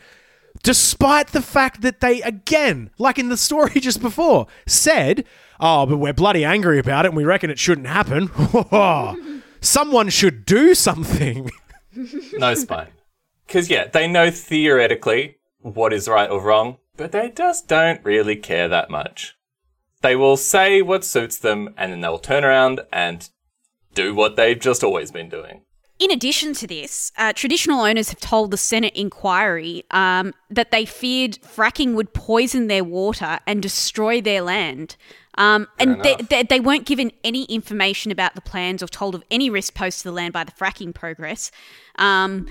Despite 0.63 1.27
the 1.27 1.41
fact 1.41 1.81
that 1.81 2.01
they, 2.01 2.21
again, 2.21 2.89
like 2.97 3.17
in 3.17 3.29
the 3.29 3.37
story 3.37 3.73
just 3.79 4.01
before, 4.01 4.47
said, 4.67 5.25
Oh, 5.59 5.85
but 5.85 5.97
we're 5.97 6.13
bloody 6.13 6.43
angry 6.43 6.79
about 6.79 7.05
it 7.05 7.09
and 7.09 7.17
we 7.17 7.23
reckon 7.23 7.49
it 7.49 7.59
shouldn't 7.59 7.87
happen. 7.87 8.29
Someone 9.61 10.09
should 10.09 10.45
do 10.45 10.73
something. 10.73 11.49
no 12.33 12.53
spine. 12.55 12.89
Because, 13.45 13.69
yeah, 13.69 13.87
they 13.87 14.07
know 14.07 14.31
theoretically 14.31 15.35
what 15.59 15.93
is 15.93 16.07
right 16.07 16.29
or 16.29 16.41
wrong, 16.41 16.77
but 16.97 17.11
they 17.11 17.29
just 17.29 17.67
don't 17.67 18.03
really 18.03 18.35
care 18.35 18.67
that 18.67 18.89
much. 18.89 19.35
They 20.01 20.15
will 20.15 20.37
say 20.37 20.81
what 20.81 21.05
suits 21.05 21.37
them, 21.37 21.73
and 21.77 21.91
then 21.91 22.01
they'll 22.01 22.17
turn 22.17 22.43
around 22.43 22.81
and 22.91 23.29
do 23.93 24.15
what 24.15 24.35
they've 24.35 24.59
just 24.59 24.83
always 24.83 25.11
been 25.11 25.29
doing. 25.29 25.61
In 26.01 26.09
addition 26.09 26.55
to 26.55 26.65
this, 26.65 27.11
uh, 27.15 27.31
traditional 27.31 27.81
owners 27.81 28.09
have 28.09 28.19
told 28.19 28.49
the 28.49 28.57
Senate 28.57 28.93
inquiry 28.95 29.83
um, 29.91 30.33
that 30.49 30.71
they 30.71 30.83
feared 30.83 31.37
fracking 31.43 31.93
would 31.93 32.11
poison 32.11 32.65
their 32.65 32.83
water 32.83 33.37
and 33.45 33.61
destroy 33.61 34.19
their 34.19 34.41
land. 34.41 34.95
Um, 35.37 35.67
and 35.77 36.01
they, 36.01 36.15
they, 36.15 36.41
they 36.41 36.59
weren't 36.59 36.87
given 36.87 37.11
any 37.23 37.43
information 37.43 38.11
about 38.11 38.33
the 38.33 38.41
plans 38.41 38.81
or 38.81 38.87
told 38.87 39.13
of 39.13 39.23
any 39.29 39.51
risk 39.51 39.75
posed 39.75 39.99
to 39.99 40.05
the 40.05 40.11
land 40.11 40.33
by 40.33 40.43
the 40.43 40.51
fracking 40.51 40.91
progress. 40.91 41.51
Um, 41.99 42.47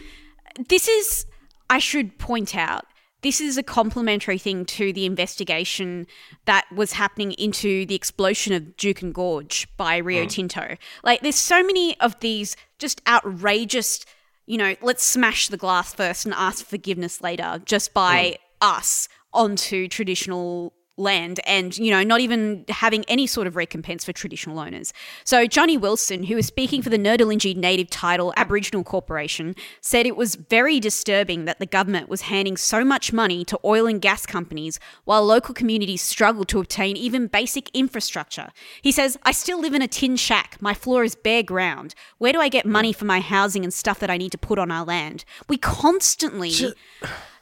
this 0.69 0.87
is, 0.87 1.27
I 1.69 1.81
should 1.81 2.19
point 2.19 2.57
out, 2.57 2.87
this 3.23 3.41
is 3.41 3.59
a 3.59 3.63
complementary 3.63 4.39
thing 4.39 4.65
to 4.65 4.93
the 4.93 5.07
investigation 5.07 6.07
that 6.47 6.65
was 6.75 6.93
happening 6.93 7.33
into 7.33 7.87
the 7.87 7.95
explosion 7.95 8.53
of 8.53 8.77
Juukan 8.77 9.13
Gorge 9.13 9.69
by 9.77 9.99
Rio 9.99 10.25
mm. 10.25 10.31
Tinto. 10.31 10.77
Like, 11.05 11.21
there's 11.21 11.37
so 11.37 11.63
many 11.63 11.99
of 12.01 12.19
these 12.21 12.57
just 12.79 13.01
outrageous, 13.07 14.05
you 14.47 14.59
know, 14.59 14.75
let's 14.83 15.05
smash 15.05 15.49
the 15.49 15.57
glass 15.57 15.93
first 15.93 16.25
and 16.25 16.35
ask 16.35 16.65
forgiveness 16.65 17.21
later, 17.21 17.61
just 17.65 17.93
by 17.93 18.23
mm. 18.23 18.37
us 18.61 19.09
onto 19.33 19.89
traditional 19.89 20.73
land 21.01 21.41
and 21.47 21.77
you 21.79 21.91
know 21.91 22.03
not 22.03 22.21
even 22.21 22.65
having 22.69 23.05
any 23.09 23.27
sort 23.27 23.47
of 23.47 23.57
recompense 23.57 24.05
for 24.05 24.13
traditional 24.13 24.59
owners. 24.59 24.93
So 25.25 25.47
johnny 25.47 25.77
wilson 25.77 26.25
who 26.25 26.37
was 26.37 26.47
speaking 26.47 26.83
for 26.83 26.91
the 26.91 26.99
Nurrdalinji 26.99 27.57
native 27.57 27.91
title 27.91 28.33
aboriginal 28.37 28.85
corporation 28.85 29.55
said 29.81 30.07
it 30.07 30.17
was 30.17 30.37
very 30.37 30.79
disturbing 30.79 31.45
that 31.47 31.59
the 31.59 31.67
government 31.67 32.09
was 32.09 32.23
handing 32.23 32.57
so 32.57 32.85
much 32.85 33.13
money 33.13 33.45
to 33.45 33.59
oil 33.65 33.87
and 33.87 34.01
gas 34.01 34.27
companies 34.27 34.79
while 35.05 35.25
local 35.25 35.55
communities 35.55 36.03
struggled 36.03 36.49
to 36.49 36.61
obtain 36.61 36.97
even 36.97 37.27
basic 37.27 37.71
infrastructure. 37.75 38.49
He 38.83 38.93
says 38.93 39.17
i 39.23 39.33
still 39.33 39.61
live 39.61 39.75
in 39.75 39.83
a 39.83 39.89
tin 39.89 40.17
shack. 40.17 40.57
My 40.61 40.75
floor 40.75 41.05
is 41.05 41.15
bare 41.15 41.43
ground. 41.43 41.95
Where 42.19 42.33
do 42.33 42.41
i 42.41 42.49
get 42.49 42.67
money 42.67 42.93
for 42.93 43.05
my 43.07 43.21
housing 43.21 43.65
and 43.65 43.73
stuff 43.73 43.99
that 44.01 44.11
i 44.11 44.17
need 44.17 44.33
to 44.33 44.39
put 44.39 44.59
on 44.59 44.71
our 44.71 44.85
land? 44.85 45.25
We 45.49 45.57
constantly 45.57 46.53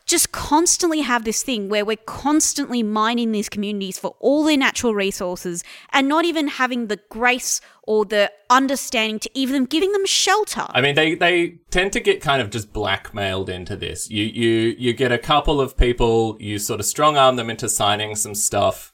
just 0.08 0.32
constantly 0.32 1.02
have 1.02 1.24
this 1.24 1.42
thing 1.42 1.68
where 1.68 1.84
we're 1.84 1.96
constantly 1.98 2.82
mining 2.82 3.30
these 3.30 3.48
communities 3.48 3.98
for 3.98 4.16
all 4.18 4.42
their 4.42 4.56
natural 4.56 4.94
resources 4.94 5.62
and 5.92 6.08
not 6.08 6.24
even 6.24 6.48
having 6.48 6.86
the 6.86 6.98
grace 7.10 7.60
or 7.82 8.06
the 8.06 8.32
understanding 8.48 9.18
to 9.18 9.30
even 9.34 9.66
giving 9.66 9.92
them 9.92 10.06
shelter. 10.06 10.66
I 10.70 10.80
mean, 10.80 10.94
they, 10.94 11.14
they 11.14 11.58
tend 11.70 11.92
to 11.92 12.00
get 12.00 12.22
kind 12.22 12.40
of 12.40 12.50
just 12.50 12.72
blackmailed 12.72 13.50
into 13.50 13.76
this. 13.76 14.10
You, 14.10 14.24
you, 14.24 14.74
you 14.78 14.92
get 14.94 15.12
a 15.12 15.18
couple 15.18 15.60
of 15.60 15.76
people, 15.76 16.38
you 16.40 16.58
sort 16.58 16.80
of 16.80 16.86
strong 16.86 17.18
arm 17.18 17.36
them 17.36 17.50
into 17.50 17.68
signing 17.68 18.16
some 18.16 18.34
stuff. 18.34 18.92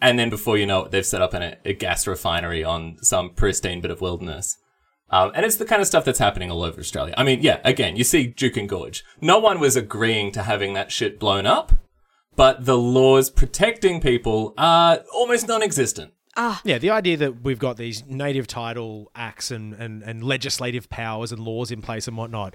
And 0.00 0.18
then 0.18 0.30
before 0.30 0.56
you 0.56 0.66
know 0.66 0.84
it, 0.84 0.92
they've 0.92 1.04
set 1.04 1.22
up 1.22 1.34
an, 1.34 1.56
a 1.64 1.74
gas 1.74 2.06
refinery 2.06 2.62
on 2.62 2.98
some 3.02 3.30
pristine 3.30 3.80
bit 3.80 3.90
of 3.90 4.00
wilderness. 4.00 4.58
Um, 5.12 5.30
and 5.34 5.44
it's 5.44 5.56
the 5.56 5.66
kind 5.66 5.80
of 5.82 5.86
stuff 5.86 6.04
that's 6.04 6.18
happening 6.18 6.50
all 6.50 6.62
over 6.62 6.80
Australia. 6.80 7.14
I 7.18 7.22
mean, 7.22 7.42
yeah, 7.42 7.60
again, 7.64 7.96
you 7.96 8.02
see 8.02 8.32
Juukan 8.32 8.66
Gorge. 8.66 9.04
No 9.20 9.38
one 9.38 9.60
was 9.60 9.76
agreeing 9.76 10.32
to 10.32 10.42
having 10.42 10.72
that 10.72 10.90
shit 10.90 11.20
blown 11.20 11.46
up, 11.46 11.72
but 12.34 12.64
the 12.64 12.78
laws 12.78 13.28
protecting 13.28 14.00
people 14.00 14.54
are 14.56 15.00
almost 15.14 15.46
non-existent. 15.46 16.14
Ah. 16.34 16.62
Yeah, 16.64 16.78
the 16.78 16.88
idea 16.88 17.18
that 17.18 17.42
we've 17.42 17.58
got 17.58 17.76
these 17.76 18.06
native 18.06 18.46
title 18.46 19.12
acts 19.14 19.50
and, 19.50 19.74
and, 19.74 20.02
and 20.02 20.24
legislative 20.24 20.88
powers 20.88 21.30
and 21.30 21.42
laws 21.42 21.70
in 21.70 21.82
place 21.82 22.08
and 22.08 22.16
whatnot 22.16 22.54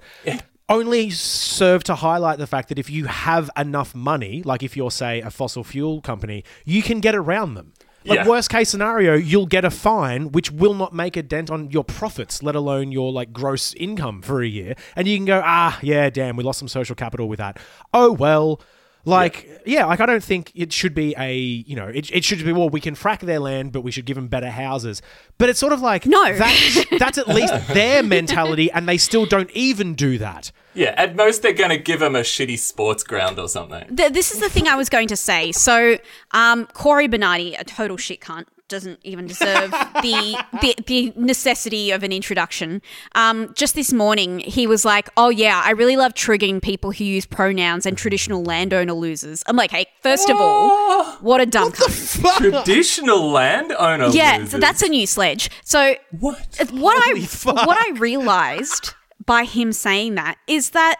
only 0.68 1.10
serve 1.10 1.82
to 1.84 1.94
highlight 1.94 2.38
the 2.38 2.46
fact 2.46 2.68
that 2.68 2.78
if 2.78 2.90
you 2.90 3.06
have 3.06 3.50
enough 3.56 3.94
money, 3.94 4.42
like 4.42 4.62
if 4.62 4.76
you're, 4.76 4.90
say, 4.90 5.20
a 5.20 5.30
fossil 5.30 5.64
fuel 5.64 6.00
company, 6.00 6.44
you 6.64 6.82
can 6.82 7.00
get 7.00 7.14
around 7.14 7.54
them. 7.54 7.72
Like 8.04 8.20
Yeah. 8.20 8.28
worst 8.28 8.48
case 8.50 8.68
scenario, 8.68 9.14
you'll 9.14 9.46
get 9.46 9.64
a 9.64 9.70
fine 9.70 10.30
which 10.32 10.50
will 10.50 10.74
not 10.74 10.94
make 10.94 11.16
a 11.16 11.22
dent 11.22 11.50
on 11.50 11.70
your 11.70 11.84
profits, 11.84 12.42
let 12.42 12.54
alone 12.54 12.92
your 12.92 13.12
like 13.12 13.32
gross 13.32 13.74
income 13.74 14.22
for 14.22 14.42
a 14.42 14.46
year. 14.48 14.74
And 14.96 15.06
you 15.08 15.16
can 15.16 15.26
go, 15.26 15.42
ah, 15.44 15.78
yeah, 15.82 16.08
damn, 16.10 16.36
we 16.36 16.44
lost 16.44 16.58
some 16.58 16.68
social 16.68 16.94
capital 16.94 17.28
with 17.28 17.38
that. 17.38 17.58
Oh 17.92 18.12
well. 18.12 18.60
Like 19.04 19.62
yeah. 19.64 19.86
like 19.86 20.00
I 20.00 20.06
don't 20.06 20.22
think 20.22 20.52
it 20.54 20.70
should 20.72 20.92
be 20.94 21.14
a 21.16 21.34
you 21.34 21.76
know 21.76 21.86
it, 21.88 22.10
it 22.12 22.24
should 22.24 22.44
be 22.44 22.52
well 22.52 22.68
we 22.68 22.80
can 22.80 22.94
frack 22.94 23.20
their 23.20 23.38
land 23.40 23.72
but 23.72 23.80
we 23.80 23.90
should 23.90 24.04
give 24.04 24.16
them 24.16 24.28
better 24.28 24.50
houses 24.50 25.00
but 25.38 25.48
it's 25.48 25.58
sort 25.58 25.72
of 25.72 25.80
like 25.80 26.04
No. 26.04 26.34
that's 26.34 26.84
that's 26.98 27.16
at 27.16 27.26
least 27.28 27.54
their 27.68 28.02
mentality 28.02 28.70
and 28.70 28.86
they 28.86 28.98
still 28.98 29.24
don't 29.24 29.50
even 29.52 29.94
do 29.94 30.18
that 30.18 30.52
Yeah, 30.78 30.94
at 30.96 31.16
most 31.16 31.42
they're 31.42 31.52
going 31.52 31.70
to 31.70 31.78
give 31.78 32.00
them 32.00 32.14
a 32.14 32.20
shitty 32.20 32.58
sports 32.58 33.02
ground 33.02 33.38
or 33.38 33.48
something. 33.48 33.96
Th- 33.96 34.12
this 34.12 34.30
is 34.32 34.38
the 34.38 34.48
thing 34.48 34.68
I 34.68 34.76
was 34.76 34.88
going 34.88 35.08
to 35.08 35.16
say. 35.16 35.50
So, 35.50 35.98
um, 36.30 36.66
Cory 36.66 37.08
Bernardi, 37.08 37.54
a 37.56 37.64
total 37.64 37.96
shit 37.96 38.20
cunt, 38.20 38.46
doesn't 38.68 39.00
even 39.02 39.26
deserve 39.26 39.70
the, 40.02 40.44
the 40.60 40.74
the 40.86 41.12
necessity 41.16 41.90
of 41.90 42.02
an 42.02 42.12
introduction. 42.12 42.80
Um, 43.14 43.52
just 43.54 43.74
this 43.74 43.92
morning, 43.92 44.38
he 44.40 44.66
was 44.66 44.84
like, 44.84 45.08
"Oh 45.16 45.30
yeah, 45.30 45.60
I 45.64 45.70
really 45.70 45.96
love 45.96 46.14
triggering 46.14 46.62
people 46.62 46.92
who 46.92 47.02
use 47.02 47.26
pronouns 47.26 47.86
and 47.86 47.98
traditional 47.98 48.44
landowner 48.44 48.92
losers." 48.92 49.42
I'm 49.46 49.56
like, 49.56 49.70
"Hey, 49.70 49.86
first 50.02 50.28
of 50.30 50.36
all, 50.38 51.06
what 51.16 51.40
a 51.40 51.46
dumb 51.46 51.72
cunt." 51.72 52.36
Traditional 52.36 53.30
landowner 53.30 54.04
losers. 54.06 54.14
Yeah, 54.14 54.44
so 54.44 54.58
that's 54.58 54.82
a 54.82 54.88
new 54.88 55.06
sledge. 55.06 55.50
So 55.64 55.96
what? 56.20 56.38
what 56.70 57.02
Holy 57.02 57.22
I 57.22 57.26
fuck. 57.26 57.66
what 57.66 57.78
I 57.78 57.98
realized 57.98 58.94
by 59.28 59.44
him 59.44 59.72
saying 59.72 60.16
that 60.16 60.38
is 60.48 60.70
that 60.70 60.96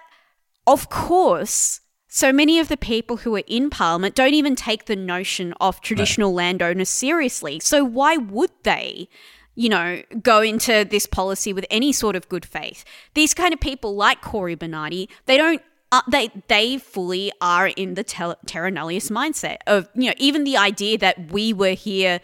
of 0.67 0.91
course 0.91 1.81
so 2.09 2.33
many 2.33 2.59
of 2.59 2.69
the 2.69 2.77
people 2.77 3.19
who 3.19 3.35
are 3.37 3.43
in 3.47 3.71
parliament 3.71 4.15
don't 4.15 4.35
even 4.35 4.55
take 4.55 4.85
the 4.85 4.97
notion 4.97 5.55
of 5.61 5.81
traditional 5.81 6.33
landowners 6.33 6.89
seriously. 6.89 7.61
So 7.61 7.85
why 7.85 8.17
would 8.17 8.51
they? 8.63 9.09
You 9.55 9.69
know, 9.69 10.03
go 10.23 10.41
into 10.41 10.87
this 10.89 11.05
policy 11.07 11.53
with 11.53 11.67
any 11.69 11.93
sort 11.93 12.15
of 12.15 12.29
good 12.29 12.47
faith. 12.47 12.85
These 13.15 13.35
kind 13.35 13.53
of 13.53 13.59
people, 13.59 13.97
like 13.97 14.21
Cory 14.21 14.55
Bernardi, 14.55 15.09
they 15.27 15.37
don't 15.37 15.61
uh, 15.91 16.03
they 16.09 16.31
they 16.47 16.79
fully 16.79 17.33
are 17.41 17.69
in 17.69 17.95
the 17.95 18.05
tel- 18.05 18.39
terra 18.47 18.71
nullius 18.71 19.11
mindset 19.11 19.57
of 19.67 19.89
you 19.95 20.09
know 20.09 20.15
even 20.17 20.45
the 20.45 20.57
idea 20.57 20.97
that 20.99 21.33
we 21.33 21.53
were 21.53 21.73
here 21.73 22.21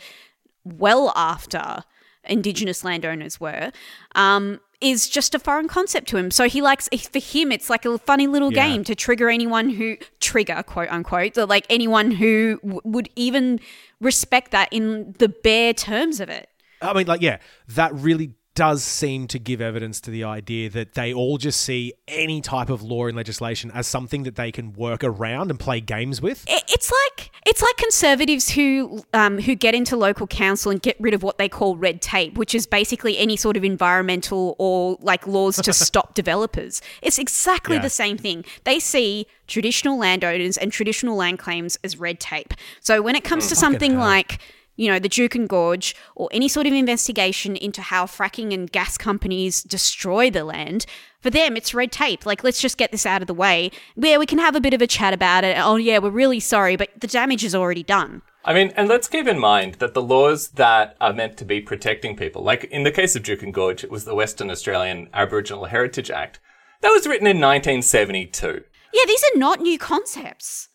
well 0.64 1.12
after 1.16 1.82
indigenous 2.26 2.84
landowners 2.84 3.38
were 3.40 3.70
um, 4.14 4.60
is 4.80 5.08
just 5.08 5.34
a 5.34 5.38
foreign 5.38 5.68
concept 5.68 6.08
to 6.08 6.16
him 6.16 6.30
so 6.30 6.48
he 6.48 6.60
likes 6.62 6.88
for 7.12 7.18
him 7.18 7.50
it's 7.52 7.70
like 7.70 7.84
a 7.84 7.98
funny 7.98 8.26
little 8.26 8.52
Yeah. 8.52 8.66
game 8.68 8.84
to 8.84 8.94
trigger 8.94 9.28
anyone 9.30 9.70
who 9.70 9.96
trigger 10.20 10.62
quote 10.66 10.88
unquote 10.90 11.36
like 11.36 11.66
anyone 11.70 12.10
who 12.10 12.58
w- 12.62 12.80
would 12.84 13.08
even 13.16 13.60
respect 14.00 14.50
that 14.50 14.68
in 14.72 15.14
the 15.18 15.28
bare 15.28 15.72
terms 15.74 16.20
of 16.20 16.28
it 16.28 16.48
I 16.82 16.92
mean, 16.92 17.06
like, 17.06 17.22
yeah, 17.22 17.38
that 17.68 17.94
really 17.94 18.34
does 18.54 18.84
seem 18.84 19.26
to 19.28 19.38
give 19.38 19.60
evidence 19.60 20.00
to 20.02 20.10
the 20.10 20.22
idea 20.24 20.70
that 20.70 20.94
they 20.94 21.12
all 21.12 21.38
just 21.38 21.60
see 21.60 21.92
any 22.06 22.40
type 22.40 22.70
of 22.70 22.82
law 22.82 23.06
and 23.06 23.16
legislation 23.16 23.70
as 23.74 23.86
something 23.86 24.22
that 24.22 24.36
they 24.36 24.52
can 24.52 24.72
work 24.74 25.02
around 25.02 25.50
and 25.50 25.58
play 25.58 25.80
games 25.80 26.22
with. 26.22 26.44
It's 26.48 26.90
like 26.90 27.30
it's 27.46 27.60
like 27.60 27.76
conservatives 27.76 28.50
who 28.50 29.04
um, 29.12 29.38
who 29.38 29.54
get 29.54 29.74
into 29.74 29.96
local 29.96 30.26
council 30.26 30.70
and 30.70 30.80
get 30.80 30.96
rid 31.00 31.14
of 31.14 31.22
what 31.22 31.36
they 31.38 31.48
call 31.48 31.76
red 31.76 32.00
tape, 32.00 32.38
which 32.38 32.54
is 32.54 32.66
basically 32.66 33.18
any 33.18 33.36
sort 33.36 33.56
of 33.56 33.64
environmental 33.64 34.54
or 34.58 34.96
like 35.00 35.26
laws 35.26 35.56
to 35.56 35.72
stop 35.72 36.14
developers. 36.14 36.80
It's 37.02 37.18
exactly 37.18 37.76
Yeah. 37.76 37.82
the 37.82 37.90
same 37.90 38.16
thing. 38.18 38.44
They 38.64 38.78
see 38.78 39.26
traditional 39.46 39.98
landowners 39.98 40.56
and 40.56 40.72
traditional 40.72 41.16
land 41.16 41.38
claims 41.38 41.76
as 41.84 41.98
red 41.98 42.20
tape. 42.20 42.54
So 42.80 43.02
when 43.02 43.14
it 43.16 43.24
comes 43.24 43.48
to 43.48 43.56
something 43.56 43.92
hell. 43.92 44.00
like 44.00 44.38
you 44.76 44.90
know, 44.90 44.98
the 44.98 45.08
Juukan 45.08 45.46
Gorge, 45.48 45.94
or 46.14 46.28
any 46.32 46.48
sort 46.48 46.66
of 46.66 46.72
investigation 46.72 47.56
into 47.56 47.82
how 47.82 48.06
fracking 48.06 48.52
and 48.52 48.70
gas 48.70 48.96
companies 48.96 49.62
destroy 49.62 50.30
the 50.30 50.44
land, 50.44 50.86
for 51.20 51.30
them 51.30 51.56
it's 51.56 51.74
red 51.74 51.92
tape. 51.92 52.26
Like, 52.26 52.44
let's 52.44 52.60
just 52.60 52.76
get 52.76 52.92
this 52.92 53.06
out 53.06 53.22
of 53.22 53.26
the 53.26 53.34
way. 53.34 53.70
Yeah, 53.96 54.18
we 54.18 54.26
can 54.26 54.38
have 54.38 54.56
a 54.56 54.60
bit 54.60 54.74
of 54.74 54.82
a 54.82 54.86
chat 54.86 55.14
about 55.14 55.44
it. 55.44 55.56
Oh, 55.58 55.76
yeah, 55.76 55.98
we're 55.98 56.10
really 56.10 56.40
sorry, 56.40 56.76
but 56.76 56.90
the 56.98 57.06
damage 57.06 57.44
is 57.44 57.54
already 57.54 57.82
done. 57.82 58.22
I 58.44 58.52
mean, 58.52 58.72
and 58.76 58.88
let's 58.88 59.08
keep 59.08 59.26
in 59.26 59.38
mind 59.38 59.74
that 59.76 59.94
the 59.94 60.02
laws 60.02 60.48
that 60.50 60.96
are 61.00 61.14
meant 61.14 61.38
to 61.38 61.46
be 61.46 61.62
protecting 61.62 62.14
people, 62.14 62.42
like 62.42 62.64
in 62.64 62.82
the 62.82 62.90
case 62.90 63.16
of 63.16 63.22
Juukan 63.22 63.52
Gorge, 63.52 63.82
it 63.82 63.90
was 63.90 64.04
the 64.04 64.14
Western 64.14 64.50
Australian 64.50 65.08
Aboriginal 65.14 65.64
Heritage 65.64 66.10
Act. 66.10 66.40
That 66.82 66.90
was 66.90 67.06
written 67.06 67.26
in 67.26 67.40
1972. 67.40 68.64
Yeah, 68.92 69.02
these 69.06 69.24
are 69.24 69.38
not 69.38 69.60
new 69.60 69.78
concepts. 69.78 70.68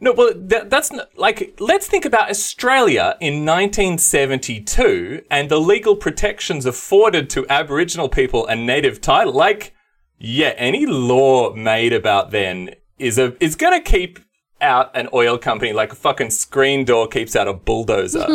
No, 0.00 0.12
well, 0.12 0.32
that, 0.34 0.70
that's 0.70 0.92
not, 0.92 1.16
like, 1.16 1.56
let's 1.60 1.86
think 1.86 2.04
about 2.04 2.28
Australia 2.28 3.16
in 3.20 3.44
1972 3.44 5.22
and 5.30 5.48
the 5.48 5.60
legal 5.60 5.96
protections 5.96 6.66
afforded 6.66 7.30
to 7.30 7.46
Aboriginal 7.48 8.08
people 8.08 8.46
and 8.46 8.66
native 8.66 9.00
title. 9.00 9.32
Like, 9.32 9.72
yeah, 10.18 10.54
any 10.56 10.86
law 10.86 11.54
made 11.54 11.92
about 11.92 12.30
then 12.30 12.74
is 12.98 13.18
a 13.18 13.34
is 13.42 13.56
gonna 13.56 13.80
keep 13.80 14.18
out 14.60 14.90
an 14.96 15.08
oil 15.12 15.36
company 15.36 15.72
like 15.72 15.92
a 15.92 15.96
fucking 15.96 16.30
screen 16.30 16.84
door 16.84 17.06
keeps 17.06 17.36
out 17.36 17.46
a 17.46 17.52
bulldozer. 17.52 18.26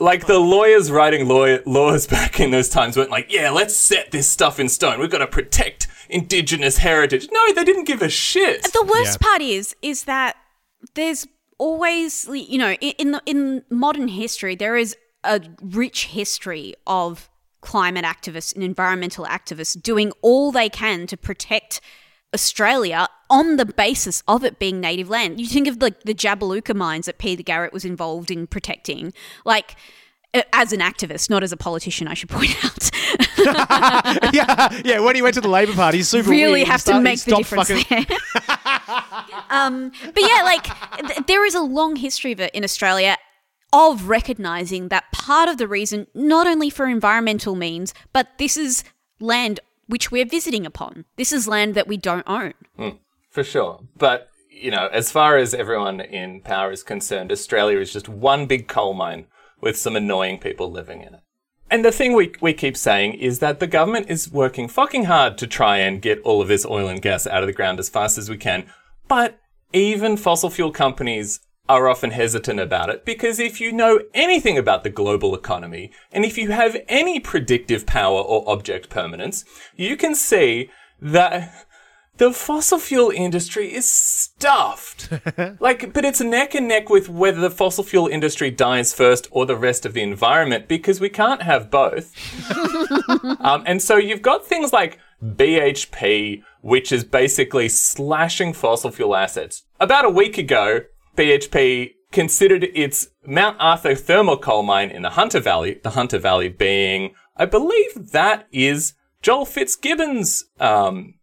like 0.00 0.26
the 0.26 0.38
lawyers 0.38 0.90
writing 0.90 1.26
law- 1.26 1.58
laws 1.64 2.06
back 2.06 2.40
in 2.40 2.50
those 2.50 2.68
times 2.68 2.96
weren't 2.96 3.10
like, 3.10 3.32
yeah, 3.32 3.50
let's 3.50 3.74
set 3.74 4.10
this 4.10 4.28
stuff 4.28 4.60
in 4.60 4.68
stone. 4.68 5.00
We've 5.00 5.10
got 5.10 5.18
to 5.18 5.26
protect 5.26 5.88
indigenous 6.12 6.78
heritage. 6.78 7.28
No, 7.32 7.52
they 7.54 7.64
didn't 7.64 7.84
give 7.84 8.02
a 8.02 8.08
shit. 8.08 8.62
The 8.72 8.84
worst 8.84 9.18
Yeah. 9.20 9.28
part 9.28 9.42
is, 9.42 9.74
is 9.82 10.04
that 10.04 10.36
there's 10.94 11.26
always, 11.58 12.26
you 12.32 12.58
know, 12.58 12.72
in 12.74 12.92
in, 12.98 13.10
the, 13.12 13.22
in 13.26 13.62
modern 13.70 14.08
history, 14.08 14.54
there 14.56 14.76
is 14.76 14.96
a 15.24 15.40
rich 15.60 16.06
history 16.06 16.74
of 16.86 17.28
climate 17.60 18.04
activists 18.04 18.52
and 18.54 18.64
environmental 18.64 19.24
activists 19.24 19.80
doing 19.80 20.12
all 20.20 20.50
they 20.50 20.68
can 20.68 21.06
to 21.06 21.16
protect 21.16 21.80
Australia 22.34 23.06
on 23.30 23.56
the 23.56 23.64
basis 23.66 24.22
of 24.26 24.42
it 24.42 24.58
being 24.58 24.80
native 24.80 25.08
land. 25.08 25.40
You 25.40 25.46
think 25.46 25.68
of 25.68 25.80
like 25.80 26.02
the 26.02 26.14
Jabiluka 26.14 26.74
mines 26.74 27.06
that 27.06 27.18
Peter 27.18 27.42
Garrett 27.42 27.72
was 27.72 27.84
involved 27.84 28.30
in 28.30 28.46
protecting, 28.46 29.12
like 29.44 29.76
uh, 30.34 30.42
as 30.52 30.72
an 30.72 30.80
activist, 30.80 31.30
not 31.30 31.42
as 31.42 31.52
a 31.52 31.56
politician. 31.56 32.08
I 32.08 32.14
should 32.14 32.30
point 32.30 32.52
out. 32.64 32.90
yeah, 34.32 34.80
yeah. 34.84 35.00
When 35.00 35.14
he 35.14 35.22
went 35.22 35.34
to 35.34 35.40
the 35.40 35.48
Labor 35.48 35.72
Party, 35.74 35.98
he's 35.98 36.08
super 36.08 36.30
really 36.30 36.52
weird. 36.52 36.68
Have 36.68 36.80
start- 36.80 36.96
to 36.96 36.98
he 37.00 37.04
make 37.04 37.20
the 37.20 37.30
stopped 37.30 37.38
difference 37.50 37.68
fucking- 37.68 38.06
there. 38.08 38.18
um, 39.50 39.92
but 40.14 40.22
yeah, 40.22 40.42
like 40.44 40.64
th- 41.08 41.26
there 41.26 41.44
is 41.44 41.54
a 41.54 41.60
long 41.62 41.96
history 41.96 42.32
of 42.32 42.40
it 42.40 42.54
in 42.54 42.64
Australia 42.64 43.16
of 43.72 44.08
recognizing 44.08 44.88
that 44.88 45.10
part 45.12 45.48
of 45.48 45.56
the 45.56 45.66
reason, 45.66 46.06
not 46.14 46.46
only 46.46 46.68
for 46.68 46.86
environmental 46.86 47.54
means, 47.54 47.94
but 48.12 48.28
this 48.38 48.56
is 48.56 48.84
land 49.18 49.60
which 49.86 50.10
we're 50.10 50.26
visiting 50.26 50.66
upon. 50.66 51.04
This 51.16 51.32
is 51.32 51.48
land 51.48 51.74
that 51.74 51.88
we 51.88 51.96
don't 51.96 52.26
own. 52.26 52.52
For 53.30 53.42
sure. 53.42 53.80
But, 53.96 54.28
you 54.50 54.70
know, 54.70 54.88
as 54.92 55.10
far 55.10 55.38
as 55.38 55.54
everyone 55.54 56.00
in 56.00 56.42
power 56.42 56.70
is 56.70 56.82
concerned, 56.82 57.32
Australia 57.32 57.78
is 57.78 57.92
just 57.92 58.08
one 58.08 58.46
big 58.46 58.68
coal 58.68 58.92
mine 58.92 59.26
with 59.60 59.76
some 59.78 59.96
annoying 59.96 60.38
people 60.38 60.70
living 60.70 61.00
in 61.00 61.14
it. 61.14 61.20
And 61.72 61.86
the 61.86 61.90
thing 61.90 62.12
we, 62.12 62.34
we 62.42 62.52
keep 62.52 62.76
saying 62.76 63.14
is 63.14 63.38
that 63.38 63.58
the 63.58 63.66
government 63.66 64.10
is 64.10 64.30
working 64.30 64.68
fucking 64.68 65.04
hard 65.04 65.38
to 65.38 65.46
try 65.46 65.78
and 65.78 66.02
get 66.02 66.20
all 66.20 66.42
of 66.42 66.48
this 66.48 66.66
oil 66.66 66.86
and 66.86 67.00
gas 67.00 67.26
out 67.26 67.42
of 67.42 67.46
the 67.46 67.54
ground 67.54 67.78
as 67.78 67.88
fast 67.88 68.18
as 68.18 68.28
we 68.28 68.36
can. 68.36 68.66
But 69.08 69.40
even 69.72 70.18
fossil 70.18 70.50
fuel 70.50 70.70
companies 70.70 71.40
are 71.70 71.88
often 71.88 72.10
hesitant 72.10 72.60
about 72.60 72.90
it 72.90 73.06
because 73.06 73.40
if 73.40 73.58
you 73.58 73.72
know 73.72 74.00
anything 74.12 74.58
about 74.58 74.84
the 74.84 74.90
global 74.90 75.34
economy 75.34 75.90
and 76.12 76.26
if 76.26 76.36
you 76.36 76.50
have 76.50 76.76
any 76.90 77.18
predictive 77.18 77.86
power 77.86 78.20
or 78.20 78.46
object 78.50 78.90
permanence, 78.90 79.46
you 79.74 79.96
can 79.96 80.14
see 80.14 80.68
that 81.00 81.66
the 82.18 82.32
fossil 82.32 82.78
fuel 82.78 83.10
industry 83.10 83.72
is 83.72 83.90
stuffed. 83.90 85.10
like, 85.60 85.92
but 85.92 86.04
it's 86.04 86.20
neck 86.20 86.54
and 86.54 86.68
neck 86.68 86.90
with 86.90 87.08
whether 87.08 87.40
the 87.40 87.50
fossil 87.50 87.84
fuel 87.84 88.06
industry 88.06 88.50
dies 88.50 88.92
first 88.92 89.28
or 89.30 89.46
the 89.46 89.56
rest 89.56 89.86
of 89.86 89.94
the 89.94 90.02
environment 90.02 90.68
because 90.68 91.00
we 91.00 91.08
can't 91.08 91.42
have 91.42 91.70
both. 91.70 92.12
um, 93.40 93.62
and 93.66 93.80
so 93.80 93.96
you've 93.96 94.22
got 94.22 94.46
things 94.46 94.72
like 94.72 94.98
BHP, 95.24 96.42
which 96.60 96.92
is 96.92 97.04
basically 97.04 97.68
slashing 97.68 98.52
fossil 98.52 98.90
fuel 98.90 99.16
assets. 99.16 99.64
About 99.80 100.04
a 100.04 100.10
week 100.10 100.36
ago, 100.36 100.82
BHP 101.16 101.94
considered 102.10 102.64
its 102.74 103.08
Mount 103.26 103.56
Arthur 103.58 103.94
thermal 103.94 104.36
coal 104.36 104.62
mine 104.62 104.90
in 104.90 105.02
the 105.02 105.10
Hunter 105.10 105.40
Valley, 105.40 105.80
the 105.82 105.90
Hunter 105.90 106.18
Valley 106.18 106.48
being, 106.48 107.14
I 107.36 107.46
believe 107.46 108.12
that 108.12 108.46
is 108.52 108.94
Joel 109.22 109.46
Fitzgibbon's, 109.46 110.44
um, 110.60 111.14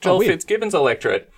Joel 0.00 0.18
weird. 0.18 0.32
Fitzgibbon's 0.32 0.74
electorate. 0.74 1.30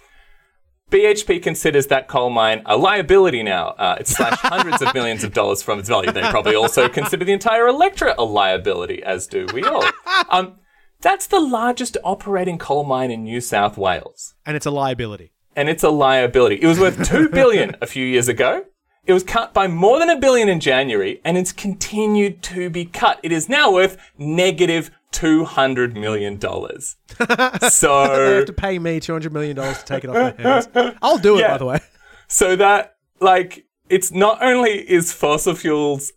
BHP 0.90 1.40
considers 1.40 1.86
that 1.86 2.08
coal 2.08 2.30
mine 2.30 2.62
a 2.66 2.76
liability 2.76 3.44
now. 3.44 3.68
Uh, 3.68 3.96
it's 4.00 4.10
slashed 4.10 4.40
hundreds 4.42 4.82
of 4.82 4.92
millions 4.92 5.22
of 5.22 5.32
dollars 5.32 5.62
from 5.62 5.78
its 5.78 5.88
value. 5.88 6.10
They 6.10 6.22
probably 6.22 6.56
also 6.56 6.88
consider 6.88 7.24
the 7.24 7.32
entire 7.32 7.68
electorate 7.68 8.16
a 8.18 8.24
liability, 8.24 9.00
as 9.02 9.26
do 9.26 9.46
we 9.54 9.62
all. 9.64 9.84
Um, 10.28 10.58
that's 11.00 11.26
the 11.26 11.40
largest 11.40 11.96
operating 12.04 12.58
coal 12.58 12.84
mine 12.84 13.10
in 13.10 13.24
New 13.24 13.40
South 13.40 13.76
Wales 13.78 14.34
and 14.44 14.54
it's 14.56 14.66
a 14.66 14.70
liability. 14.70 15.32
and 15.56 15.68
it's 15.68 15.82
a 15.82 15.88
liability. 15.90 16.56
It 16.56 16.66
was 16.66 16.78
worth 16.78 17.02
2 17.08 17.30
billion 17.30 17.74
a 17.80 17.86
few 17.86 18.04
years 18.04 18.28
ago. 18.28 18.64
It 19.06 19.12
was 19.14 19.24
cut 19.24 19.54
by 19.54 19.66
more 19.66 19.98
than 19.98 20.10
a 20.10 20.18
billion 20.20 20.48
in 20.48 20.60
January 20.60 21.20
and 21.24 21.38
it's 21.38 21.52
continued 21.52 22.42
to 22.44 22.68
be 22.70 22.84
cut. 22.84 23.18
It 23.22 23.32
is 23.32 23.48
now 23.48 23.72
worth 23.72 23.96
negative 24.18 24.90
200 25.12 25.96
million 25.96 26.36
dollars. 26.38 26.96
So 27.70 28.06
they 28.26 28.36
have 28.36 28.46
to 28.46 28.52
pay 28.52 28.78
me 28.78 29.00
two 29.00 29.12
hundred 29.12 29.32
million 29.32 29.56
dollars 29.56 29.78
to 29.78 29.84
take 29.84 30.04
it 30.04 30.10
off 30.10 30.36
my 30.38 30.42
hands. 30.42 30.68
I'll 31.02 31.18
do 31.18 31.36
it, 31.36 31.40
Yeah. 31.40 31.52
by 31.52 31.58
the 31.58 31.66
way. 31.66 31.80
so 32.28 32.56
that 32.56 32.96
like 33.20 33.66
it's 33.88 34.12
not 34.12 34.42
only 34.42 34.70
is 34.90 35.12
fossil 35.12 35.54
fuels 35.54 36.12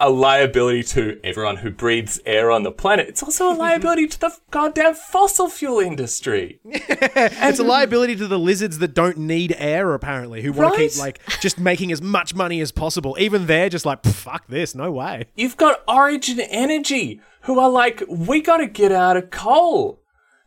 a 0.00 0.10
liability 0.10 0.82
to 0.82 1.20
everyone 1.22 1.58
who 1.58 1.70
breathes 1.70 2.20
air 2.26 2.50
on 2.50 2.62
the 2.62 2.72
planet, 2.72 3.08
it's 3.08 3.22
also 3.22 3.52
a 3.52 3.54
liability 3.66 4.08
to 4.08 4.20
the 4.20 4.36
goddamn 4.50 4.94
fossil 4.94 5.48
fuel 5.48 5.80
industry. 5.80 6.60
It's 7.16 7.58
a 7.58 7.64
liability 7.64 8.16
to 8.16 8.26
the 8.26 8.38
lizards 8.38 8.78
that 8.78 8.94
don't 8.94 9.18
need 9.18 9.54
air, 9.58 9.94
apparently, 9.94 10.42
who 10.42 10.52
want 10.52 10.74
to 10.74 10.88
keep 10.88 10.98
like 10.98 11.20
just 11.40 11.58
making 11.58 11.92
as 11.92 12.02
much 12.02 12.34
money 12.34 12.60
as 12.60 12.72
possible. 12.72 13.16
Even 13.20 13.46
they're 13.46 13.68
just 13.68 13.86
like, 13.86 14.02
fuck 14.04 14.46
this, 14.48 14.74
no 14.74 14.90
way. 14.90 15.26
You've 15.36 15.56
got 15.56 15.82
Origin 15.86 16.40
Energy, 16.40 17.20
who 17.42 17.60
are 17.60 17.70
like, 17.70 18.02
we 18.08 18.40
got 18.40 18.56
to 18.56 18.66
get 18.66 18.90
out 18.90 19.16
of 19.16 19.30
coal. 19.30 20.00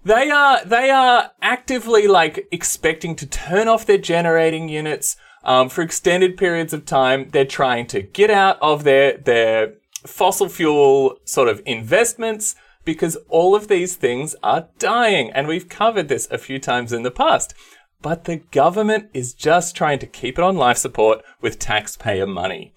They 0.03 0.29
are 0.29 0.63
they 0.65 0.89
are 0.89 1.31
actively 1.41 2.07
like 2.07 2.47
expecting 2.51 3.15
to 3.17 3.25
turn 3.25 3.67
off 3.67 3.85
their 3.85 3.97
generating 3.97 4.69
units 4.69 5.17
um, 5.47 5.69
for 5.69 5.81
extended 5.81 6.37
periods 6.37 6.73
of 6.73 6.85
time. 6.85 7.29
They're 7.31 7.45
trying 7.45 7.87
to 7.87 8.03
get 8.03 8.29
out 8.29 8.59
of 8.61 8.83
their 8.83 9.17
their 9.17 9.73
fossil 10.05 10.49
fuel 10.49 11.17
sort 11.25 11.49
of 11.49 11.61
investments 11.65 12.55
because 12.85 13.17
all 13.27 13.55
of 13.55 13.67
these 13.67 13.95
things 13.95 14.35
are 14.43 14.67
dying, 14.77 15.31
and 15.31 15.47
we've 15.47 15.67
covered 15.67 16.09
this 16.09 16.27
a 16.29 16.37
few 16.37 16.59
times 16.59 16.93
in 16.93 17.01
the 17.01 17.11
past. 17.11 17.53
But 18.01 18.25
the 18.25 18.37
government 18.37 19.09
is 19.13 19.33
just 19.33 19.75
trying 19.75 19.99
to 19.99 20.05
keep 20.05 20.37
it 20.37 20.43
on 20.43 20.55
life 20.55 20.77
support 20.77 21.23
with 21.41 21.57
taxpayer 21.57 22.27
money 22.27 22.73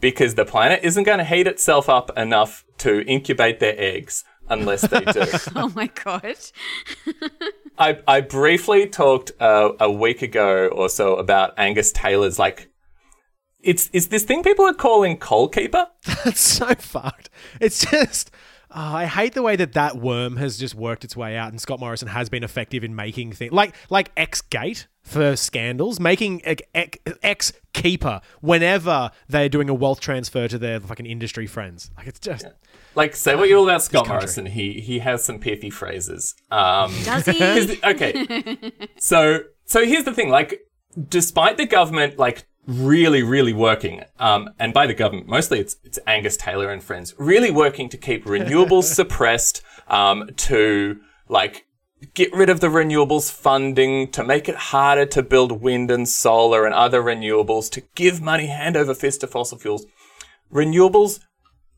because 0.00 0.34
the 0.34 0.44
planet 0.44 0.80
isn't 0.82 1.04
going 1.04 1.18
to 1.18 1.24
heat 1.24 1.46
itself 1.46 1.88
up 1.88 2.16
enough 2.18 2.64
to 2.78 3.00
incubate 3.06 3.60
their 3.60 3.74
eggs 3.78 4.24
unless 4.48 4.82
they 4.82 5.00
do. 5.00 5.24
Oh 5.56 5.72
my 5.74 5.86
god. 5.86 6.36
I, 7.78 7.98
I 8.06 8.20
briefly 8.20 8.86
talked 8.86 9.32
uh, 9.40 9.72
a 9.80 9.90
week 9.90 10.22
ago 10.22 10.68
or 10.68 10.88
so 10.88 11.16
about 11.16 11.54
Angus 11.56 11.92
Taylor's 11.92 12.38
like 12.38 12.68
it's 13.60 13.88
it's 13.92 14.06
this 14.06 14.24
thing 14.24 14.42
people 14.42 14.64
are 14.64 14.74
calling 14.74 15.16
coal 15.16 15.48
keeper. 15.48 15.88
It's 16.24 16.40
so 16.58 16.74
fucked. 16.74 17.30
It's 17.60 17.84
just. 17.84 18.30
Oh, 18.74 18.94
I 18.96 19.06
hate 19.06 19.34
the 19.34 19.42
way 19.42 19.56
that 19.56 19.72
that 19.74 19.96
worm 19.96 20.36
has 20.36 20.58
just 20.58 20.74
worked 20.74 21.04
its 21.04 21.16
way 21.16 21.36
out, 21.36 21.50
and 21.50 21.60
Scott 21.60 21.80
Morrison 21.80 22.08
has 22.08 22.28
been 22.28 22.44
effective 22.44 22.84
in 22.84 22.94
making 22.94 23.32
things 23.32 23.52
like 23.52 23.74
like 23.90 24.10
X 24.16 24.40
Gate 24.40 24.86
for 25.02 25.34
scandals, 25.36 25.98
making 25.98 26.42
X 26.74 27.52
Keeper 27.72 28.20
whenever 28.40 29.10
they're 29.28 29.48
doing 29.48 29.68
a 29.68 29.74
wealth 29.74 30.00
transfer 30.00 30.46
to 30.48 30.58
their 30.58 30.80
fucking 30.80 31.06
industry 31.06 31.46
friends. 31.46 31.90
Like 31.96 32.06
it's 32.06 32.20
just 32.20 32.46
Like 32.94 33.16
say 33.16 33.34
what 33.34 33.48
you 33.48 33.56
will 33.56 33.64
about 33.64 33.82
Scott 33.82 34.06
country. 34.06 34.20
Morrison, 34.20 34.46
he 34.46 34.80
he 34.80 35.00
has 35.00 35.24
some 35.24 35.38
pithy 35.38 35.70
phrases. 35.70 36.34
Um, 36.50 36.94
Does 37.04 37.26
he? 37.26 37.80
okay. 37.84 38.56
so 38.98 39.40
so 39.64 39.84
here's 39.84 40.04
the 40.04 40.14
thing, 40.14 40.30
like 40.30 40.60
despite 41.08 41.56
the 41.56 41.66
government 41.66 42.18
like 42.18 42.46
really, 42.66 43.22
really 43.22 43.52
working, 43.52 44.04
um, 44.18 44.50
and 44.58 44.72
by 44.72 44.86
the 44.86 44.94
government, 44.94 45.28
mostly 45.28 45.60
it's 45.60 45.76
it's 45.84 45.98
Angus 46.06 46.36
Taylor 46.36 46.70
and 46.70 46.82
friends, 46.82 47.14
really 47.18 47.50
working 47.50 47.88
to 47.88 47.96
keep 47.96 48.24
renewables 48.24 48.84
suppressed, 48.94 49.62
um, 49.88 50.30
to 50.36 51.00
like 51.28 51.66
get 52.14 52.32
rid 52.34 52.48
of 52.48 52.60
the 52.60 52.68
renewables 52.68 53.30
funding, 53.30 54.10
to 54.10 54.24
make 54.24 54.48
it 54.48 54.56
harder 54.56 55.06
to 55.06 55.22
build 55.22 55.62
wind 55.62 55.90
and 55.90 56.08
solar 56.08 56.64
and 56.64 56.74
other 56.74 57.02
renewables, 57.02 57.70
to 57.70 57.82
give 57.94 58.20
money 58.20 58.46
hand 58.46 58.76
over 58.76 58.94
fist 58.94 59.20
to 59.20 59.26
fossil 59.26 59.58
fuels. 59.58 59.86
Renewables 60.52 61.20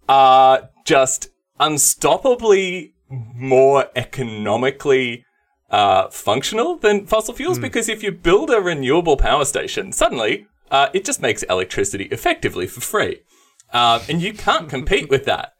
are 0.08 0.70
just 0.84 1.28
unstoppably 1.60 2.92
more 3.08 3.86
economically 3.94 5.24
uh, 5.70 6.08
functional 6.08 6.76
than 6.76 7.06
fossil 7.06 7.34
fuels 7.34 7.58
because 7.58 7.88
if 7.88 8.02
you 8.02 8.12
build 8.12 8.50
a 8.50 8.60
renewable 8.60 9.16
power 9.16 9.44
station, 9.44 9.92
suddenly 9.92 10.46
uh, 10.70 10.88
it 10.92 11.04
just 11.04 11.20
makes 11.20 11.42
electricity 11.44 12.04
effectively 12.06 12.66
for 12.66 12.80
free. 12.80 13.20
Um, 13.72 14.02
and 14.08 14.22
you 14.22 14.32
can't 14.32 14.68
compete 14.68 15.10
with 15.10 15.24
that. 15.24 15.54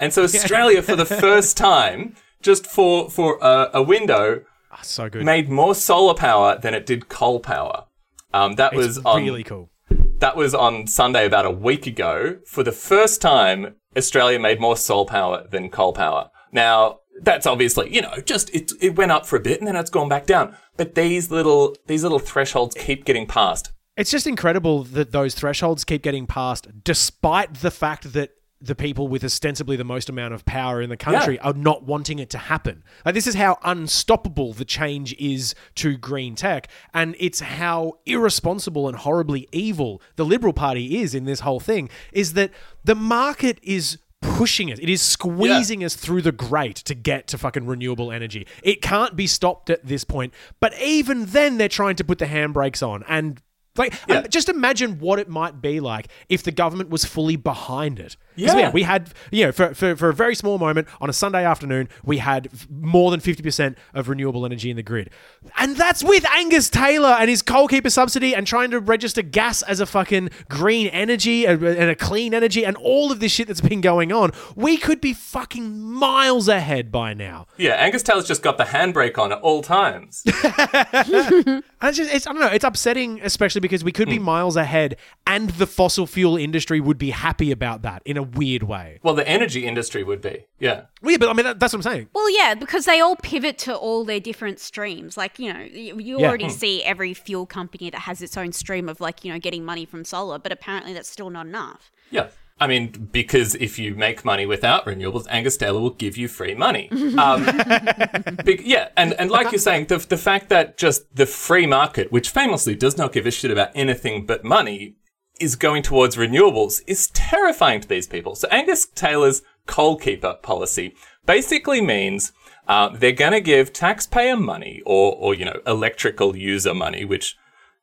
And 0.00 0.12
so 0.12 0.22
Australia, 0.24 0.82
for 0.82 0.96
the 0.96 1.04
first 1.04 1.56
time, 1.56 2.14
just 2.42 2.66
for, 2.66 3.10
for 3.10 3.38
a, 3.40 3.70
a 3.74 3.82
window, 3.82 4.44
ah, 4.70 4.80
so 4.82 5.08
good. 5.08 5.24
made 5.24 5.48
more 5.48 5.74
solar 5.74 6.14
power 6.14 6.58
than 6.58 6.74
it 6.74 6.86
did 6.86 7.08
coal 7.08 7.40
power. 7.40 7.84
Um, 8.32 8.54
that 8.54 8.72
it's 8.74 8.86
was 8.86 8.98
on 8.98 9.24
really 9.24 9.42
cool. 9.42 9.70
that 10.18 10.36
was 10.36 10.54
on 10.54 10.86
Sunday 10.86 11.26
about 11.26 11.46
a 11.46 11.50
week 11.50 11.86
ago. 11.86 12.38
For 12.46 12.62
the 12.62 12.72
first 12.72 13.22
time, 13.22 13.76
Australia 13.96 14.38
made 14.38 14.60
more 14.60 14.76
solar 14.76 15.06
power 15.06 15.46
than 15.50 15.70
coal 15.70 15.92
power. 15.92 16.30
Now, 16.52 17.00
that's 17.20 17.46
obviously, 17.46 17.92
you 17.92 18.02
know, 18.02 18.14
just 18.24 18.54
it, 18.54 18.72
it 18.80 18.96
went 18.96 19.12
up 19.12 19.26
for 19.26 19.36
a 19.36 19.40
bit 19.40 19.58
and 19.58 19.66
then 19.66 19.76
it's 19.76 19.90
gone 19.90 20.08
back 20.08 20.26
down. 20.26 20.56
But 20.76 20.94
these 20.94 21.30
little 21.30 21.76
these 21.86 22.02
little 22.02 22.18
thresholds 22.18 22.74
keep 22.74 23.04
getting 23.04 23.26
passed. 23.26 23.72
It's 23.98 24.10
just 24.10 24.26
incredible 24.26 24.84
that 24.84 25.12
those 25.12 25.34
thresholds 25.34 25.84
keep 25.84 26.02
getting 26.02 26.26
passed, 26.26 26.68
despite 26.84 27.54
the 27.54 27.70
fact 27.70 28.12
that 28.14 28.30
the 28.60 28.74
people 28.74 29.06
with 29.06 29.22
ostensibly 29.22 29.76
the 29.76 29.84
most 29.84 30.08
amount 30.08 30.34
of 30.34 30.44
power 30.44 30.80
in 30.82 30.88
the 30.88 30.96
country 30.96 31.34
Yeah. 31.34 31.48
are 31.48 31.52
not 31.52 31.84
wanting 31.84 32.18
it 32.18 32.30
to 32.30 32.38
happen. 32.38 32.82
Like 33.04 33.14
this 33.14 33.26
is 33.26 33.34
how 33.34 33.58
unstoppable 33.62 34.52
the 34.52 34.64
change 34.64 35.14
is 35.18 35.54
to 35.76 35.96
green 35.96 36.34
tech, 36.34 36.68
and 36.94 37.14
it's 37.18 37.40
how 37.40 37.98
irresponsible 38.06 38.88
and 38.88 38.96
horribly 38.96 39.48
evil 39.52 40.00
the 40.16 40.24
Liberal 40.24 40.52
Party 40.52 41.00
is 41.00 41.14
in 41.14 41.24
this 41.24 41.40
whole 41.40 41.60
thing. 41.60 41.88
Is 42.12 42.32
that 42.32 42.50
the 42.84 42.96
market 42.96 43.58
is 43.62 43.98
pushing 44.20 44.72
us. 44.72 44.78
It 44.80 44.88
is 44.88 45.00
squeezing 45.02 45.84
us 45.84 45.94
through 45.94 46.22
the 46.22 46.32
grate 46.32 46.76
to 46.76 46.94
get 46.94 47.28
to 47.28 47.38
fucking 47.38 47.66
renewable 47.66 48.10
energy. 48.10 48.46
It 48.64 48.82
can't 48.82 49.14
be 49.14 49.28
stopped 49.28 49.70
at 49.70 49.86
this 49.86 50.02
point. 50.02 50.34
But 50.58 50.76
even 50.80 51.26
then, 51.26 51.58
they're 51.58 51.68
trying 51.68 51.94
to 51.96 52.04
put 52.04 52.18
the 52.18 52.26
handbrakes 52.26 52.84
on. 52.86 53.04
And 53.08 53.40
like, 53.78 53.94
Yeah. 54.08 54.18
um, 54.18 54.26
just 54.28 54.48
imagine 54.48 54.98
what 54.98 55.18
it 55.18 55.28
might 55.28 55.60
be 55.62 55.80
like 55.80 56.08
if 56.28 56.42
the 56.42 56.52
government 56.52 56.90
was 56.90 57.04
fully 57.04 57.36
behind 57.36 57.98
it. 57.98 58.16
'Cause, 58.38 58.54
Yeah. 58.54 58.70
we 58.70 58.82
had, 58.82 59.10
you 59.30 59.46
know, 59.46 59.52
for, 59.52 59.74
for, 59.74 59.96
for 59.96 60.08
a 60.08 60.14
very 60.14 60.34
small 60.34 60.58
moment 60.58 60.88
on 61.00 61.10
a 61.10 61.12
Sunday 61.12 61.44
afternoon, 61.44 61.88
we 62.04 62.18
had 62.18 62.48
more 62.70 63.10
than 63.10 63.20
50% 63.20 63.76
of 63.94 64.08
renewable 64.08 64.44
energy 64.46 64.70
in 64.70 64.76
the 64.76 64.82
grid. 64.82 65.10
And 65.56 65.76
that's 65.76 66.04
with 66.04 66.24
Angus 66.30 66.70
Taylor 66.70 67.16
and 67.18 67.28
his 67.28 67.42
coal 67.42 67.68
keeper 67.68 67.90
subsidy 67.90 68.34
and 68.34 68.46
trying 68.46 68.70
to 68.70 68.80
register 68.80 69.22
gas 69.22 69.62
as 69.62 69.80
a 69.80 69.86
fucking 69.86 70.30
green 70.48 70.86
energy 70.88 71.46
and 71.46 71.62
a 71.64 71.94
clean 71.94 72.34
energy 72.34 72.64
and 72.64 72.76
all 72.76 73.10
of 73.12 73.20
this 73.20 73.32
shit 73.32 73.48
that's 73.48 73.60
been 73.60 73.80
going 73.80 74.12
on. 74.12 74.32
We 74.54 74.76
could 74.76 75.00
be 75.00 75.12
fucking 75.12 75.78
miles 75.80 76.48
ahead 76.48 76.92
by 76.92 77.14
now. 77.14 77.46
Yeah, 77.56 77.72
Angus 77.72 78.02
Taylor's 78.02 78.26
just 78.26 78.42
got 78.42 78.58
the 78.58 78.64
handbrake 78.64 79.18
on 79.18 79.32
at 79.32 79.40
all 79.40 79.62
times. 79.62 80.24
And 81.80 81.90
it's 81.90 81.98
just, 81.98 82.12
it's, 82.12 82.26
I 82.26 82.32
don't 82.32 82.40
know, 82.40 82.48
it's 82.48 82.64
upsetting, 82.64 83.20
especially 83.22 83.60
because 83.60 83.84
we 83.84 83.92
could 83.92 84.08
be 84.08 84.16
hmm. 84.16 84.24
miles 84.24 84.56
ahead 84.56 84.96
and 85.26 85.50
the 85.50 85.66
fossil 85.66 86.06
fuel 86.06 86.36
industry 86.36 86.80
would 86.80 86.98
be 86.98 87.10
happy 87.10 87.52
about 87.52 87.82
that 87.82 88.02
in 88.04 88.16
a 88.16 88.22
weird 88.34 88.62
way. 88.64 88.98
well, 89.02 89.14
the 89.14 89.26
energy 89.28 89.66
industry 89.66 90.02
would 90.04 90.20
be. 90.20 90.46
Yeah. 90.58 90.82
Well, 91.02 91.12
yeah, 91.12 91.18
but 91.18 91.28
I 91.28 91.32
mean, 91.32 91.44
that, 91.44 91.58
that's 91.60 91.72
what 91.72 91.78
I'm 91.86 91.90
saying. 91.92 92.08
Well, 92.14 92.30
yeah, 92.30 92.54
because 92.54 92.84
they 92.84 93.00
all 93.00 93.16
pivot 93.16 93.58
to 93.58 93.74
all 93.74 94.04
their 94.04 94.20
different 94.20 94.58
streams. 94.60 95.16
Like, 95.16 95.38
you 95.38 95.52
know, 95.52 95.60
you, 95.60 95.98
you 95.98 96.20
Yeah. 96.20 96.28
already 96.28 96.44
Hmm. 96.44 96.50
see 96.50 96.82
every 96.84 97.14
fuel 97.14 97.46
company 97.46 97.90
that 97.90 98.00
has 98.00 98.22
its 98.22 98.36
own 98.36 98.52
stream 98.52 98.88
of, 98.88 99.00
like, 99.00 99.24
you 99.24 99.32
know, 99.32 99.38
getting 99.38 99.64
money 99.64 99.84
from 99.84 100.04
solar, 100.04 100.38
but 100.38 100.52
apparently 100.52 100.92
that's 100.92 101.08
still 101.10 101.30
not 101.30 101.46
enough. 101.46 101.90
Yeah. 102.10 102.28
I 102.60 102.66
mean, 102.66 103.08
because 103.12 103.54
if 103.54 103.78
you 103.78 103.94
make 103.94 104.24
money 104.24 104.44
without 104.44 104.84
renewables, 104.84 105.26
Angus 105.30 105.56
Taylor 105.56 105.78
will 105.80 105.90
give 105.90 106.16
you 106.16 106.26
free 106.26 106.56
money. 106.56 106.90
Um, 107.16 107.44
big, 108.44 108.62
yeah, 108.66 108.88
and, 108.96 109.12
and 109.14 109.30
like 109.30 109.52
you're 109.52 109.60
saying, 109.60 109.86
the, 109.86 109.98
the 109.98 110.16
fact 110.16 110.48
that 110.48 110.76
just 110.76 111.14
the 111.14 111.24
free 111.26 111.66
market, 111.66 112.10
which 112.10 112.30
famously 112.30 112.74
does 112.74 112.96
not 112.98 113.12
give 113.12 113.26
a 113.26 113.30
shit 113.30 113.52
about 113.52 113.70
anything 113.76 114.26
but 114.26 114.44
money, 114.44 114.96
is 115.38 115.56
going 115.56 115.82
towards 115.82 116.16
renewables 116.16 116.82
is 116.86 117.08
terrifying 117.08 117.80
to 117.80 117.88
these 117.88 118.06
people. 118.06 118.34
So 118.34 118.48
Angus 118.50 118.86
Taylor's 118.86 119.42
coal 119.66 119.96
keeper 119.96 120.34
policy 120.42 120.94
basically 121.26 121.80
means 121.80 122.32
uh, 122.66 122.90
they're 122.90 123.12
going 123.12 123.32
to 123.32 123.40
give 123.40 123.72
taxpayer 123.72 124.36
money 124.36 124.82
or, 124.84 125.14
or, 125.16 125.34
you 125.34 125.44
know, 125.44 125.60
electrical 125.66 126.36
user 126.36 126.74
money, 126.74 127.04
which 127.04 127.36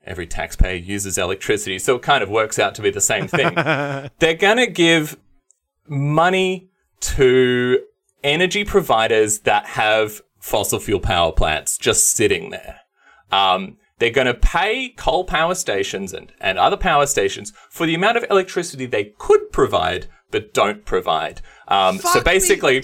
every 0.06 0.28
taxpayer 0.28 0.76
uses 0.76 1.18
electricity, 1.18 1.80
so 1.80 1.96
it 1.96 2.02
kind 2.02 2.24
of 2.24 2.30
works 2.30 2.60
out 2.60 2.76
to 2.76 2.82
be 2.82 2.92
the 2.92 3.02
same 3.02 3.28
thing. 3.28 3.54
They're 4.20 4.36
going 4.36 4.58
to 4.58 4.68
give 4.68 5.18
money 5.88 6.70
to 7.02 7.80
energy 8.24 8.64
providers 8.64 9.40
that 9.40 9.66
have 9.66 10.22
fossil 10.40 10.80
fuel 10.80 11.00
power 11.00 11.32
plants 11.32 11.78
just 11.78 12.08
sitting 12.10 12.52
there. 12.52 12.82
Um, 13.32 13.78
they're 14.00 14.10
going 14.10 14.28
to 14.28 14.34
pay 14.34 14.90
coal 14.90 15.24
power 15.24 15.56
stations 15.56 16.14
and, 16.14 16.32
and 16.40 16.58
other 16.58 16.78
power 16.78 17.06
stations 17.06 17.54
for 17.70 17.86
the 17.86 17.96
amount 17.96 18.18
of 18.18 18.26
electricity 18.30 18.86
they 18.86 19.14
could 19.18 19.52
provide 19.52 20.08
but 20.32 20.54
don't 20.54 20.84
provide. 20.84 21.42
Um, 21.70 21.98
so 21.98 22.22
basically, 22.22 22.82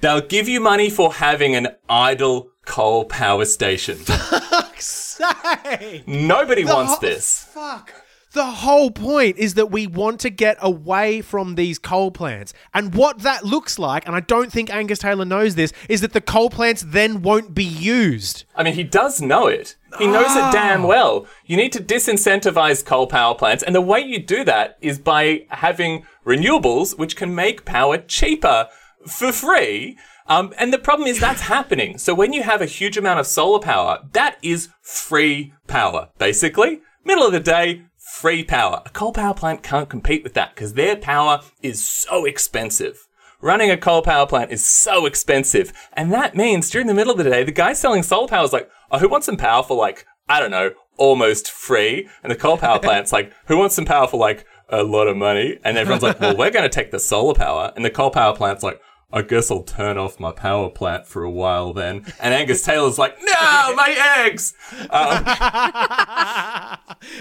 they'll 0.00 0.20
give 0.20 0.48
you 0.48 0.60
money 0.60 0.90
for 0.90 1.12
having 1.12 1.56
an 1.56 1.68
idle 1.88 2.50
coal 2.66 3.04
power 3.04 3.44
station. 3.44 3.98
Say. 4.78 6.04
Nobody 6.06 6.64
wants 6.64 6.94
ho- 6.94 6.98
this. 7.00 7.44
Fuck. 7.50 7.92
The 8.32 8.44
whole 8.44 8.90
point 8.90 9.38
is 9.38 9.54
that 9.54 9.72
we 9.72 9.86
want 9.88 10.20
to 10.20 10.30
get 10.30 10.58
away 10.60 11.22
from 11.22 11.56
these 11.56 11.78
coal 11.78 12.12
plants. 12.12 12.52
And 12.72 12.94
what 12.94 13.20
that 13.20 13.44
looks 13.44 13.78
like, 13.78 14.06
and 14.06 14.14
I 14.14 14.20
don't 14.20 14.52
think 14.52 14.70
Angus 14.70 15.00
Taylor 15.00 15.24
knows 15.24 15.56
this, 15.56 15.72
is 15.88 16.02
that 16.02 16.12
the 16.12 16.20
coal 16.20 16.50
plants 16.50 16.84
then 16.86 17.22
won't 17.22 17.54
be 17.54 17.64
used. 17.64 18.44
I 18.54 18.62
mean, 18.62 18.74
he 18.74 18.84
does 18.84 19.20
know 19.20 19.48
it. 19.48 19.76
He 19.96 20.06
knows 20.06 20.36
it 20.36 20.52
damn 20.52 20.82
well. 20.82 21.26
You 21.46 21.56
need 21.56 21.72
to 21.72 21.82
disincentivize 21.82 22.84
coal 22.84 23.06
power 23.06 23.34
plants, 23.34 23.62
and 23.62 23.74
the 23.74 23.80
way 23.80 24.00
you 24.00 24.18
do 24.18 24.44
that 24.44 24.76
is 24.80 24.98
by 24.98 25.46
having 25.48 26.04
renewables, 26.26 26.98
which 26.98 27.16
can 27.16 27.34
make 27.34 27.64
power 27.64 27.98
cheaper 27.98 28.68
for 29.06 29.32
free. 29.32 29.96
Um, 30.26 30.52
and 30.58 30.72
the 30.72 30.78
problem 30.78 31.08
is 31.08 31.18
that's 31.18 31.42
happening. 31.42 31.96
So 31.96 32.14
when 32.14 32.34
you 32.34 32.42
have 32.42 32.60
a 32.60 32.66
huge 32.66 32.98
amount 32.98 33.18
of 33.18 33.26
solar 33.26 33.60
power, 33.60 34.00
that 34.12 34.36
is 34.42 34.68
free 34.82 35.54
power, 35.66 36.10
basically. 36.18 36.82
Middle 37.02 37.24
of 37.24 37.32
the 37.32 37.40
day, 37.40 37.84
free 37.96 38.44
power. 38.44 38.82
A 38.84 38.90
coal 38.90 39.12
power 39.12 39.32
plant 39.32 39.62
can't 39.62 39.88
compete 39.88 40.22
with 40.22 40.34
that 40.34 40.54
because 40.54 40.74
their 40.74 40.96
power 40.96 41.40
is 41.62 41.86
so 41.86 42.26
expensive. 42.26 43.06
Running 43.40 43.70
a 43.70 43.76
coal 43.76 44.02
power 44.02 44.26
plant 44.26 44.50
is 44.50 44.66
so 44.66 45.06
expensive. 45.06 45.72
And 45.94 46.12
that 46.12 46.34
means 46.34 46.68
during 46.68 46.88
the 46.88 46.94
middle 46.94 47.12
of 47.12 47.18
the 47.18 47.24
day, 47.24 47.44
the 47.44 47.52
guy 47.52 47.72
selling 47.72 48.02
solar 48.02 48.28
power 48.28 48.44
is 48.44 48.52
like, 48.52 48.68
oh, 48.90 48.98
who 48.98 49.08
wants 49.08 49.26
some 49.26 49.36
power 49.36 49.62
for 49.62 49.76
like, 49.76 50.06
I 50.28 50.40
don't 50.40 50.50
know, 50.50 50.72
almost 50.96 51.50
free? 51.50 52.08
And 52.22 52.30
the 52.30 52.36
coal 52.36 52.56
power 52.58 52.78
plant's 52.78 53.12
like, 53.12 53.32
who 53.46 53.56
wants 53.58 53.74
some 53.74 53.84
power 53.84 54.06
for 54.06 54.18
like 54.18 54.46
a 54.68 54.82
lot 54.82 55.08
of 55.08 55.16
money? 55.16 55.58
And 55.64 55.78
everyone's 55.78 56.02
like, 56.02 56.20
well, 56.20 56.36
we're 56.36 56.50
going 56.50 56.68
to 56.68 56.68
take 56.68 56.90
the 56.90 57.00
solar 57.00 57.34
power. 57.34 57.72
And 57.76 57.84
the 57.84 57.90
coal 57.90 58.10
power 58.10 58.34
plant's 58.34 58.62
like, 58.62 58.80
I 59.10 59.22
guess 59.22 59.50
I'll 59.50 59.62
turn 59.62 59.96
off 59.96 60.20
my 60.20 60.32
power 60.32 60.68
plant 60.68 61.06
for 61.06 61.22
a 61.22 61.30
while 61.30 61.72
then. 61.72 62.04
And 62.20 62.34
Angus 62.34 62.62
Taylor's 62.62 62.98
like, 62.98 63.16
no, 63.18 63.74
my 63.74 64.18
eggs! 64.18 64.52
Um, 64.90 65.24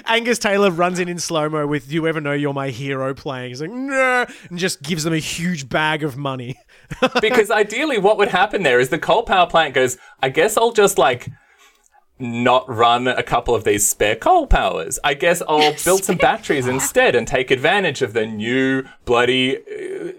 Angus 0.05 0.37
Taylor 0.37 0.69
runs 0.69 0.99
in 0.99 1.07
in 1.07 1.17
slow 1.17 1.47
mo 1.47 1.65
with 1.65 1.89
"You 1.89 2.05
ever 2.07 2.19
know 2.19 2.33
you're 2.33 2.53
my 2.53 2.69
hero" 2.69 3.13
playing. 3.13 3.49
He's 3.49 3.61
like, 3.61 3.71
"No," 3.71 4.25
and 4.49 4.59
just 4.59 4.81
gives 4.81 5.03
them 5.03 5.13
a 5.13 5.19
huge 5.19 5.69
bag 5.69 6.03
of 6.03 6.17
money. 6.17 6.57
because 7.21 7.51
ideally 7.51 7.97
what 7.97 8.17
would 8.17 8.29
happen 8.29 8.63
there 8.63 8.79
is 8.79 8.89
the 8.89 8.99
coal 8.99 9.23
power 9.23 9.47
plant 9.47 9.73
goes, 9.73 9.97
I 10.21 10.29
guess 10.29 10.57
I'll 10.57 10.71
just 10.71 10.97
like 10.97 11.29
not 12.19 12.67
run 12.67 13.07
a 13.07 13.23
couple 13.23 13.53
of 13.53 13.63
these 13.63 13.87
spare 13.87 14.15
coal 14.15 14.47
powers. 14.47 14.99
I 15.03 15.13
guess 15.13 15.41
I'll 15.47 15.75
build 15.83 16.03
some 16.03 16.17
batteries 16.29 16.67
instead 16.67 17.15
and 17.15 17.27
take 17.27 17.51
advantage 17.51 18.01
of 18.01 18.13
the 18.13 18.25
new 18.25 18.83
bloody 19.05 19.57
uh, 19.57 20.13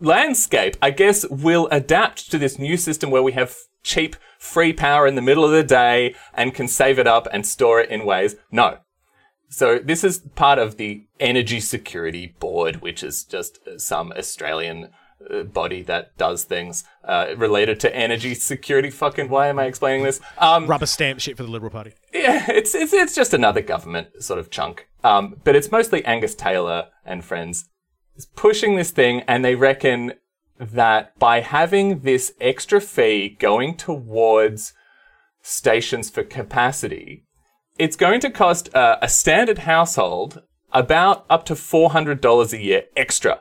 landscape. 0.00 0.76
I 0.82 0.90
guess 0.90 1.28
we'll 1.28 1.68
adapt 1.68 2.30
to 2.30 2.38
this 2.38 2.58
new 2.58 2.76
system 2.76 3.10
where 3.10 3.22
we 3.22 3.32
have 3.32 3.56
cheap 3.82 4.16
free 4.38 4.72
power 4.72 5.06
in 5.06 5.14
the 5.14 5.22
middle 5.22 5.44
of 5.44 5.52
the 5.52 5.62
day 5.62 6.14
and 6.32 6.54
can 6.54 6.68
save 6.68 6.98
it 6.98 7.06
up 7.06 7.28
and 7.32 7.46
store 7.46 7.80
it 7.80 7.90
in 7.90 8.04
ways. 8.04 8.36
No. 8.50 8.78
So 9.48 9.78
this 9.78 10.02
is 10.02 10.18
part 10.34 10.58
of 10.58 10.78
the 10.78 11.06
Energy 11.20 11.60
Security 11.60 12.34
Board, 12.40 12.76
which 12.82 13.02
is 13.04 13.22
just 13.22 13.60
some 13.78 14.12
Australian 14.16 14.90
body 15.44 15.82
that 15.82 16.16
does 16.16 16.44
things 16.44 16.84
uh, 17.04 17.34
related 17.36 17.80
to 17.80 17.94
energy 17.94 18.34
security. 18.34 18.90
Fucking, 18.90 19.28
why 19.28 19.48
am 19.48 19.58
I 19.58 19.64
explaining 19.64 20.04
this? 20.04 20.20
Um, 20.38 20.66
Rubber 20.66 20.86
stamp 20.86 21.20
shit 21.20 21.36
for 21.36 21.42
the 21.42 21.50
Liberal 21.50 21.70
Party. 21.70 21.92
yeah, 22.12 22.50
it's, 22.50 22.74
it's 22.74 22.92
it's 22.92 23.14
just 23.14 23.34
another 23.34 23.62
government 23.62 24.08
sort 24.22 24.38
of 24.38 24.50
chunk. 24.50 24.88
Um, 25.02 25.36
but 25.44 25.56
it's 25.56 25.70
mostly 25.70 26.04
Angus 26.04 26.34
Taylor 26.34 26.88
and 27.04 27.24
friends 27.24 27.68
is 28.16 28.26
pushing 28.26 28.76
this 28.76 28.90
thing, 28.90 29.20
and 29.26 29.44
they 29.44 29.54
reckon 29.54 30.14
that 30.58 31.18
by 31.18 31.40
having 31.40 32.00
this 32.00 32.32
extra 32.40 32.80
fee 32.80 33.36
going 33.40 33.76
towards 33.76 34.72
stations 35.42 36.10
for 36.10 36.22
capacity, 36.22 37.24
it's 37.78 37.96
going 37.96 38.20
to 38.20 38.30
cost 38.30 38.74
uh, 38.74 38.96
a 39.02 39.08
standard 39.08 39.58
household 39.58 40.42
about 40.72 41.24
up 41.28 41.44
to 41.46 41.56
four 41.56 41.90
hundred 41.90 42.20
dollars 42.20 42.52
a 42.52 42.60
year 42.62 42.84
extra 42.96 43.40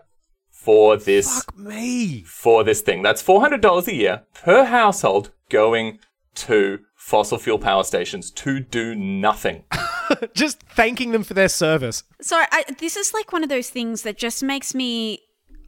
for 0.63 0.95
this 0.95 1.43
Fuck 1.43 1.57
me. 1.57 2.23
for 2.23 2.63
this 2.63 2.81
thing. 2.81 3.01
That's 3.01 3.21
$400 3.21 3.87
a 3.87 3.93
year 3.93 4.23
per 4.33 4.63
household 4.63 5.31
going 5.49 5.99
to 6.35 6.79
fossil 6.95 7.37
fuel 7.37 7.59
power 7.59 7.83
stations 7.83 8.31
to 8.31 8.61
do 8.61 8.95
nothing. 8.95 9.65
Just 10.33 10.61
thanking 10.61 11.11
them 11.11 11.23
for 11.23 11.33
their 11.33 11.49
service. 11.49 12.03
So 12.21 12.37
I, 12.49 12.63
this 12.79 12.95
is 12.95 13.13
like 13.13 13.33
one 13.33 13.43
of 13.43 13.49
those 13.49 13.69
things 13.69 14.03
that 14.03 14.17
just 14.17 14.41
makes 14.41 14.73
me, 14.73 15.19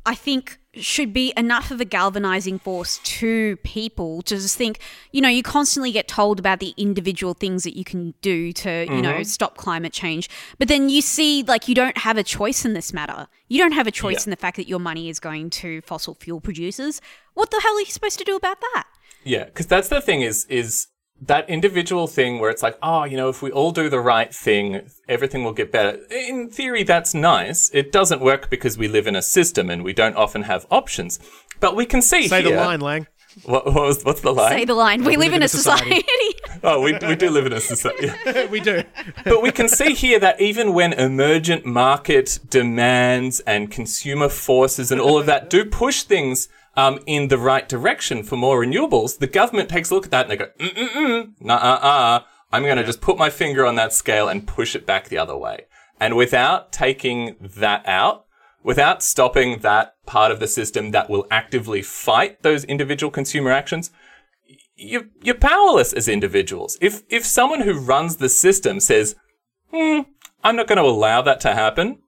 I 0.05 0.15
think, 0.15 0.59
should 0.75 1.13
be 1.13 1.33
enough 1.37 1.71
of 1.71 1.79
a 1.79 1.85
galvanizing 1.85 2.59
force 2.59 2.99
to 3.03 3.55
people 3.57 4.21
to 4.23 4.35
just 4.35 4.57
think, 4.57 4.79
you 5.11 5.21
know, 5.21 5.29
you 5.29 5.41
constantly 5.41 5.91
get 5.91 6.07
told 6.07 6.37
about 6.37 6.59
the 6.59 6.73
individual 6.77 7.33
things 7.33 7.63
that 7.63 7.77
you 7.77 7.83
can 7.85 8.13
do 8.21 8.51
to, 8.51 8.85
you 8.89 9.01
know, 9.01 9.13
mm-hmm. 9.13 9.23
stop 9.23 9.55
climate 9.55 9.93
change. 9.93 10.29
But 10.59 10.67
then 10.67 10.89
you 10.89 11.01
see, 11.01 11.43
like, 11.43 11.67
you 11.67 11.75
don't 11.75 11.97
have 11.99 12.17
a 12.17 12.23
choice 12.23 12.65
in 12.65 12.73
this 12.73 12.91
matter. 12.91 13.27
You 13.47 13.57
don't 13.59 13.71
have 13.71 13.87
a 13.87 13.91
choice 13.91 14.21
Yeah. 14.21 14.23
in 14.25 14.29
the 14.31 14.35
fact 14.35 14.57
that 14.57 14.67
your 14.67 14.79
money 14.79 15.09
is 15.09 15.19
going 15.19 15.49
to 15.51 15.81
fossil 15.81 16.13
fuel 16.15 16.41
producers. 16.41 16.99
What 17.33 17.51
the 17.51 17.61
hell 17.63 17.75
are 17.75 17.79
you 17.79 17.85
supposed 17.85 18.19
to 18.19 18.25
do 18.25 18.35
about 18.35 18.59
that? 18.59 18.85
Yeah, 19.23 19.45
because 19.45 19.65
that's 19.65 19.87
the 19.87 20.01
thing 20.01 20.21
is 20.21 20.45
is 20.45 20.87
that 21.21 21.49
individual 21.49 22.07
thing 22.07 22.39
where 22.39 22.49
it's 22.49 22.61
like, 22.61 22.77
oh, 22.83 23.05
you 23.05 23.15
know, 23.15 23.29
if 23.29 23.41
we 23.41 23.51
all 23.51 23.71
do 23.71 23.89
the 23.89 23.99
right 23.99 24.33
thing, 24.33 24.89
everything 25.07 25.43
will 25.43 25.53
get 25.53 25.71
better. 25.71 25.99
In 26.11 26.49
theory, 26.49 26.83
that's 26.83 27.13
nice. 27.13 27.71
It 27.73 27.91
doesn't 27.91 28.21
work 28.21 28.49
because 28.49 28.77
we 28.77 28.87
live 28.87 29.07
in 29.07 29.15
a 29.15 29.21
system 29.21 29.69
and 29.69 29.83
we 29.83 29.93
don't 29.93 30.15
often 30.15 30.43
have 30.43 30.65
options. 30.69 31.19
But 31.59 31.75
we 31.75 31.85
can 31.85 32.01
see 32.01 32.27
Say 32.27 32.43
here, 32.43 32.55
the 32.55 32.61
line, 32.61 32.81
Lang. 32.81 33.07
What, 33.43 33.65
what 33.65 33.75
was 33.75 34.03
what's 34.03 34.21
the 34.21 34.33
line? 34.33 34.51
Say 34.51 34.65
the 34.65 34.73
line. 34.73 35.03
We 35.03 35.17
live 35.17 35.33
in 35.33 35.43
a 35.43 35.47
society. 35.47 36.05
oh, 36.63 36.81
we, 36.81 36.93
we 37.05 37.15
do 37.15 37.29
live 37.29 37.45
in 37.45 37.53
a 37.53 37.59
society. 37.59 38.09
we 38.49 38.61
do. 38.61 38.83
but 39.25 39.41
we 39.41 39.51
can 39.51 39.67
see 39.67 39.93
here 39.93 40.19
that 40.19 40.39
even 40.39 40.73
when 40.73 40.93
emergent 40.93 41.65
market 41.65 42.39
demands 42.49 43.41
and 43.41 43.69
consumer 43.69 44.29
forces 44.29 44.91
and 44.91 45.01
all 45.01 45.17
of 45.17 45.25
that 45.25 45.49
do 45.49 45.65
push 45.65 46.03
things 46.03 46.47
um, 46.75 46.99
in 47.05 47.29
the 47.29 47.37
right 47.37 47.67
direction 47.67 48.23
for 48.23 48.35
more 48.35 48.63
renewables, 48.63 49.19
the 49.19 49.27
government 49.27 49.69
takes 49.69 49.89
a 49.89 49.95
look 49.95 50.05
at 50.05 50.11
that 50.11 50.29
and 50.29 50.31
they 50.31 50.37
go, 50.37 50.49
mm 50.59 50.73
mm 50.73 50.89
mm, 50.89 51.33
nah 51.39 51.55
uh 51.55 51.79
uh. 51.81 52.19
I'm 52.51 52.63
going 52.63 52.77
to 52.77 52.83
just 52.83 53.01
put 53.01 53.17
my 53.17 53.29
finger 53.29 53.65
on 53.65 53.75
that 53.75 53.91
scale 53.91 54.27
and 54.29 54.47
push 54.47 54.75
it 54.75 54.85
back 54.85 55.09
the 55.09 55.17
other 55.17 55.35
way. 55.35 55.65
And 55.99 56.15
without 56.15 56.71
taking 56.71 57.35
that 57.39 57.85
out, 57.85 58.25
without 58.63 59.03
stopping 59.03 59.59
that 59.59 59.95
part 60.05 60.31
of 60.31 60.39
the 60.39 60.47
system 60.47 60.91
that 60.91 61.09
will 61.09 61.27
actively 61.31 61.81
fight 61.81 62.43
those 62.43 62.63
individual 62.65 63.11
consumer 63.11 63.51
actions, 63.51 63.91
you, 64.75 65.09
you're 65.21 65.35
powerless 65.35 65.93
as 65.93 66.07
individuals. 66.07 66.77
If, 66.81 67.03
if 67.09 67.25
someone 67.25 67.61
who 67.61 67.79
runs 67.79 68.17
the 68.17 68.29
system 68.29 68.79
says, 68.79 69.15
hmm, 69.71 70.01
I'm 70.43 70.55
not 70.55 70.67
going 70.67 70.77
to 70.77 70.83
allow 70.83 71.21
that 71.21 71.39
to 71.41 71.53
happen, 71.53 71.99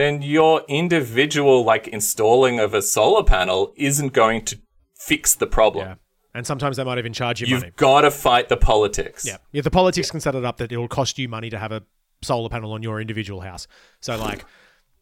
then 0.00 0.22
your 0.22 0.62
individual, 0.68 1.62
like, 1.64 1.86
installing 1.86 2.58
of 2.58 2.74
a 2.74 2.82
solar 2.82 3.22
panel 3.22 3.72
isn't 3.76 4.12
going 4.12 4.44
to 4.46 4.58
fix 4.96 5.34
the 5.34 5.46
problem. 5.46 5.86
Yeah. 5.86 5.94
And 6.34 6.46
sometimes 6.46 6.76
they 6.76 6.84
might 6.84 6.98
even 6.98 7.12
charge 7.12 7.40
you 7.40 7.46
You've 7.48 7.60
money. 7.60 7.72
got 7.76 8.02
to 8.02 8.10
fight 8.10 8.48
the 8.48 8.56
politics. 8.56 9.26
Yeah. 9.26 9.38
Yeah, 9.52 9.62
the 9.62 9.70
politics 9.70 10.10
can 10.10 10.20
set 10.20 10.34
it 10.34 10.44
up 10.44 10.58
that 10.58 10.72
it'll 10.72 10.88
cost 10.88 11.18
you 11.18 11.28
money 11.28 11.50
to 11.50 11.58
have 11.58 11.72
a 11.72 11.82
solar 12.22 12.48
panel 12.48 12.72
on 12.72 12.82
your 12.82 13.00
individual 13.00 13.40
house. 13.40 13.66
So, 14.00 14.16
like, 14.16 14.44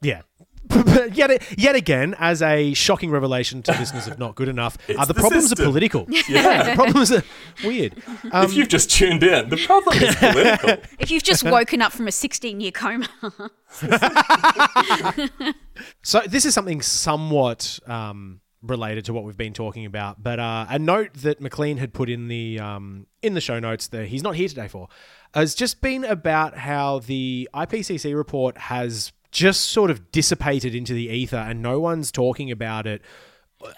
yeah. 0.01 0.22
yet, 1.12 1.43
yet 1.59 1.75
again, 1.75 2.14
as 2.19 2.43
a 2.43 2.75
shocking 2.75 3.11
revelation 3.11 3.62
to 3.62 3.73
listeners 3.73 4.07
of 4.07 4.19
Not 4.19 4.35
Good 4.35 4.49
Enough, 4.49 4.77
uh, 4.91 5.05
the, 5.05 5.12
the 5.12 5.21
problems 5.21 5.49
system. 5.49 5.64
are 5.64 5.71
political. 5.71 6.07
Yeah. 6.29 6.62
the 6.71 6.75
problems 6.75 7.11
are 7.12 7.23
weird. 7.64 8.03
Um, 8.33 8.45
if 8.45 8.55
you've 8.55 8.69
just 8.69 8.91
tuned 8.91 9.23
in, 9.23 9.49
the 9.49 9.57
problem 9.64 10.03
is 10.03 10.14
political. 10.16 10.77
if 10.99 11.11
you've 11.11 11.23
just 11.23 11.43
woken 11.43 11.81
up 11.81 11.93
from 11.93 12.07
a 12.07 12.12
16 12.12 12.61
year 12.61 12.71
coma. 12.71 13.09
So 16.03 16.21
this 16.27 16.45
is 16.45 16.55
something 16.55 16.83
somewhat 16.83 17.79
um, 17.87 18.41
related 18.62 19.05
to 19.07 19.12
what 19.12 19.25
we've 19.25 19.37
been 19.37 19.53
talking 19.53 19.87
about, 19.87 20.23
but 20.23 20.41
uh, 20.41 20.66
a 20.69 20.79
note 20.79 21.14
that 21.14 21.41
McLean 21.41 21.77
had 21.77 21.93
put 21.93 22.11
in 22.11 22.29
the 22.29 22.59
um, 22.59 23.07
in 23.23 23.35
the 23.35 23.41
show 23.41 23.59
notes 23.59 23.89
that 23.89 24.09
he's 24.09 24.23
not 24.23 24.35
here 24.37 24.49
today 24.49 24.69
for 24.69 24.89
has 25.35 25.55
just 25.55 25.81
been 25.81 26.05
about 26.05 26.57
how 26.57 27.01
the 27.01 27.49
IPCC 27.55 28.14
report 28.16 28.57
has 28.59 29.12
just 29.31 29.66
sort 29.66 29.91
of 29.91 30.11
dissipated 30.11 30.74
into 30.74 30.93
the 30.93 31.09
ether, 31.09 31.37
and 31.37 31.62
no 31.62 31.81
one's 31.81 32.11
talking 32.12 32.51
about 32.51 32.87
it 32.87 33.03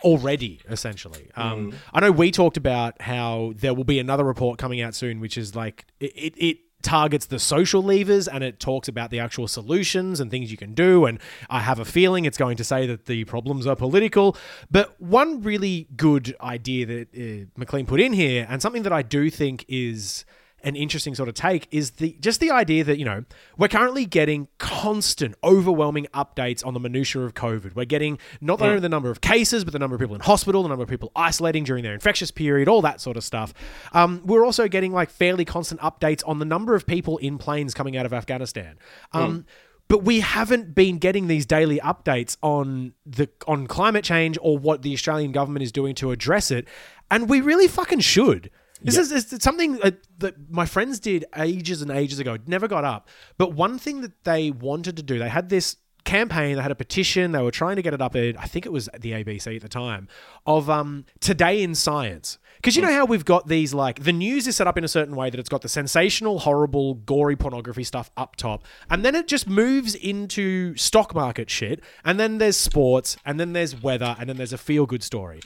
already 0.04 0.60
essentially. 0.68 1.30
Um, 1.36 1.72
i 1.94 2.00
know 2.00 2.10
we 2.12 2.30
talked 2.30 2.56
about 2.56 3.00
how 3.00 3.54
there 3.56 3.72
will 3.72 3.84
be 3.84 3.98
another 3.98 4.24
report 4.24 4.58
coming 4.58 4.80
out 4.80 4.94
soon 4.94 5.20
which 5.20 5.38
is 5.38 5.54
like 5.54 5.86
it, 6.00 6.12
it, 6.14 6.34
it 6.36 6.58
targets 6.82 7.26
the 7.26 7.38
social 7.38 7.82
levers 7.82 8.26
and 8.26 8.42
it 8.42 8.58
talks 8.58 8.88
about 8.88 9.10
the 9.10 9.18
actual 9.18 9.46
solutions 9.46 10.18
and 10.20 10.30
things 10.30 10.50
you 10.50 10.56
can 10.56 10.74
do. 10.74 11.04
And 11.06 11.18
i 11.48 11.60
have 11.60 11.78
a 11.78 11.84
feeling 11.84 12.24
it's 12.24 12.38
going 12.38 12.56
to 12.56 12.64
say 12.64 12.86
that 12.86 13.06
the 13.06 13.24
problems 13.24 13.66
are 13.66 13.76
political. 13.76 14.36
But 14.70 15.00
one 15.00 15.42
really 15.42 15.88
good 15.96 16.36
idea 16.40 16.86
that 16.86 17.08
uh, 17.14 17.46
mclean 17.56 17.86
put 17.86 18.00
in 18.00 18.12
here 18.12 18.46
and 18.48 18.60
something 18.60 18.82
that 18.82 18.92
i 18.92 19.02
do 19.02 19.30
think 19.30 19.64
is 19.68 20.24
an 20.62 20.76
interesting 20.76 21.14
sort 21.14 21.28
of 21.28 21.34
take 21.34 21.68
is 21.70 21.92
the 21.92 22.16
just 22.20 22.40
the 22.40 22.50
idea 22.50 22.84
that 22.84 22.98
you 22.98 23.04
know 23.04 23.24
we're 23.56 23.68
currently 23.68 24.04
getting 24.04 24.48
constant 24.58 25.34
overwhelming 25.42 26.06
updates 26.14 26.64
on 26.64 26.74
the 26.74 26.80
minutia 26.80 27.22
of 27.22 27.34
covid. 27.34 27.74
We're 27.74 27.84
getting 27.84 28.18
not 28.40 28.60
only 28.60 28.80
the 28.80 28.88
number 28.88 29.10
of 29.10 29.20
cases 29.20 29.64
but 29.64 29.72
the 29.72 29.78
number 29.78 29.94
of 29.94 30.00
people 30.00 30.14
in 30.14 30.20
hospital 30.20 30.62
the 30.62 30.68
number 30.68 30.82
of 30.82 30.88
people 30.88 31.12
isolating 31.16 31.64
during 31.64 31.82
their 31.82 31.94
infectious 31.94 32.30
period 32.30 32.68
all 32.68 32.82
that 32.82 33.00
sort 33.00 33.16
of 33.16 33.24
stuff. 33.24 33.52
Um, 33.92 34.22
we're 34.24 34.44
also 34.44 34.68
getting 34.68 34.92
like 34.92 35.10
fairly 35.10 35.44
constant 35.44 35.80
updates 35.80 36.22
on 36.26 36.38
the 36.38 36.44
number 36.44 36.74
of 36.74 36.86
people 36.86 37.18
in 37.18 37.38
planes 37.38 37.74
coming 37.74 37.96
out 37.96 38.06
of 38.06 38.12
afghanistan. 38.12 38.78
Um, 39.12 39.46
but 39.90 40.04
we 40.04 40.20
haven't 40.20 40.72
been 40.72 40.98
getting 40.98 41.26
these 41.26 41.44
daily 41.44 41.80
updates 41.80 42.36
on 42.42 42.92
the 43.04 43.28
on 43.48 43.66
climate 43.66 44.04
change 44.04 44.38
or 44.40 44.56
what 44.56 44.82
the 44.82 44.92
Australian 44.92 45.32
government 45.32 45.64
is 45.64 45.72
doing 45.72 45.96
to 45.96 46.12
address 46.12 46.52
it, 46.52 46.68
and 47.10 47.28
we 47.28 47.40
really 47.40 47.66
fucking 47.66 47.98
should. 47.98 48.52
This 48.82 48.96
is 48.96 49.12
it's 49.12 49.44
something 49.44 49.78
that, 49.78 49.98
that 50.18 50.50
my 50.50 50.66
friends 50.66 50.98
did 50.98 51.24
ages 51.36 51.82
and 51.82 51.90
ages 51.90 52.18
ago. 52.18 52.34
It 52.34 52.48
never 52.48 52.68
got 52.68 52.84
up. 52.84 53.08
But 53.38 53.52
one 53.52 53.78
thing 53.78 54.00
that 54.00 54.24
they 54.24 54.50
wanted 54.50 54.96
to 54.96 55.02
do, 55.02 55.18
they 55.18 55.28
had 55.28 55.48
this 55.48 55.76
campaign, 56.04 56.56
they 56.56 56.62
had 56.62 56.70
a 56.70 56.76
petition, 56.76 57.32
they 57.32 57.42
were 57.42 57.50
trying 57.50 57.76
to 57.76 57.82
get 57.82 57.94
it 57.94 58.00
up 58.00 58.16
at, 58.16 58.38
I 58.38 58.44
think 58.44 58.66
it 58.66 58.72
was 58.72 58.88
the 58.98 59.12
ABC 59.12 59.56
at 59.56 59.62
the 59.62 59.68
time, 59.68 60.08
of 60.46 60.70
um, 60.70 61.04
Today 61.20 61.62
in 61.62 61.74
Science. 61.74 62.38
Because 62.56 62.76
you 62.76 62.82
know 62.82 62.92
how 62.92 63.06
we've 63.06 63.24
got 63.24 63.48
these, 63.48 63.72
like, 63.72 64.02
the 64.02 64.12
news 64.12 64.46
is 64.46 64.56
set 64.56 64.66
up 64.66 64.76
in 64.76 64.84
a 64.84 64.88
certain 64.88 65.16
way 65.16 65.30
that 65.30 65.38
it's 65.38 65.48
got 65.48 65.62
the 65.62 65.68
sensational, 65.68 66.40
horrible, 66.40 66.94
gory 66.94 67.36
pornography 67.36 67.84
stuff 67.84 68.10
up 68.16 68.36
top. 68.36 68.64
And 68.90 69.04
then 69.04 69.14
it 69.14 69.28
just 69.28 69.48
moves 69.48 69.94
into 69.94 70.76
stock 70.76 71.14
market 71.14 71.48
shit. 71.48 71.82
And 72.04 72.20
then 72.20 72.38
there's 72.38 72.56
sports, 72.56 73.16
and 73.24 73.40
then 73.40 73.52
there's 73.52 73.80
weather, 73.80 74.16
and 74.18 74.28
then 74.28 74.36
there's 74.36 74.52
a 74.52 74.58
feel 74.58 74.86
good 74.86 75.02
story 75.02 75.40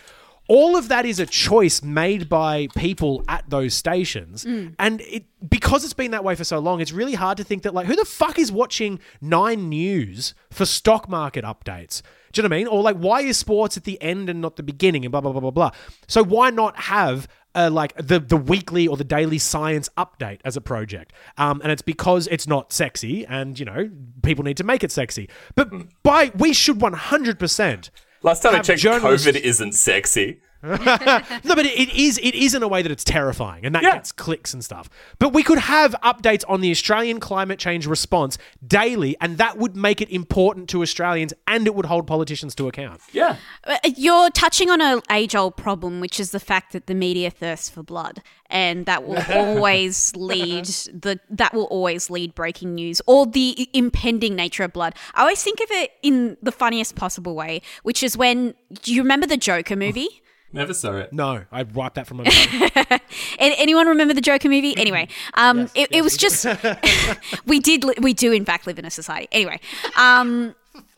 all 0.48 0.76
of 0.76 0.88
that 0.88 1.06
is 1.06 1.18
a 1.20 1.26
choice 1.26 1.82
made 1.82 2.28
by 2.28 2.68
people 2.76 3.24
at 3.28 3.48
those 3.48 3.74
stations. 3.74 4.44
And 4.78 5.00
it 5.02 5.24
because 5.48 5.84
it's 5.84 5.92
been 5.94 6.10
that 6.12 6.24
way 6.24 6.34
for 6.34 6.44
so 6.44 6.58
long 6.58 6.80
it's 6.80 6.92
really 6.92 7.14
hard 7.14 7.36
to 7.36 7.44
think 7.44 7.62
that 7.64 7.74
like 7.74 7.86
who 7.86 7.96
the 7.96 8.04
fuck 8.04 8.38
is 8.38 8.50
watching 8.50 8.98
nine 9.20 9.68
news 9.68 10.34
for 10.50 10.66
stock 10.66 11.08
market 11.08 11.44
updates? 11.44 12.02
Do 12.32 12.40
you 12.40 12.48
know 12.48 12.52
what 12.52 12.56
i 12.56 12.58
mean? 12.58 12.66
Or 12.66 12.82
like 12.82 12.96
why 12.96 13.20
is 13.22 13.38
sports 13.38 13.76
at 13.76 13.84
the 13.84 14.00
end 14.02 14.28
and 14.28 14.40
not 14.40 14.56
the 14.56 14.62
beginning 14.62 15.04
and 15.04 15.12
blah 15.12 15.20
blah 15.20 15.32
blah 15.32 15.40
blah 15.40 15.50
blah? 15.50 15.70
So 16.08 16.22
why 16.22 16.50
not 16.50 16.76
have 16.76 17.28
uh, 17.54 17.70
like 17.70 17.94
the 17.96 18.18
the 18.18 18.36
weekly 18.36 18.88
or 18.88 18.96
the 18.96 19.04
daily 19.04 19.38
science 19.38 19.88
update 19.96 20.40
as 20.44 20.56
a 20.56 20.60
project, 20.60 21.12
um, 21.38 21.60
and 21.62 21.70
it's 21.70 21.82
because 21.82 22.26
it's 22.26 22.48
not 22.48 22.72
sexy, 22.72 23.24
and 23.26 23.58
you 23.58 23.64
know 23.64 23.90
people 24.22 24.44
need 24.44 24.56
to 24.56 24.64
make 24.64 24.82
it 24.82 24.90
sexy. 24.90 25.28
But 25.54 25.70
by 26.02 26.32
we 26.36 26.52
should 26.52 26.80
one 26.80 26.94
hundred 26.94 27.38
percent 27.38 27.90
Last 28.24 28.40
time 28.40 28.54
I 28.54 28.58
checked, 28.60 28.80
journalists- 28.80 29.26
COVID 29.26 29.36
isn't 29.36 29.72
sexy. 29.74 30.38
no, 31.44 31.54
but 31.54 31.66
it 31.66 31.92
is 31.94 32.18
it 32.22 32.34
is 32.34 32.54
in 32.54 32.62
a 32.62 32.68
way 32.68 32.80
that 32.82 32.90
it's 32.90 33.04
terrifying, 33.04 33.64
and 33.66 33.74
that 33.74 33.82
Yeah. 33.82 33.92
gets 33.94 34.12
clicks 34.12 34.54
and 34.54 34.64
stuff. 34.64 34.88
But 35.18 35.32
we 35.32 35.42
could 35.42 35.58
have 35.58 35.94
updates 36.02 36.42
on 36.48 36.60
the 36.62 36.70
Australian 36.70 37.20
climate 37.20 37.58
change 37.58 37.86
response 37.86 38.38
daily, 38.66 39.16
and 39.20 39.36
that 39.38 39.58
would 39.58 39.76
make 39.76 40.00
it 40.00 40.08
important 40.10 40.68
to 40.70 40.82
Australians, 40.82 41.34
and 41.46 41.66
it 41.66 41.74
would 41.74 41.86
hold 41.86 42.06
politicians 42.06 42.54
to 42.56 42.68
account. 42.68 43.00
Yeah. 43.12 43.36
Uh, 43.64 43.76
You're 43.96 44.30
touching 44.30 44.70
on 44.70 44.80
an 44.80 45.02
age 45.10 45.34
old 45.34 45.56
problem, 45.56 46.00
which 46.00 46.18
is 46.18 46.30
the 46.30 46.40
fact 46.40 46.72
that 46.72 46.86
the 46.86 46.94
media 46.94 47.30
thirsts 47.30 47.68
for 47.68 47.82
blood, 47.82 48.22
and 48.48 48.86
that 48.86 49.06
will 49.06 49.22
always 49.32 50.14
lead 50.16 50.64
the 50.64 51.20
that 51.30 51.52
will 51.52 51.64
always 51.64 52.08
lead 52.08 52.34
breaking 52.34 52.74
news 52.74 53.02
or 53.06 53.26
the 53.26 53.68
impending 53.74 54.34
nature 54.34 54.62
of 54.64 54.72
blood. 54.72 54.94
I 55.14 55.20
always 55.22 55.42
think 55.42 55.60
of 55.60 55.70
it 55.70 55.90
in 56.02 56.36
the 56.42 56.52
funniest 56.52 56.94
possible 56.94 57.34
way, 57.34 57.60
which 57.82 58.02
is 58.02 58.16
when 58.16 58.54
do 58.82 58.94
you 58.94 59.02
remember 59.02 59.26
the 59.26 59.36
Joker 59.36 59.76
movie? 59.76 60.22
Never 60.54 60.72
saw 60.72 60.92
it. 60.98 61.12
No, 61.12 61.44
I'd 61.50 61.74
wipe 61.74 61.94
that 61.94 62.06
from 62.06 62.18
my 62.18 62.24
mind. 62.24 62.70
An- 63.40 63.52
anyone 63.58 63.88
remember 63.88 64.14
the 64.14 64.20
Joker 64.20 64.48
movie? 64.48 64.76
Anyway, 64.76 65.08
um, 65.34 65.68
it, 65.74 65.88
it 65.90 66.02
was 66.02 66.16
just 66.16 66.46
we 67.46 67.58
did 67.58 67.82
li- 67.82 67.96
we 68.00 68.14
do 68.14 68.32
in 68.32 68.44
fact 68.44 68.66
live 68.66 68.78
in 68.78 68.84
a 68.84 68.90
society. 68.90 69.26
Anyway, 69.32 69.58
um, 69.96 70.54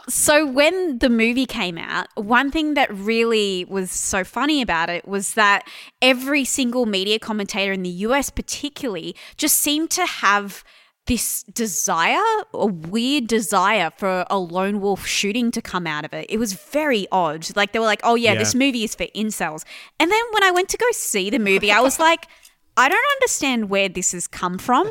so 0.08 0.46
when 0.46 0.98
the 0.98 1.08
movie 1.08 1.46
came 1.46 1.78
out, 1.78 2.06
one 2.16 2.50
thing 2.50 2.74
that 2.74 2.94
really 2.94 3.64
was 3.64 3.90
so 3.90 4.24
funny 4.24 4.60
about 4.60 4.90
it 4.90 5.08
was 5.08 5.34
that 5.34 5.66
every 6.02 6.44
single 6.44 6.86
media 6.86 7.18
commentator 7.18 7.72
in 7.72 7.82
the 7.82 7.88
US, 7.88 8.30
particularly, 8.30 9.16
just 9.36 9.56
seemed 9.56 9.90
to 9.92 10.04
have 10.06 10.62
this 11.06 11.44
desire, 11.44 12.18
a 12.52 12.66
weird 12.66 13.26
desire 13.28 13.90
for 13.96 14.24
a 14.28 14.38
lone 14.38 14.80
wolf 14.80 15.06
shooting 15.06 15.50
to 15.52 15.62
come 15.62 15.86
out 15.86 16.04
of 16.04 16.12
it. 16.12 16.26
It 16.28 16.38
was 16.38 16.52
very 16.54 17.06
odd. 17.12 17.48
Like 17.56 17.72
they 17.72 17.78
were 17.78 17.84
like, 17.86 18.00
"Oh 18.02 18.14
yeah, 18.16 18.32
Yeah. 18.32 18.38
this 18.40 18.54
movie 18.54 18.82
is 18.84 18.94
for 18.94 19.04
incels." 19.14 19.64
And 20.00 20.10
then 20.10 20.22
when 20.32 20.42
I 20.42 20.50
went 20.50 20.68
to 20.70 20.76
go 20.76 20.86
see 20.92 21.30
the 21.30 21.38
movie, 21.38 21.70
I 21.70 21.80
was 21.80 21.98
like, 22.00 22.26
"I 22.76 22.88
don't 22.88 23.06
understand 23.16 23.70
where 23.70 23.88
this 23.88 24.12
has 24.12 24.26
come 24.26 24.58
from. 24.58 24.90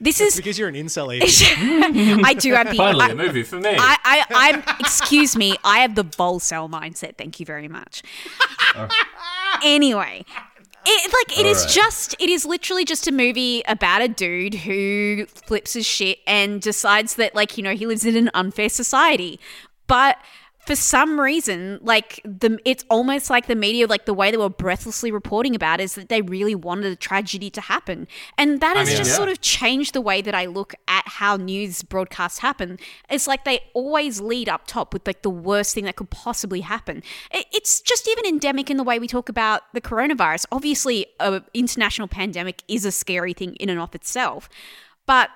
This 0.00 0.20
is 0.20 0.36
because 0.36 0.58
you're 0.58 0.68
an 0.68 0.74
incel. 0.74 1.14
Ethan. 1.22 2.24
I 2.24 2.34
do 2.34 2.52
have 2.54 2.68
the 2.70 2.76
Finally, 2.76 3.04
I, 3.04 3.08
a 3.10 3.14
movie 3.14 3.42
for 3.44 3.60
me. 3.60 3.70
I, 3.70 3.96
I, 4.04 4.24
I'm. 4.30 4.62
Excuse 4.80 5.36
me. 5.36 5.56
I 5.64 5.78
have 5.78 5.94
the 5.94 6.02
vol 6.02 6.40
cell 6.40 6.68
mindset. 6.68 7.16
Thank 7.16 7.38
you 7.40 7.46
very 7.46 7.68
much. 7.68 8.02
Oh. 8.74 8.88
anyway, 9.62 10.24
it 10.84 11.12
like 11.12 11.38
it 11.38 11.46
is 11.46 11.58
Alright. 11.58 11.74
just. 11.74 12.16
It 12.18 12.30
is 12.30 12.44
literally 12.44 12.84
just 12.84 13.06
a 13.06 13.12
movie 13.12 13.62
about 13.66 14.02
a 14.02 14.08
dude 14.08 14.54
who 14.54 15.26
flips 15.26 15.74
his 15.74 15.86
shit 15.86 16.18
and 16.26 16.60
decides 16.60 17.16
that 17.16 17.34
like 17.34 17.56
you 17.56 17.62
know 17.62 17.74
he 17.74 17.86
lives 17.86 18.04
in 18.04 18.16
an 18.16 18.30
unfair 18.34 18.68
society, 18.68 19.38
but. 19.86 20.18
For 20.64 20.76
some 20.76 21.20
reason, 21.20 21.80
like 21.82 22.20
the 22.24 22.58
it's 22.64 22.84
almost 22.88 23.30
like 23.30 23.46
the 23.48 23.56
media, 23.56 23.86
like 23.88 24.06
the 24.06 24.14
way 24.14 24.30
they 24.30 24.36
were 24.36 24.48
breathlessly 24.48 25.10
reporting 25.10 25.56
about 25.56 25.80
it, 25.80 25.84
is 25.84 25.94
that 25.96 26.08
they 26.08 26.22
really 26.22 26.54
wanted 26.54 26.86
a 26.86 26.94
tragedy 26.94 27.50
to 27.50 27.60
happen, 27.60 28.06
and 28.38 28.60
that 28.60 28.76
has 28.76 28.88
mean, 28.88 28.96
just 28.96 29.10
yeah. 29.10 29.16
sort 29.16 29.28
of 29.28 29.40
changed 29.40 29.92
the 29.92 30.00
way 30.00 30.22
that 30.22 30.36
I 30.36 30.46
look 30.46 30.74
at 30.86 31.02
how 31.06 31.36
news 31.36 31.82
broadcasts 31.82 32.38
happen. 32.38 32.78
It's 33.10 33.26
like 33.26 33.44
they 33.44 33.60
always 33.74 34.20
lead 34.20 34.48
up 34.48 34.68
top 34.68 34.92
with 34.92 35.04
like 35.04 35.22
the 35.22 35.30
worst 35.30 35.74
thing 35.74 35.84
that 35.84 35.96
could 35.96 36.10
possibly 36.10 36.60
happen. 36.60 37.02
It, 37.32 37.46
it's 37.52 37.80
just 37.80 38.08
even 38.08 38.24
endemic 38.24 38.70
in 38.70 38.76
the 38.76 38.84
way 38.84 39.00
we 39.00 39.08
talk 39.08 39.28
about 39.28 39.62
the 39.72 39.80
coronavirus. 39.80 40.46
Obviously, 40.52 41.06
a 41.18 41.42
international 41.54 42.06
pandemic 42.06 42.62
is 42.68 42.84
a 42.84 42.92
scary 42.92 43.32
thing 43.32 43.56
in 43.56 43.68
and 43.68 43.80
of 43.80 43.96
itself, 43.96 44.48
but 45.06 45.30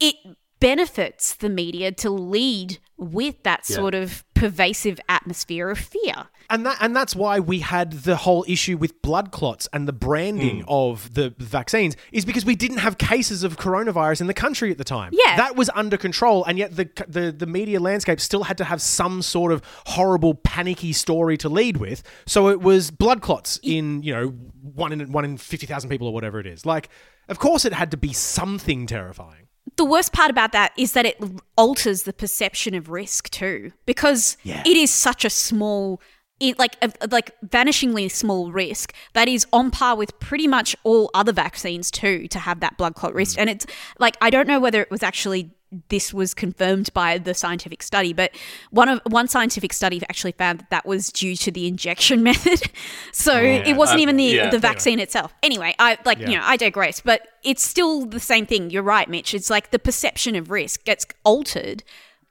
it 0.00 0.16
benefits 0.58 1.34
the 1.34 1.48
media 1.48 1.90
to 1.90 2.10
lead 2.10 2.78
with 2.96 3.42
that 3.42 3.64
Yeah. 3.68 3.76
sort 3.76 3.94
of 3.94 4.24
pervasive 4.42 4.98
atmosphere 5.08 5.70
of 5.70 5.78
fear. 5.78 6.26
and 6.50 6.66
that 6.66 6.76
and 6.80 6.96
that's 6.96 7.14
why 7.14 7.38
we 7.38 7.60
had 7.60 7.92
the 7.92 8.16
whole 8.16 8.44
issue 8.48 8.76
with 8.76 9.00
blood 9.00 9.30
clots 9.30 9.68
and 9.72 9.86
the 9.86 9.92
branding 9.92 10.62
mm. 10.62 10.64
of 10.66 11.14
the 11.14 11.32
vaccines 11.38 11.96
is 12.10 12.24
because 12.24 12.44
we 12.44 12.56
didn't 12.56 12.78
have 12.78 12.98
cases 12.98 13.44
of 13.44 13.56
coronavirus 13.56 14.20
in 14.20 14.26
the 14.26 14.34
country 14.34 14.72
at 14.72 14.78
the 14.78 14.84
time. 14.98 15.12
Yeah. 15.12 15.36
that 15.36 15.54
was 15.54 15.70
under 15.76 15.96
control, 15.96 16.44
and 16.44 16.58
yet 16.58 16.74
the 16.74 16.90
the 17.06 17.30
the 17.30 17.46
media 17.46 17.78
landscape 17.78 18.18
still 18.18 18.42
had 18.42 18.58
to 18.58 18.64
have 18.64 18.82
some 18.82 19.22
sort 19.22 19.52
of 19.52 19.62
horrible, 19.86 20.34
panicky 20.34 20.92
story 20.92 21.36
to 21.38 21.48
lead 21.48 21.76
with. 21.76 22.02
So 22.26 22.48
it 22.48 22.60
was 22.60 22.90
blood 22.90 23.22
clots 23.22 23.60
in 23.62 24.02
you 24.02 24.12
know 24.12 24.26
one 24.74 24.90
in 24.90 25.12
one 25.12 25.24
in 25.24 25.36
fifty 25.36 25.66
thousand 25.66 25.88
people 25.88 26.08
or 26.08 26.12
whatever 26.12 26.40
it 26.40 26.46
is. 26.46 26.66
Like, 26.66 26.88
of 27.28 27.38
course, 27.38 27.64
it 27.64 27.72
had 27.72 27.92
to 27.92 27.96
be 27.96 28.12
something 28.12 28.88
terrifying. 28.88 29.41
The 29.76 29.84
worst 29.84 30.12
part 30.12 30.30
about 30.30 30.52
that 30.52 30.72
is 30.76 30.92
that 30.92 31.06
it 31.06 31.18
alters 31.56 32.02
the 32.02 32.12
perception 32.12 32.74
of 32.74 32.90
risk 32.90 33.30
too, 33.30 33.72
because 33.86 34.36
Yeah. 34.42 34.62
it 34.66 34.76
is 34.76 34.90
such 34.90 35.24
a 35.24 35.30
small, 35.30 36.00
it, 36.40 36.58
like 36.58 36.76
a, 36.82 36.92
like 37.10 37.32
vanishingly 37.46 38.10
small 38.10 38.52
risk 38.52 38.92
that 39.14 39.28
is 39.28 39.46
on 39.52 39.70
par 39.70 39.96
with 39.96 40.18
pretty 40.20 40.46
much 40.46 40.76
all 40.84 41.10
other 41.14 41.32
vaccines 41.32 41.90
too 41.90 42.28
to 42.28 42.38
have 42.38 42.60
that 42.60 42.76
blood 42.76 42.94
clot 42.94 43.14
risk. 43.14 43.36
Mm. 43.36 43.40
And 43.42 43.50
it's 43.50 43.66
like 43.98 44.16
I 44.20 44.30
don't 44.30 44.46
know 44.48 44.60
whether 44.60 44.80
it 44.82 44.90
was 44.90 45.02
actually 45.02 45.50
this 45.88 46.12
was 46.12 46.34
confirmed 46.34 46.92
by 46.92 47.18
the 47.18 47.34
scientific 47.34 47.82
study, 47.82 48.12
but 48.12 48.32
one 48.70 48.88
of 48.88 49.00
one 49.06 49.28
scientific 49.28 49.72
study 49.72 50.02
actually 50.08 50.32
found 50.32 50.60
that 50.60 50.70
that 50.70 50.86
was 50.86 51.10
due 51.10 51.36
to 51.36 51.50
the 51.50 51.66
injection 51.66 52.22
method. 52.30 52.70
so 53.12 53.36
it 53.36 53.76
wasn't 53.76 54.00
uh, 54.00 54.02
even 54.02 54.16
the 54.16 54.24
yeah. 54.24 54.50
the 54.50 54.58
vaccine 54.58 55.00
itself. 55.00 55.34
Anyway, 55.42 55.74
I 55.78 55.98
like 56.04 56.18
you 56.18 56.36
know 56.36 56.42
I 56.42 56.56
digress, 56.56 57.00
but 57.00 57.28
it's 57.42 57.66
still 57.66 58.06
the 58.06 58.20
same 58.20 58.46
thing. 58.46 58.70
You're 58.70 58.82
right, 58.82 59.08
Mitch. 59.08 59.34
It's 59.34 59.50
like 59.50 59.70
the 59.70 59.78
perception 59.78 60.36
of 60.36 60.50
risk 60.50 60.84
gets 60.84 61.06
altered 61.24 61.82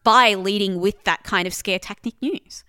by 0.03 0.33
leading 0.33 0.79
with 0.79 1.03
that 1.03 1.23
kind 1.23 1.47
of 1.47 1.53
scare 1.53 1.79
tactic 1.79 2.13
news. 2.21 2.63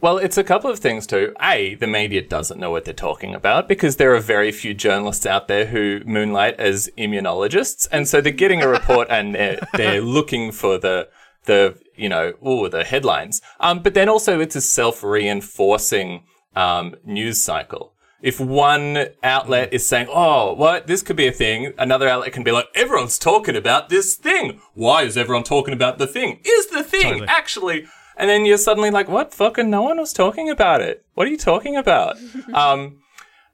Well, 0.00 0.18
it's 0.18 0.38
a 0.38 0.44
couple 0.44 0.70
of 0.70 0.78
things 0.78 1.08
too. 1.08 1.34
A, 1.42 1.74
the 1.74 1.88
media 1.88 2.22
doesn't 2.22 2.60
know 2.60 2.70
what 2.70 2.84
they're 2.84 2.94
talking 2.94 3.34
about 3.34 3.66
because 3.66 3.96
there 3.96 4.14
are 4.14 4.20
very 4.20 4.52
few 4.52 4.72
journalists 4.72 5.26
out 5.26 5.48
there 5.48 5.66
who 5.66 6.02
moonlight 6.06 6.54
as 6.60 6.88
immunologists, 6.96 7.88
and 7.90 8.06
so 8.06 8.20
they're 8.20 8.32
getting 8.32 8.62
a 8.62 8.68
report 8.68 9.08
and 9.10 9.34
they're, 9.34 9.58
they're 9.74 10.00
looking 10.00 10.52
for 10.52 10.78
the 10.78 11.08
the 11.46 11.76
you 11.96 12.08
know 12.08 12.34
oh 12.42 12.68
the 12.68 12.84
headlines. 12.84 13.42
Um, 13.58 13.80
but 13.80 13.94
then 13.94 14.08
also 14.08 14.38
it's 14.38 14.54
a 14.54 14.60
self 14.60 15.02
reinforcing 15.02 16.22
um, 16.54 16.94
news 17.04 17.42
cycle. 17.42 17.94
If 18.20 18.40
one 18.40 19.06
outlet 19.24 19.72
is 19.72 19.86
saying, 19.86 20.08
"Oh, 20.10 20.52
what 20.52 20.86
this 20.86 21.02
could 21.02 21.16
be 21.16 21.26
a 21.26 21.32
thing," 21.32 21.72
another 21.76 22.08
outlet 22.08 22.32
can 22.32 22.44
be 22.44 22.52
like, 22.52 22.66
"Everyone's 22.74 23.18
talking 23.18 23.56
about 23.56 23.88
this 23.88 24.14
thing. 24.14 24.60
Why 24.74 25.02
is 25.02 25.16
everyone 25.16 25.44
talking 25.44 25.74
about 25.74 25.98
the 25.98 26.06
thing? 26.06 26.40
Is 26.44 26.66
the 26.68 26.84
thing 26.84 27.02
Totally. 27.02 27.28
actually?" 27.28 27.86
And 28.18 28.28
then 28.28 28.44
you're 28.44 28.58
suddenly 28.58 28.90
like, 28.90 29.08
"What? 29.08 29.32
Fucking 29.32 29.70
no 29.70 29.82
one 29.82 29.98
was 29.98 30.12
talking 30.12 30.50
about 30.50 30.80
it. 30.82 31.04
What 31.14 31.26
are 31.26 31.30
you 31.30 31.38
talking 31.38 31.76
about?" 31.76 32.16
um, 32.52 32.98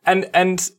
and 0.05 0.29
and 0.35 0.71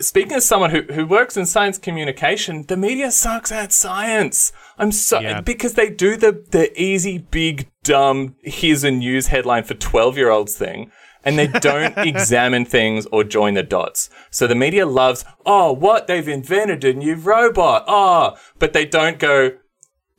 speaking 0.00 0.32
as 0.32 0.44
someone 0.44 0.70
who, 0.70 0.82
who 0.82 1.06
works 1.06 1.36
in 1.36 1.46
science 1.46 1.78
communication, 1.78 2.64
the 2.66 2.76
media 2.76 3.10
sucks 3.10 3.50
at 3.50 3.72
science. 3.72 4.52
I'm 4.78 4.92
so 4.92 5.20
Yeah. 5.20 5.40
because 5.40 5.74
they 5.74 5.88
do 5.90 6.16
the 6.16 6.44
the 6.50 6.70
easy, 6.80 7.18
big, 7.18 7.68
dumb 7.82 8.36
here's 8.42 8.84
a 8.84 8.90
news 8.90 9.28
headline 9.28 9.64
for 9.64 9.74
twelve 9.74 10.16
year 10.16 10.30
olds 10.30 10.54
thing. 10.54 10.90
And 11.24 11.38
they 11.38 11.46
don't 11.46 11.96
examine 12.12 12.64
things 12.64 13.06
or 13.12 13.22
join 13.22 13.54
the 13.54 13.62
dots. 13.62 14.10
So 14.32 14.48
the 14.48 14.56
media 14.56 14.86
loves, 14.86 15.24
oh, 15.46 15.72
what? 15.72 16.08
They've 16.08 16.26
invented 16.26 16.82
a 16.82 16.92
new 16.94 17.14
robot. 17.14 17.84
Oh, 17.86 18.36
but 18.58 18.72
they 18.72 18.84
don't 18.84 19.20
go, 19.20 19.52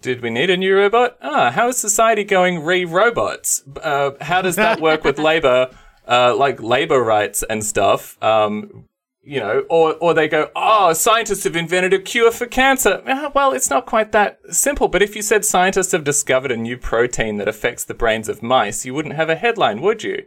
did 0.03 0.21
we 0.21 0.29
need 0.29 0.49
a 0.49 0.57
new 0.57 0.77
robot? 0.77 1.17
Ah, 1.21 1.49
how 1.49 1.69
is 1.69 1.77
society 1.77 2.23
going 2.25 2.63
re 2.63 2.85
robots? 2.85 3.63
Uh, 3.81 4.11
how 4.21 4.41
does 4.41 4.57
that 4.57 4.79
work 4.81 5.03
with 5.03 5.17
labor, 5.29 5.69
uh, 6.07 6.35
like 6.35 6.61
labor 6.61 7.01
rights 7.01 7.41
and 7.49 7.63
stuff? 7.63 8.21
Um, 8.21 8.89
you 9.23 9.39
know, 9.39 9.63
or 9.69 9.93
or 9.95 10.13
they 10.13 10.27
go, 10.27 10.51
oh, 10.55 10.91
scientists 10.91 11.45
have 11.45 11.55
invented 11.55 11.93
a 11.93 11.99
cure 11.99 12.31
for 12.31 12.45
cancer. 12.45 13.01
Ah, 13.07 13.31
well, 13.33 13.53
it's 13.53 13.69
not 13.69 13.85
quite 13.85 14.11
that 14.11 14.39
simple. 14.49 14.89
But 14.89 15.01
if 15.01 15.15
you 15.15 15.21
said 15.21 15.45
scientists 15.45 15.93
have 15.93 16.03
discovered 16.03 16.51
a 16.51 16.57
new 16.57 16.77
protein 16.77 17.37
that 17.37 17.47
affects 17.47 17.85
the 17.85 17.93
brains 17.93 18.27
of 18.27 18.43
mice, 18.43 18.85
you 18.85 18.93
wouldn't 18.93 19.15
have 19.15 19.29
a 19.29 19.35
headline, 19.35 19.81
would 19.81 20.03
you? 20.03 20.25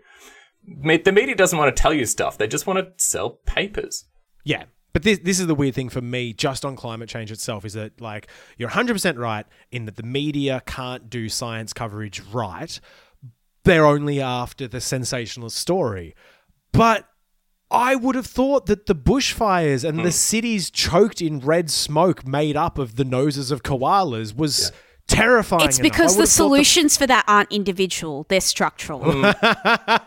The 0.66 1.12
media 1.12 1.36
doesn't 1.36 1.58
want 1.58 1.76
to 1.76 1.80
tell 1.80 1.92
you 1.92 2.06
stuff; 2.06 2.38
they 2.38 2.48
just 2.48 2.66
want 2.66 2.78
to 2.78 2.92
sell 2.96 3.38
papers. 3.44 4.06
Yeah. 4.42 4.64
But 4.96 5.02
this 5.02 5.18
this 5.18 5.40
is 5.40 5.46
the 5.46 5.54
weird 5.54 5.74
thing 5.74 5.90
for 5.90 6.00
me 6.00 6.32
just 6.32 6.64
on 6.64 6.74
climate 6.74 7.10
change 7.10 7.30
itself 7.30 7.66
is 7.66 7.74
that 7.74 8.00
like 8.00 8.28
you're 8.56 8.70
100% 8.70 9.18
right 9.18 9.44
in 9.70 9.84
that 9.84 9.96
the 9.96 10.02
media 10.02 10.62
can't 10.64 11.10
do 11.10 11.28
science 11.28 11.74
coverage 11.74 12.22
right. 12.32 12.80
They're 13.64 13.84
only 13.84 14.22
after 14.22 14.66
the 14.66 14.80
sensationalist 14.80 15.58
story. 15.58 16.14
But 16.72 17.06
I 17.70 17.94
would 17.94 18.14
have 18.14 18.24
thought 18.24 18.64
that 18.68 18.86
the 18.86 18.94
bushfires 18.94 19.86
and 19.86 19.98
the 19.98 20.04
hmm. 20.04 20.08
cities 20.08 20.70
choked 20.70 21.20
in 21.20 21.40
red 21.40 21.68
smoke 21.70 22.26
made 22.26 22.56
up 22.56 22.78
of 22.78 22.96
the 22.96 23.04
noses 23.04 23.50
of 23.50 23.62
koalas 23.62 24.34
was 24.34 24.72
terrifying. 25.08 25.68
It's 25.68 25.78
because 25.78 26.14
the 26.14 26.22
have 26.22 26.30
thought 26.30 26.36
solutions 26.36 26.96
for 26.96 27.06
that 27.06 27.26
aren't 27.28 27.52
individual; 27.52 28.24
they're 28.30 28.40
structural. 28.40 29.02
Hmm. 29.04 29.30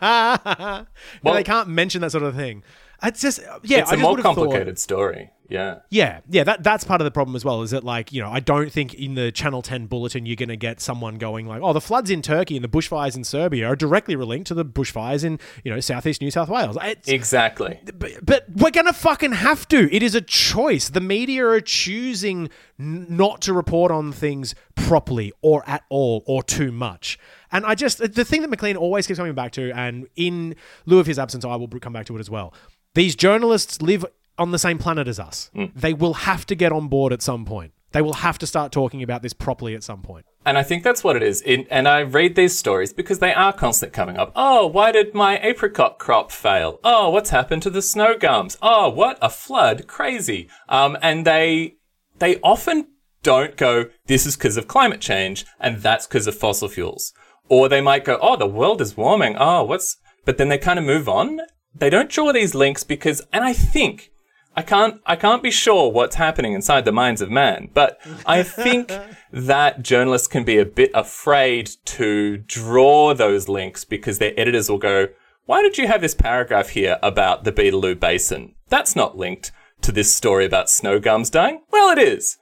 No, 0.02 0.86
Well- 1.22 1.34
they 1.34 1.44
can't 1.44 1.68
mention 1.68 2.00
that 2.00 2.10
sort 2.10 2.24
of 2.24 2.34
thing. 2.34 2.64
It's 3.02 3.20
just 3.22 3.40
uh, 3.40 3.58
yeah, 3.62 3.78
it's 3.80 3.92
I 3.92 3.94
a 3.94 3.98
more 3.98 4.16
have 4.16 4.22
thought- 4.24 4.36
complicated 4.36 4.78
story. 4.78 5.30
Yeah. 5.48 5.80
Yeah, 5.90 6.20
yeah, 6.28 6.44
that 6.44 6.62
that's 6.62 6.84
part 6.84 7.00
of 7.00 7.04
the 7.06 7.10
problem 7.10 7.34
as 7.34 7.44
well. 7.44 7.62
Is 7.62 7.72
that 7.72 7.82
like 7.82 8.12
you 8.12 8.22
know 8.22 8.30
I 8.30 8.38
don't 8.38 8.70
think 8.70 8.94
in 8.94 9.16
the 9.16 9.32
Channel 9.32 9.62
Ten 9.62 9.86
bulletin 9.86 10.24
you're 10.24 10.36
going 10.36 10.48
to 10.48 10.56
get 10.56 10.80
someone 10.80 11.16
going 11.18 11.48
like, 11.48 11.60
oh, 11.60 11.72
the 11.72 11.80
floods 11.80 12.08
in 12.08 12.22
Turkey 12.22 12.54
and 12.56 12.62
the 12.62 12.68
bushfires 12.68 13.16
in 13.16 13.24
Serbia 13.24 13.66
are 13.66 13.74
directly 13.74 14.14
linked 14.14 14.46
to 14.46 14.54
the 14.54 14.64
bushfires 14.64 15.24
in 15.24 15.40
you 15.64 15.72
know 15.74 15.80
southeast 15.80 16.20
New 16.22 16.30
South 16.30 16.48
Wales. 16.48 16.78
It's, 16.80 17.08
Exactly. 17.08 17.80
but, 17.98 18.24
but 18.24 18.44
we're 18.48 18.70
going 18.70 18.86
to 18.86 18.92
fucking 18.92 19.32
have 19.32 19.66
to. 19.68 19.92
It 19.92 20.04
is 20.04 20.14
a 20.14 20.20
choice. 20.20 20.88
The 20.88 21.00
media 21.00 21.44
are 21.44 21.60
choosing 21.60 22.48
n- 22.78 23.06
not 23.08 23.40
to 23.40 23.52
report 23.52 23.90
on 23.90 24.12
things 24.12 24.54
properly 24.76 25.32
or 25.42 25.64
at 25.68 25.82
all 25.88 26.22
or 26.26 26.44
too 26.44 26.70
much. 26.70 27.18
And 27.50 27.66
I 27.66 27.74
just 27.74 27.98
the 27.98 28.24
thing 28.24 28.42
that 28.42 28.50
McLean 28.50 28.76
always 28.76 29.08
keeps 29.08 29.18
coming 29.18 29.34
back 29.34 29.50
to, 29.52 29.72
and 29.72 30.06
in 30.14 30.54
lieu 30.86 31.00
of 31.00 31.06
his 31.06 31.18
absence, 31.18 31.44
I 31.44 31.56
will 31.56 31.66
come 31.66 31.92
back 31.92 32.06
to 32.06 32.16
it 32.16 32.20
as 32.20 32.30
well. 32.30 32.54
These 32.94 33.16
journalists 33.16 33.80
live 33.80 34.04
on 34.38 34.50
the 34.50 34.58
same 34.58 34.78
planet 34.78 35.06
as 35.06 35.20
us. 35.20 35.50
They 35.74 35.94
will 35.94 36.14
have 36.14 36.46
to 36.46 36.54
get 36.54 36.72
on 36.72 36.88
board 36.88 37.12
at 37.12 37.22
some 37.22 37.44
point. 37.44 37.72
They 37.92 38.02
will 38.02 38.14
have 38.14 38.38
to 38.38 38.46
start 38.46 38.72
talking 38.72 39.02
about 39.02 39.22
this 39.22 39.32
properly 39.32 39.74
at 39.74 39.82
some 39.82 40.02
point. 40.02 40.24
And 40.46 40.56
I 40.56 40.62
think 40.62 40.82
that's 40.84 41.04
what 41.04 41.16
it 41.16 41.22
is. 41.22 41.42
In, 41.42 41.66
and 41.70 41.86
I 41.86 42.00
read 42.00 42.34
these 42.34 42.56
stories 42.56 42.92
because 42.92 43.18
they 43.18 43.34
are 43.34 43.52
constantly 43.52 43.94
coming 43.94 44.16
up. 44.16 44.32
Oh, 44.34 44.66
why 44.66 44.92
did 44.92 45.12
my 45.12 45.38
apricot 45.40 45.98
crop 45.98 46.32
fail? 46.32 46.80
Oh, 46.82 47.10
what's 47.10 47.30
happened 47.30 47.62
to 47.62 47.70
the 47.70 47.82
snow 47.82 48.16
gums? 48.16 48.56
Oh, 48.62 48.88
what 48.88 49.18
a 49.20 49.28
flood! 49.28 49.86
Crazy. 49.86 50.48
Um, 50.68 50.96
and 51.02 51.26
they 51.26 51.74
they 52.20 52.38
often 52.40 52.88
don't 53.22 53.56
go. 53.56 53.86
This 54.06 54.24
is 54.24 54.36
because 54.36 54.56
of 54.56 54.68
climate 54.68 55.00
change, 55.00 55.44
and 55.58 55.82
that's 55.82 56.06
because 56.06 56.26
of 56.26 56.36
fossil 56.36 56.68
fuels. 56.68 57.12
Or 57.48 57.68
they 57.68 57.80
might 57.80 58.04
go, 58.04 58.18
oh, 58.22 58.36
the 58.36 58.46
world 58.46 58.80
is 58.80 58.96
warming. 58.96 59.36
Oh, 59.38 59.64
what's? 59.64 59.96
But 60.24 60.38
then 60.38 60.48
they 60.48 60.58
kind 60.58 60.78
of 60.78 60.84
move 60.84 61.08
on. 61.08 61.40
They 61.74 61.90
don't 61.90 62.10
draw 62.10 62.32
these 62.32 62.54
links 62.54 62.84
because, 62.84 63.22
and 63.32 63.44
I 63.44 63.52
think 63.52 64.10
I 64.56 64.62
can't 64.62 65.00
I 65.06 65.16
can't 65.16 65.42
be 65.42 65.50
sure 65.50 65.90
what's 65.90 66.16
happening 66.16 66.52
inside 66.52 66.84
the 66.84 66.92
minds 66.92 67.20
of 67.20 67.30
man, 67.30 67.70
but 67.72 68.00
I 68.26 68.42
think 68.42 68.92
that 69.32 69.82
journalists 69.82 70.26
can 70.26 70.44
be 70.44 70.58
a 70.58 70.64
bit 70.64 70.90
afraid 70.94 71.70
to 71.86 72.38
draw 72.38 73.14
those 73.14 73.48
links 73.48 73.84
because 73.84 74.18
their 74.18 74.34
editors 74.36 74.68
will 74.68 74.78
go, 74.78 75.08
"Why 75.46 75.62
did 75.62 75.78
you 75.78 75.86
have 75.86 76.00
this 76.00 76.14
paragraph 76.14 76.70
here 76.70 76.98
about 77.02 77.44
the 77.44 77.52
Beetaloo 77.52 77.98
Basin? 77.98 78.54
That's 78.68 78.96
not 78.96 79.16
linked 79.16 79.52
to 79.82 79.92
this 79.92 80.12
story 80.12 80.44
about 80.44 80.68
snow 80.68 80.98
gums 80.98 81.30
dying." 81.30 81.62
Well, 81.70 81.90
it 81.96 81.98
is. 81.98 82.36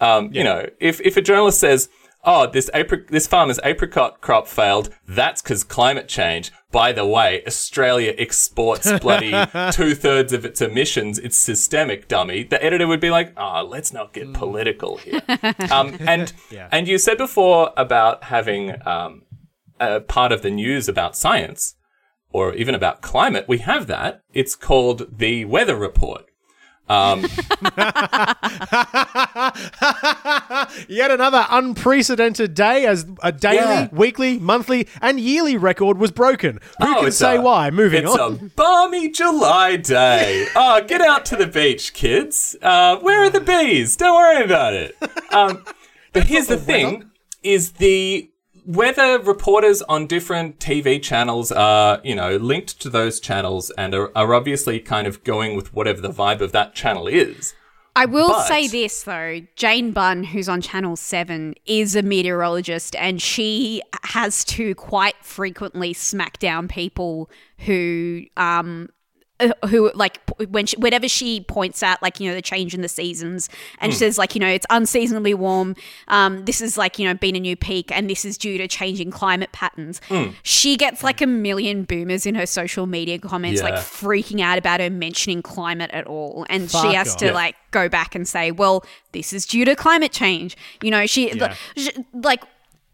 Um, 0.00 0.30
You 0.32 0.42
know, 0.44 0.66
if 0.80 1.00
if 1.02 1.16
a 1.16 1.22
journalist 1.22 1.60
says, 1.60 1.88
"Oh, 2.24 2.48
this 2.48 2.68
apricot, 2.74 3.12
this 3.12 3.28
farmer's 3.28 3.60
apricot 3.62 4.20
crop 4.20 4.48
failed," 4.48 4.90
that's 5.06 5.40
because 5.40 5.62
climate 5.62 6.08
change. 6.08 6.50
By 6.70 6.92
the 6.92 7.06
way, 7.06 7.42
Australia 7.46 8.14
exports 8.18 8.92
bloody 9.00 9.30
two 9.72 9.94
thirds 9.94 10.32
of 10.32 10.44
its 10.44 10.60
emissions. 10.60 11.18
It's 11.18 11.38
systemic, 11.38 12.08
dummy. 12.08 12.42
The 12.42 12.62
editor 12.62 12.86
would 12.86 13.00
be 13.00 13.10
like, 13.10 13.32
"Oh, 13.38 13.66
let's 13.66 13.92
not 13.92 14.12
get 14.12 14.34
political 14.34 14.96
here." 14.98 15.22
um, 15.70 15.96
and 16.00 16.32
and 16.70 16.86
you 16.86 16.98
said 16.98 17.16
before 17.16 17.72
about 17.76 18.24
having 18.24 18.86
um, 18.86 19.22
a 19.80 20.00
part 20.00 20.30
of 20.30 20.42
the 20.42 20.50
news 20.50 20.88
about 20.88 21.16
science 21.16 21.74
or 22.30 22.54
even 22.54 22.74
about 22.74 23.00
climate, 23.00 23.46
we 23.48 23.58
have 23.58 23.86
that. 23.86 24.20
It's 24.32 24.54
called 24.54 25.18
the 25.18 25.46
weather 25.46 25.76
report. 25.76 26.26
Um, 26.88 27.20
Yet 30.88 31.10
another 31.10 31.46
unprecedented 31.50 32.54
day 32.54 32.86
as 32.86 33.06
a 33.22 33.32
daily, 33.32 33.56
Yeah. 33.58 33.88
weekly, 33.92 34.38
monthly, 34.38 34.88
and 35.00 35.20
yearly 35.20 35.56
record 35.56 35.98
was 35.98 36.10
broken. 36.10 36.60
Who 36.80 36.96
Oh, 36.96 37.02
can 37.02 37.12
say 37.12 37.36
a- 37.36 37.40
why? 37.40 37.70
Moving 37.70 38.04
it's 38.04 38.16
on. 38.16 38.34
It's 38.34 38.42
a 38.42 38.46
balmy 38.56 39.10
July 39.10 39.76
day. 39.76 40.46
Oh, 40.56 40.82
get 40.86 41.00
out 41.00 41.24
to 41.26 41.36
the 41.36 41.46
beach, 41.46 41.92
kids. 41.94 42.56
Uh, 42.62 42.96
where 42.98 43.22
are 43.24 43.30
the 43.30 43.40
bees? 43.40 43.96
Don't 43.96 44.14
worry 44.14 44.44
about 44.44 44.74
it. 44.74 44.94
Um, 45.32 45.64
but 46.12 46.24
here's 46.24 46.46
the 46.46 46.56
thing: 46.56 47.10
is 47.42 47.72
the 47.72 48.30
weather 48.68 49.18
reporters 49.18 49.80
on 49.82 50.06
different 50.06 50.58
TV 50.58 51.02
channels 51.02 51.50
are, 51.50 52.00
you 52.04 52.14
know, 52.14 52.36
linked 52.36 52.78
to 52.80 52.90
those 52.90 53.18
channels 53.18 53.70
and 53.78 53.94
are, 53.94 54.16
are 54.16 54.34
obviously 54.34 54.78
kind 54.78 55.06
of 55.06 55.24
going 55.24 55.56
with 55.56 55.72
whatever 55.72 56.02
the 56.02 56.10
vibe 56.10 56.42
of 56.42 56.52
that 56.52 56.74
channel 56.74 57.08
is. 57.08 57.54
I 57.96 58.04
will 58.04 58.28
But- 58.28 58.46
say 58.46 58.68
this 58.68 59.02
though, 59.02 59.40
Jane 59.56 59.92
Bunn, 59.92 60.22
who's 60.22 60.48
on 60.48 60.60
Channel 60.60 60.96
7, 60.96 61.54
is 61.64 61.96
a 61.96 62.02
meteorologist 62.02 62.94
and 62.94 63.20
she 63.20 63.82
has 64.04 64.44
to 64.44 64.74
quite 64.74 65.16
frequently 65.22 65.94
smack 65.94 66.38
down 66.38 66.68
people 66.68 67.30
who 67.60 68.24
um 68.36 68.90
who 69.68 69.90
like 69.94 70.20
when 70.50 70.66
she, 70.66 70.76
whenever 70.78 71.08
she 71.08 71.40
points 71.42 71.82
out 71.82 72.02
like 72.02 72.18
you 72.18 72.28
know 72.28 72.34
the 72.34 72.42
change 72.42 72.74
in 72.74 72.80
the 72.80 72.88
seasons 72.88 73.48
and 73.78 73.92
she 73.92 73.96
hmm. 73.96 74.00
says 74.00 74.18
like 74.18 74.34
you 74.34 74.40
know 74.40 74.48
it's 74.48 74.66
unseasonably 74.70 75.34
warm 75.34 75.76
um 76.08 76.44
this 76.44 76.60
is 76.60 76.76
like 76.76 76.98
you 76.98 77.06
know 77.06 77.14
been 77.14 77.36
a 77.36 77.40
new 77.40 77.56
peak 77.56 77.92
and 77.92 78.10
this 78.10 78.24
is 78.24 78.36
due 78.36 78.58
to 78.58 78.66
changing 78.66 79.10
climate 79.10 79.52
patterns 79.52 80.00
hmm. 80.08 80.30
she 80.42 80.76
gets 80.76 81.04
like 81.04 81.20
a 81.20 81.24
hmm. 81.24 81.42
million 81.42 81.84
boomers 81.84 82.26
in 82.26 82.34
her 82.34 82.46
social 82.46 82.86
media 82.86 83.18
comments 83.18 83.62
like 83.62 83.74
freaking 83.74 84.40
out 84.40 84.58
about 84.58 84.80
her 84.80 84.90
mentioning 84.90 85.42
climate 85.42 85.90
at 85.92 86.06
all 86.06 86.44
and 86.50 86.70
Fuck 86.70 86.84
she 86.84 86.94
has 86.94 87.14
to 87.16 87.28
off. 87.28 87.34
like 87.34 87.56
go 87.70 87.88
back 87.88 88.14
and 88.14 88.26
say, 88.26 88.50
well, 88.50 88.84
this 89.12 89.32
is 89.32 89.46
due 89.46 89.64
to 89.64 89.76
climate 89.76 90.12
change. 90.12 90.56
You 90.82 90.90
know, 90.90 91.06
she, 91.06 91.32
Yeah. 91.32 91.54
she 91.76 91.90
like. 92.12 92.42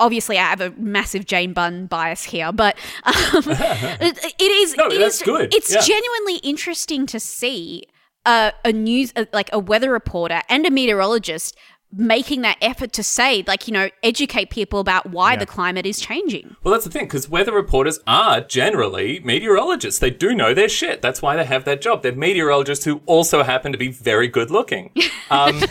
Obviously, 0.00 0.38
I 0.38 0.42
have 0.44 0.60
a 0.60 0.70
massive 0.72 1.24
Jane 1.24 1.52
Bunn 1.52 1.86
bias 1.86 2.24
here, 2.24 2.50
but 2.52 2.76
um, 3.04 3.14
it, 3.46 4.34
it 4.38 4.42
is. 4.44 4.76
No, 4.76 4.86
it 4.88 4.98
that's 4.98 5.16
is- 5.16 5.22
good. 5.22 5.54
It's 5.54 5.72
Yeah. 5.72 5.80
genuinely 5.80 6.36
interesting 6.42 7.06
to 7.06 7.20
see 7.20 7.84
a, 8.26 8.52
a 8.64 8.72
news, 8.72 9.12
a, 9.16 9.26
like 9.32 9.50
a 9.52 9.58
weather 9.58 9.90
reporter 9.92 10.40
and 10.48 10.66
a 10.66 10.70
meteorologist 10.70 11.56
making 11.96 12.40
that 12.42 12.56
effort 12.60 12.92
to 12.92 13.04
say, 13.04 13.44
like, 13.46 13.68
you 13.68 13.72
know, 13.72 13.88
educate 14.02 14.50
people 14.50 14.80
about 14.80 15.10
why 15.10 15.36
the 15.36 15.46
climate 15.46 15.86
is 15.86 16.00
changing. 16.00 16.56
Well, 16.64 16.72
that's 16.72 16.84
the 16.84 16.90
thing, 16.90 17.04
because 17.04 17.28
weather 17.28 17.52
reporters 17.52 18.00
are 18.04 18.40
generally 18.40 19.20
meteorologists. 19.20 20.00
They 20.00 20.10
do 20.10 20.34
know 20.34 20.54
their 20.54 20.68
shit. 20.68 21.02
That's 21.02 21.22
why 21.22 21.36
they 21.36 21.44
have 21.44 21.64
that 21.66 21.80
job. 21.80 22.02
They're 22.02 22.10
meteorologists 22.10 22.84
who 22.84 23.00
also 23.06 23.44
happen 23.44 23.70
to 23.70 23.78
be 23.78 23.92
very 23.92 24.26
good 24.26 24.50
looking. 24.50 24.90
Um, 25.30 25.58
God 25.58 25.70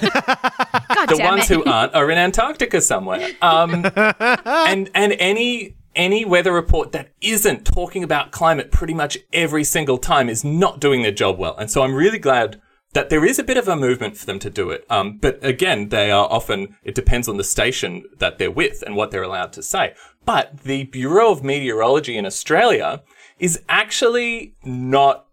the 1.18 1.24
ones 1.24 1.50
it. 1.50 1.56
who 1.56 1.64
aren't 1.66 1.94
are 1.94 2.10
in 2.10 2.18
Antarctica 2.18 2.82
somewhere. 2.82 3.30
Um, 3.42 3.86
and 3.96 4.90
and 4.94 5.14
any 5.20 5.76
any 5.96 6.26
weather 6.26 6.52
report 6.52 6.92
that 6.92 7.10
isn't 7.22 7.66
talking 7.66 8.04
about 8.04 8.32
climate 8.32 8.72
pretty 8.72 8.94
much 8.94 9.18
every 9.32 9.64
single 9.64 9.98
time 9.98 10.30
is 10.30 10.44
not 10.44 10.80
doing 10.80 11.02
their 11.04 11.12
job 11.12 11.38
well. 11.38 11.56
And 11.58 11.70
so 11.70 11.84
I'm 11.84 11.94
really 11.94 12.20
glad 12.20 12.60
that 12.94 13.10
there 13.10 13.26
is 13.26 13.40
a 13.40 13.44
bit 13.44 13.58
of 13.58 13.68
a 13.68 13.76
movement 13.76 14.18
for 14.18 14.26
them 14.26 14.40
to 14.40 14.50
do 14.50 14.70
it. 14.70 14.86
Um, 14.90 15.18
but 15.18 15.44
again, 15.44 15.90
they 15.90 16.12
are 16.12 16.28
often 16.30 16.78
it 16.84 16.96
depends 16.96 17.28
on 17.28 17.38
the 17.38 17.44
station 17.44 18.04
that 18.20 18.38
they're 18.38 18.52
with 18.52 18.84
and 18.84 18.96
what 18.96 19.12
they're 19.12 19.24
allowed 19.24 19.54
to 19.54 19.64
say. 19.64 19.96
But 20.26 20.62
the 20.62 20.86
Bureau 20.86 21.32
of 21.32 21.44
Meteorology 21.44 22.18
in 22.18 22.26
Australia 22.26 23.04
is 23.40 23.62
actually 23.68 24.56
not 24.64 25.26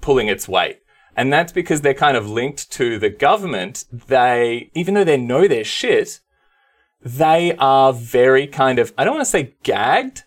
pulling 0.00 0.28
its 0.28 0.48
weight. 0.48 0.80
And 1.16 1.32
that's 1.32 1.52
because 1.52 1.80
they're 1.80 1.94
kind 1.94 2.16
of 2.16 2.28
linked 2.28 2.70
to 2.72 2.98
the 2.98 3.08
government. 3.08 3.86
They, 3.90 4.70
even 4.74 4.94
though 4.94 5.04
they 5.04 5.16
know 5.16 5.48
their 5.48 5.64
shit, 5.64 6.20
they 7.02 7.56
are 7.56 7.92
very 7.92 8.46
kind 8.46 8.78
of, 8.78 8.92
I 8.98 9.04
don't 9.04 9.14
want 9.14 9.24
to 9.24 9.30
say 9.30 9.54
gagged, 9.62 10.24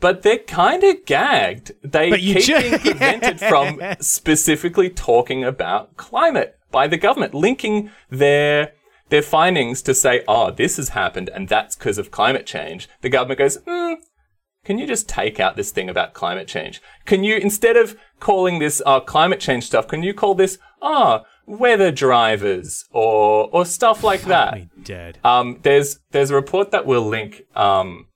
but 0.00 0.22
they're 0.22 0.38
kind 0.38 0.82
of 0.82 1.06
gagged. 1.06 1.72
They 1.82 2.10
keep 2.18 2.42
ju- 2.42 2.60
being 2.60 2.78
prevented 2.80 3.40
from 3.40 3.80
specifically 4.00 4.90
talking 4.90 5.44
about 5.44 5.96
climate 5.96 6.58
by 6.70 6.88
the 6.88 6.96
government, 6.96 7.34
linking 7.34 7.90
their 8.10 8.72
their 9.08 9.22
findings 9.22 9.82
to 9.82 9.94
say, 9.94 10.24
oh, 10.26 10.50
this 10.50 10.76
has 10.78 10.88
happened 10.90 11.30
and 11.32 11.48
that's 11.48 11.76
because 11.76 11.96
of 11.96 12.10
climate 12.10 12.44
change. 12.44 12.88
The 13.02 13.08
government 13.08 13.38
goes, 13.38 13.58
hmm, 13.64 13.94
can 14.64 14.78
you 14.78 14.86
just 14.86 15.08
take 15.08 15.38
out 15.38 15.54
this 15.54 15.70
thing 15.70 15.88
about 15.88 16.12
climate 16.12 16.48
change? 16.48 16.82
Can 17.04 17.22
you, 17.22 17.36
instead 17.36 17.76
of 17.76 17.96
calling 18.20 18.58
this 18.58 18.82
uh, 18.86 19.00
climate 19.00 19.40
change 19.40 19.64
stuff, 19.66 19.88
can 19.88 20.02
you 20.02 20.14
call 20.14 20.34
this, 20.34 20.58
ah, 20.82 21.24
weather 21.46 21.90
drivers 21.90 22.84
or, 22.90 23.48
or 23.52 23.64
stuff 23.64 24.02
like 24.02 24.22
that? 24.22 24.54
Me 24.54 24.68
dead. 24.82 25.18
Um, 25.24 25.60
there's, 25.62 26.00
there's 26.10 26.30
a 26.30 26.34
report 26.34 26.70
that 26.70 26.86
we'll 26.86 27.06
link, 27.06 27.42
um, 27.54 28.06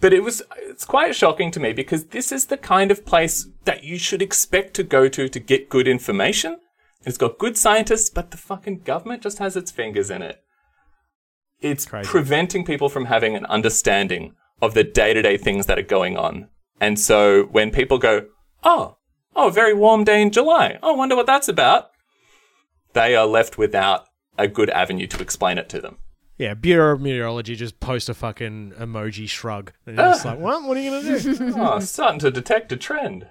but 0.00 0.12
it 0.12 0.22
was, 0.22 0.42
it's 0.58 0.84
quite 0.84 1.14
shocking 1.14 1.50
to 1.52 1.60
me 1.60 1.72
because 1.72 2.06
this 2.06 2.30
is 2.30 2.46
the 2.46 2.56
kind 2.58 2.90
of 2.90 3.06
place 3.06 3.48
that 3.64 3.84
you 3.84 3.98
should 3.98 4.20
expect 4.20 4.74
to 4.74 4.82
go 4.82 5.08
to 5.08 5.28
to 5.28 5.40
get 5.40 5.70
good 5.70 5.88
information. 5.88 6.58
It's 7.06 7.18
got 7.18 7.38
good 7.38 7.56
scientists, 7.56 8.10
but 8.10 8.30
the 8.30 8.36
fucking 8.36 8.80
government 8.80 9.22
just 9.22 9.38
has 9.38 9.56
its 9.56 9.70
fingers 9.70 10.10
in 10.10 10.22
it. 10.22 10.42
It's 11.60 11.86
Crazy. 11.86 12.08
preventing 12.08 12.64
people 12.64 12.88
from 12.88 13.06
having 13.06 13.36
an 13.36 13.46
understanding 13.46 14.34
of 14.60 14.74
the 14.74 14.84
day 14.84 15.14
to 15.14 15.22
day 15.22 15.36
things 15.36 15.66
that 15.66 15.78
are 15.78 15.82
going 15.82 16.16
on. 16.16 16.48
And 16.80 16.98
so 16.98 17.44
when 17.44 17.70
people 17.70 17.98
go, 17.98 18.26
oh, 18.62 18.96
oh, 19.36 19.48
a 19.48 19.52
very 19.52 19.74
warm 19.74 20.04
day 20.04 20.22
in 20.22 20.30
July. 20.30 20.78
Oh, 20.82 20.94
wonder 20.94 21.16
what 21.16 21.26
that's 21.26 21.48
about. 21.48 21.90
They 22.92 23.16
are 23.16 23.26
left 23.26 23.58
without 23.58 24.06
a 24.38 24.48
good 24.48 24.70
avenue 24.70 25.06
to 25.08 25.22
explain 25.22 25.58
it 25.58 25.68
to 25.70 25.80
them. 25.80 25.98
Yeah, 26.38 26.54
Bureau 26.54 26.94
of 26.94 27.00
Meteorology 27.00 27.54
just 27.54 27.78
post 27.78 28.08
a 28.08 28.14
fucking 28.14 28.72
emoji 28.78 29.28
shrug. 29.28 29.72
And 29.86 29.96
you're 29.96 30.06
just 30.06 30.26
ah. 30.26 30.30
like, 30.30 30.40
what? 30.40 30.64
What 30.64 30.76
are 30.76 30.80
you 30.80 30.90
going 30.90 31.20
to 31.20 31.34
do? 31.34 31.54
oh, 31.56 31.78
starting 31.78 32.18
to 32.20 32.30
detect 32.30 32.72
a 32.72 32.76
trend. 32.76 33.28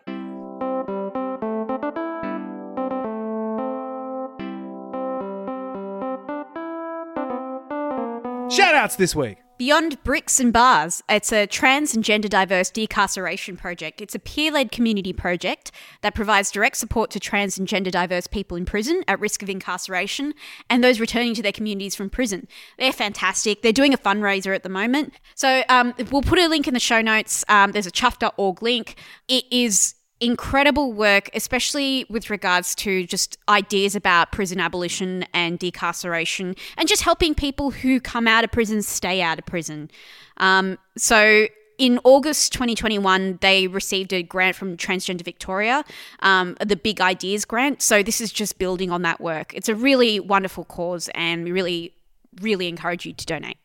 Shout 8.50 8.76
outs 8.76 8.96
this 8.96 9.16
week. 9.16 9.43
Beyond 9.56 10.02
Bricks 10.04 10.40
and 10.40 10.52
Bars, 10.52 11.04
it's 11.08 11.32
a 11.32 11.46
trans 11.46 11.94
and 11.94 12.04
gender 12.04 12.28
diverse 12.28 12.72
decarceration 12.72 13.56
project. 13.56 14.02
It's 14.02 14.16
a 14.16 14.20
peer 14.20 14.52
led 14.52 14.72
community 14.72 15.14
project 15.14 15.72
that 16.02 16.16
provides 16.16 16.50
direct 16.50 16.76
support 16.76 17.12
to 17.12 17.20
trans 17.20 17.60
and 17.60 17.68
gender 17.68 17.92
diverse 17.92 18.26
people 18.26 18.58
in 18.58 18.66
prison 18.66 19.04
at 19.08 19.20
risk 19.20 19.44
of 19.44 19.50
incarceration 19.52 20.34
and 20.72 20.84
those 20.84 21.00
returning 21.00 21.36
to 21.36 21.44
their 21.44 21.52
communities 21.52 21.94
from 21.94 22.10
prison. 22.10 22.48
They're 22.80 22.92
fantastic. 22.92 23.62
They're 23.62 23.72
doing 23.72 23.94
a 23.94 23.98
fundraiser 23.98 24.56
at 24.56 24.64
the 24.64 24.70
moment. 24.70 25.14
So 25.36 25.64
um, 25.70 25.94
we'll 26.12 26.24
put 26.24 26.40
a 26.40 26.48
link 26.48 26.68
in 26.68 26.74
the 26.74 26.80
show 26.80 27.02
notes. 27.02 27.46
Um, 27.48 27.74
there's 27.74 27.88
a 27.88 27.92
chuffed.org 27.92 28.64
link. 28.64 28.96
It 29.28 29.46
is 29.52 29.94
incredible 30.24 30.94
work, 30.94 31.30
especially 31.34 32.06
with 32.10 32.30
regards 32.30 32.74
to 32.76 33.06
just 33.06 33.38
ideas 33.50 33.96
about 33.96 34.32
prison 34.32 34.60
abolition 34.60 35.26
and 35.34 35.60
decarceration, 35.60 36.58
and 36.78 36.88
just 36.88 37.02
helping 37.02 37.36
people 37.36 37.72
who 37.72 38.00
come 38.00 38.28
out 38.28 38.44
of 38.44 38.52
prison 38.52 38.82
stay 38.82 39.22
out 39.22 39.40
of 39.40 39.46
prison. 39.46 39.92
Um, 40.38 40.78
so. 40.98 41.48
In 41.80 42.00
August 42.04 42.54
2021, 42.54 43.40
they 43.42 43.66
received 43.66 44.14
a 44.14 44.22
grant 44.22 44.56
from 44.56 44.78
Transgender 44.78 45.24
Victoria, 45.24 45.84
um, 46.20 46.56
the 46.64 46.76
Big 46.76 47.02
Ideas 47.02 47.46
grant. 47.46 47.82
So, 47.82 48.04
this 48.04 48.22
is 48.22 48.32
just 48.32 48.60
building 48.60 48.92
on 48.92 49.02
that 49.02 49.20
work. 49.20 49.56
It's 49.56 49.68
a 49.68 49.76
really 49.76 50.20
wonderful 50.20 50.66
cause, 50.66 51.10
and 51.16 51.44
we 51.44 51.52
really, 51.52 51.96
really 52.42 52.68
encourage 52.68 53.08
you 53.08 53.14
to 53.14 53.26
donate. 53.26 53.58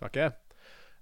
Fuck 0.00 0.16
yeah. 0.16 0.30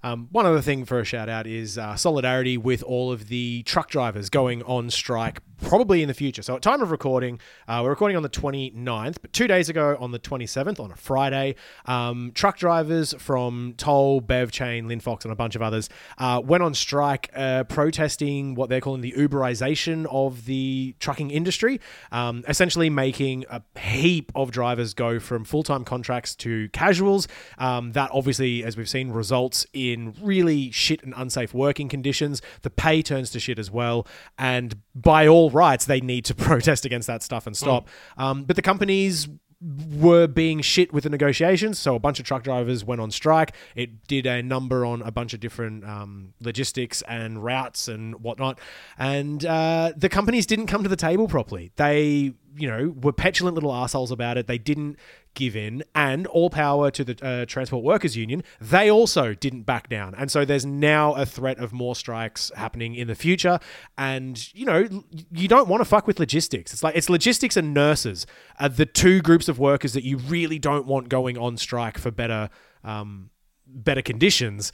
Um, 0.03 0.29
one 0.31 0.47
other 0.47 0.63
thing 0.63 0.85
for 0.85 1.01
a 1.01 1.05
shout 1.05 1.29
out 1.29 1.47
is 1.47 1.79
uh, 1.79 1.97
solidarity 1.97 2.57
with 2.57 2.83
all 2.83 3.13
of 3.13 3.29
the 3.29 3.63
truck 3.65 3.91
drivers 3.91 4.31
going 4.31 4.63
on 4.63 4.91
strike 4.91 5.41
probably 5.61 6.03
in 6.03 6.09
the 6.09 6.15
future. 6.15 6.43
So 6.43 6.57
at 6.57 6.63
time 6.63 6.83
of 6.83 6.91
recording, 6.91 7.39
uh, 7.69 7.81
we're 7.83 7.91
recording 7.91 8.17
on 8.17 8.23
the 8.23 8.31
29th, 8.31 9.17
but 9.21 9.33
two 9.33 9.47
days 9.47 9.69
ago 9.69 9.97
on 10.01 10.13
the 10.13 10.19
27th, 10.19 10.81
on 10.81 10.91
a 10.91 10.97
Friday, 10.97 11.55
um, 11.87 12.33
truck 12.35 12.59
drivers 12.59 13.15
from 13.19 13.75
Toll, 13.77 14.21
Bev 14.21 14.51
Chain, 14.51 14.89
Linfox, 14.89 15.25
and 15.25 15.33
a 15.33 15.37
bunch 15.37 15.55
of 15.55 15.63
others 15.63 15.89
uh, 16.19 16.41
went 16.43 16.63
on 16.63 16.75
strike 16.75 17.31
uh, 17.35 17.65
protesting 17.65 18.55
what 18.55 18.69
they're 18.69 18.81
calling 18.81 19.01
the 19.01 19.13
Uberization 19.13 20.07
of 20.11 20.47
the 20.47 20.95
trucking 20.99 21.31
industry, 21.31 21.81
um, 22.13 22.45
essentially 22.49 22.91
making 22.91 23.45
a 23.51 23.63
heap 23.79 24.33
of 24.35 24.51
drivers 24.51 24.95
go 24.95 25.21
from 25.21 25.45
full-time 25.45 25.85
contracts 25.85 26.35
to 26.37 26.69
casuals. 26.71 27.29
Um, 27.59 27.93
that 27.93 28.11
obviously, 28.13 28.65
as 28.65 28.77
we've 28.77 28.89
seen, 28.89 29.11
results 29.11 29.67
in 29.73 29.90
really 29.97 30.71
shit 30.71 31.03
and 31.03 31.15
unsafe 31.17 31.55
working 31.55 31.89
conditions. 31.89 32.43
The 32.63 32.71
pay 32.71 33.03
turns 33.03 33.31
to 33.31 33.41
shit 33.41 33.59
as 33.59 33.71
well, 33.71 34.07
and 34.39 34.77
by 34.95 35.27
all 35.27 35.51
rights, 35.51 35.85
they 35.85 36.01
need 36.01 36.25
to 36.27 36.35
protest 36.51 36.85
against 36.85 37.07
that 37.07 37.23
stuff 37.23 37.47
and 37.47 37.57
stop. 37.57 37.89
Um, 38.17 38.45
but 38.45 38.57
the 38.57 38.63
companies 38.63 39.29
were 39.61 40.27
being 40.27 40.63
shit 40.63 40.93
with 40.93 41.05
the 41.05 41.11
negotiations. 41.11 41.79
So 41.79 41.95
a 41.95 41.99
bunch 41.99 42.19
of 42.19 42.25
truck 42.25 42.43
drivers 42.43 42.83
went 42.83 43.01
on 43.01 43.11
strike. 43.11 43.55
It 43.77 44.07
did 44.07 44.27
a 44.27 44.43
number 44.43 44.87
on 44.87 45.03
a 45.03 45.11
bunch 45.11 45.35
of 45.35 45.41
different 45.41 45.85
um, 45.85 46.33
logistics 46.41 47.03
and 47.03 47.45
routes 47.45 47.87
and 47.87 48.23
whatnot. 48.23 48.59
And 48.99 49.45
uh, 49.45 49.93
the 49.97 50.09
companies 50.09 50.47
didn't 50.47 50.67
come 50.67 50.83
to 50.83 50.89
the 50.89 50.97
table 50.97 51.29
properly. 51.29 51.73
They, 51.77 52.33
you 52.57 52.69
know, 52.69 52.95
were 53.03 53.13
petulant 53.13 53.55
little 53.55 53.75
assholes 53.75 54.11
about 54.11 54.39
it. 54.39 54.47
They 54.47 54.59
didn't 54.59 54.97
give 55.35 55.57
in. 55.57 55.83
And 55.95 56.27
all 56.27 56.51
power 56.51 56.91
to 56.91 57.05
the 57.05 57.27
uh, 57.27 57.47
Transport 57.47 57.83
Workers 57.83 58.17
Union, 58.17 58.43
they 58.61 58.91
also 58.91 59.35
didn't 59.35 59.63
back 59.63 59.89
down. 59.89 60.15
And 60.17 60.31
so 60.31 60.45
there's 60.45 60.67
now 60.67 61.15
a 61.15 61.27
threat 61.27 61.59
of 61.59 61.73
more 61.73 61.95
strikes 61.95 62.51
happening 62.57 62.95
in 62.95 63.09
the 63.09 63.15
future. 63.15 63.59
And, 63.97 64.53
you 64.55 64.65
know, 64.65 64.89
you 65.33 65.49
don't 65.49 65.69
want 65.69 65.81
to 65.81 65.85
fuck 65.85 66.07
with 66.07 66.19
logistics. 66.19 66.73
It's 66.73 66.83
like 66.83 66.97
it's 66.97 67.11
logistics 67.11 67.57
and 67.57 67.73
nurses 67.75 68.27
are 68.59 68.69
the 68.69 68.87
two 68.87 69.21
groups 69.21 69.49
of 69.49 69.59
workers 69.59 69.93
that 69.93 70.05
you 70.05 70.17
really 70.19 70.59
don't 70.59 70.87
want 70.87 71.09
going 71.09 71.39
on 71.39 71.57
strike 71.57 71.99
for 71.99 72.11
better 72.11 72.51
um, 72.85 73.31
better 73.67 74.03
conditions. 74.03 74.73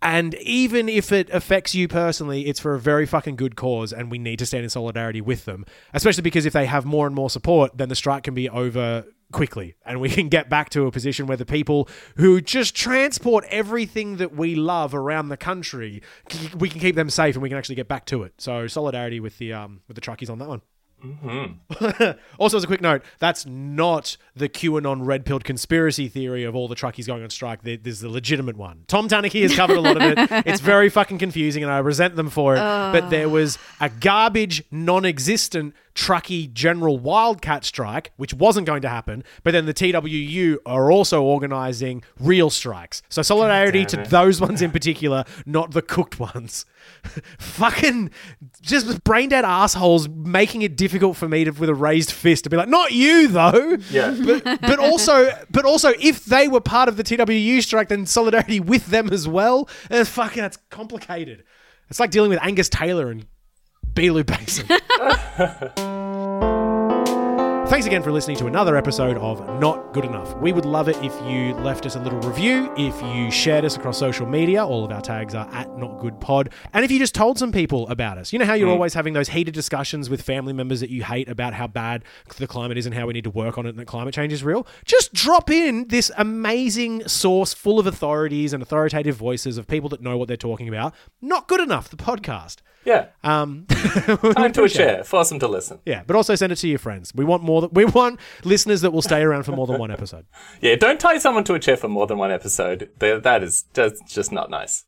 And 0.00 0.34
even 0.34 0.88
if 0.88 1.10
it 1.10 1.28
affects 1.30 1.74
you 1.74 1.88
personally, 1.88 2.46
it's 2.46 2.60
for 2.60 2.74
a 2.74 2.80
very 2.80 3.04
fucking 3.04 3.36
good 3.36 3.56
cause, 3.56 3.92
and 3.92 4.10
we 4.10 4.18
need 4.18 4.38
to 4.38 4.46
stand 4.46 4.62
in 4.64 4.70
solidarity 4.70 5.20
with 5.20 5.44
them. 5.44 5.64
Especially 5.92 6.22
because 6.22 6.46
if 6.46 6.52
they 6.52 6.66
have 6.66 6.84
more 6.84 7.06
and 7.06 7.16
more 7.16 7.30
support, 7.30 7.76
then 7.76 7.88
the 7.88 7.96
strike 7.96 8.22
can 8.22 8.34
be 8.34 8.48
over 8.48 9.04
quickly. 9.32 9.74
And 9.84 10.00
we 10.00 10.08
can 10.18 10.28
get 10.28 10.48
back 10.48 10.70
to 10.70 10.86
a 10.86 10.92
position 10.92 11.26
where 11.26 11.36
the 11.36 11.44
people 11.44 11.88
who 12.16 12.40
just 12.40 12.76
transport 12.76 13.44
everything 13.50 14.18
that 14.18 14.34
we 14.34 14.54
love 14.54 14.94
around 14.94 15.28
the 15.28 15.36
country 15.36 16.02
we 16.56 16.68
can 16.68 16.80
keep 16.80 16.94
them 16.94 17.10
safe 17.10 17.34
and 17.34 17.42
we 17.42 17.48
can 17.48 17.58
actually 17.58 17.74
get 17.74 17.88
back 17.88 18.06
to 18.06 18.22
it. 18.22 18.34
So 18.38 18.66
solidarity 18.66 19.20
with 19.20 19.38
the 19.38 19.52
um 19.52 19.80
with 19.88 19.94
the 19.96 20.00
truckies 20.00 20.30
on 20.30 20.38
that 20.38 20.48
one 20.48 20.62
Mm-hmm. 21.04 22.18
also, 22.38 22.56
as 22.56 22.64
a 22.64 22.66
quick 22.66 22.80
note, 22.80 23.02
that's 23.18 23.46
not 23.46 24.16
the 24.34 24.48
QAnon 24.48 25.06
red 25.06 25.24
pilled 25.24 25.44
conspiracy 25.44 26.08
theory 26.08 26.44
of 26.44 26.56
all 26.56 26.68
the 26.68 26.74
truckies 26.74 27.06
going 27.06 27.22
on 27.22 27.30
strike. 27.30 27.62
There's 27.62 28.00
the 28.00 28.08
legitimate 28.08 28.56
one. 28.56 28.84
Tom 28.88 29.08
Tanuki 29.08 29.42
has 29.42 29.54
covered 29.54 29.76
a 29.76 29.80
lot 29.80 29.96
of 29.96 30.02
it. 30.02 30.18
It's 30.48 30.60
very 30.60 30.88
fucking 30.88 31.18
confusing, 31.18 31.62
and 31.62 31.70
I 31.70 31.78
resent 31.78 32.16
them 32.16 32.30
for 32.30 32.54
it. 32.54 32.58
But 32.58 33.10
there 33.10 33.28
was 33.28 33.58
a 33.80 33.88
garbage, 33.88 34.62
non 34.70 35.04
existent 35.04 35.74
truckie 35.94 36.52
general 36.52 36.96
wildcat 36.96 37.64
strike, 37.64 38.12
which 38.16 38.32
wasn't 38.32 38.66
going 38.66 38.82
to 38.82 38.88
happen. 38.88 39.24
But 39.42 39.50
then 39.50 39.66
the 39.66 39.74
TWU 39.74 40.58
are 40.64 40.92
also 40.92 41.22
organizing 41.22 42.04
real 42.20 42.50
strikes. 42.50 43.02
So, 43.08 43.22
solidarity 43.22 43.84
to 43.86 43.96
those 43.96 44.40
ones 44.40 44.62
in 44.62 44.70
particular, 44.78 45.24
not 45.44 45.72
the 45.72 45.82
cooked 45.82 46.20
ones. 46.20 46.64
fucking 47.38 48.10
just 48.62 49.04
brain 49.04 49.28
dead 49.28 49.44
assholes 49.44 50.08
making 50.08 50.62
it 50.62 50.76
difficult 50.76 50.87
for 51.14 51.28
me 51.28 51.44
to 51.44 51.50
with 51.50 51.68
a 51.68 51.74
raised 51.74 52.12
fist 52.12 52.44
to 52.44 52.50
be 52.50 52.56
like, 52.56 52.68
not 52.68 52.92
you 52.92 53.28
though. 53.28 53.76
Yeah. 53.90 54.14
But, 54.28 54.60
but 54.60 54.78
also, 54.78 55.30
but 55.50 55.64
also, 55.64 55.92
if 56.00 56.24
they 56.24 56.48
were 56.48 56.60
part 56.60 56.88
of 56.88 56.96
the 56.96 57.02
TWU 57.02 57.62
strike, 57.62 57.88
then 57.88 58.04
solidarity 58.04 58.60
with 58.60 58.86
them 58.86 59.10
as 59.12 59.26
well. 59.26 59.68
Uh, 59.90 59.96
and 59.98 60.08
fucking, 60.08 60.42
that's 60.42 60.58
complicated. 60.70 61.44
It's 61.88 61.98
like 61.98 62.10
dealing 62.10 62.30
with 62.30 62.40
Angus 62.42 62.68
Taylor 62.68 63.10
and 63.10 63.26
Beetaloo 63.94 64.26
Basin. 64.26 64.66
Thanks 67.68 67.86
again 67.86 68.02
for 68.02 68.10
listening 68.10 68.38
to 68.38 68.46
another 68.46 68.76
episode 68.76 69.18
of 69.18 69.46
Not 69.60 69.92
Good 69.92 70.06
Enough. 70.06 70.38
We 70.38 70.54
would 70.54 70.64
love 70.64 70.88
it 70.88 70.96
if 71.04 71.12
you 71.26 71.52
left 71.56 71.84
us 71.84 71.96
a 71.96 72.00
little 72.00 72.18
review, 72.20 72.72
if 72.78 72.98
you 73.14 73.30
shared 73.30 73.62
us 73.62 73.76
across 73.76 73.98
social 73.98 74.26
media. 74.26 74.64
All 74.64 74.86
of 74.86 74.90
our 74.90 75.02
tags 75.02 75.34
are 75.34 75.46
at 75.52 75.76
Not 75.76 76.00
Good 76.00 76.18
Pod. 76.18 76.48
And 76.72 76.82
if 76.82 76.90
you 76.90 76.98
just 76.98 77.14
told 77.14 77.38
some 77.38 77.52
people 77.52 77.86
about 77.88 78.16
us. 78.16 78.32
You 78.32 78.38
know 78.38 78.46
how 78.46 78.54
you're 78.54 78.68
hmm. 78.68 78.72
always 78.72 78.94
having 78.94 79.12
those 79.12 79.28
heated 79.28 79.52
discussions 79.52 80.08
with 80.08 80.22
family 80.22 80.54
members 80.54 80.80
that 80.80 80.88
you 80.88 81.04
hate 81.04 81.28
about 81.28 81.52
how 81.52 81.66
bad 81.66 82.04
the 82.38 82.46
climate 82.46 82.78
is 82.78 82.86
and 82.86 82.94
how 82.94 83.06
we 83.06 83.12
need 83.12 83.24
to 83.24 83.30
work 83.30 83.58
on 83.58 83.66
it 83.66 83.68
and 83.68 83.78
that 83.78 83.86
climate 83.86 84.14
change 84.14 84.32
is 84.32 84.42
real? 84.42 84.66
Just 84.86 85.12
drop 85.12 85.50
in 85.50 85.88
this 85.88 86.10
amazing 86.16 87.06
source 87.06 87.52
full 87.52 87.78
of 87.78 87.86
authorities 87.86 88.54
and 88.54 88.62
authoritative 88.62 89.16
voices 89.16 89.58
of 89.58 89.66
people 89.66 89.90
that 89.90 90.00
know 90.00 90.16
what 90.16 90.26
they're 90.26 90.38
talking 90.38 90.68
about. 90.68 90.94
Not 91.20 91.48
Good 91.48 91.60
Enough, 91.60 91.90
the 91.90 91.98
podcast. 91.98 92.62
Yeah. 92.84 93.06
Um, 93.22 93.66
Time 93.68 94.52
to 94.52 94.62
a 94.64 94.68
chair. 94.68 95.04
Force 95.04 95.28
them 95.28 95.38
to 95.40 95.48
listen. 95.48 95.80
yeah, 95.84 96.02
but 96.06 96.16
also 96.16 96.34
send 96.34 96.52
it 96.52 96.56
to 96.56 96.68
your 96.68 96.78
friends. 96.78 97.12
We 97.14 97.24
want 97.24 97.42
more. 97.42 97.62
Th- 97.62 97.72
we 97.72 97.84
want 97.84 98.18
listeners 98.44 98.80
that 98.80 98.92
will 98.92 99.02
stay 99.02 99.20
around 99.22 99.42
for 99.42 99.52
more 99.52 99.66
than 99.66 99.78
one 99.78 99.90
episode. 99.90 100.24
Yeah, 100.60 100.76
don't 100.76 100.98
tie 100.98 101.18
someone 101.18 101.44
to 101.44 101.54
a 101.54 101.58
chair 101.58 101.76
for 101.76 101.88
more 101.88 102.06
than 102.06 102.18
one 102.18 102.30
episode. 102.32 102.90
Th- 103.00 103.22
That 103.22 103.42
is 103.42 103.64
just, 103.74 104.06
just 104.08 104.32
not 104.32 104.48
nice. 104.50 104.84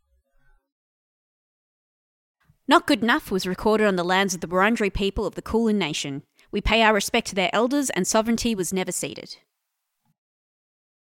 Not 2.67 2.87
Good 2.87 3.03
Enough 3.03 3.31
was 3.31 3.47
recorded 3.47 3.87
on 3.87 3.97
the 3.97 4.05
lands 4.05 4.35
of 4.35 4.41
the 4.41 4.47
Wurundjeri 4.49 4.93
people 4.95 5.27
of 5.27 5.35
the 5.35 5.43
Kulin 5.43 5.79
Nation. 5.79 6.23
We 6.53 6.61
pay 6.61 6.83
our 6.83 6.95
respect 6.95 7.27
to 7.29 7.35
their 7.35 7.51
elders, 7.53 7.91
and 7.91 8.07
sovereignty 8.07 8.55
was 8.55 8.73
never 8.73 8.93
ceded. 8.93 9.37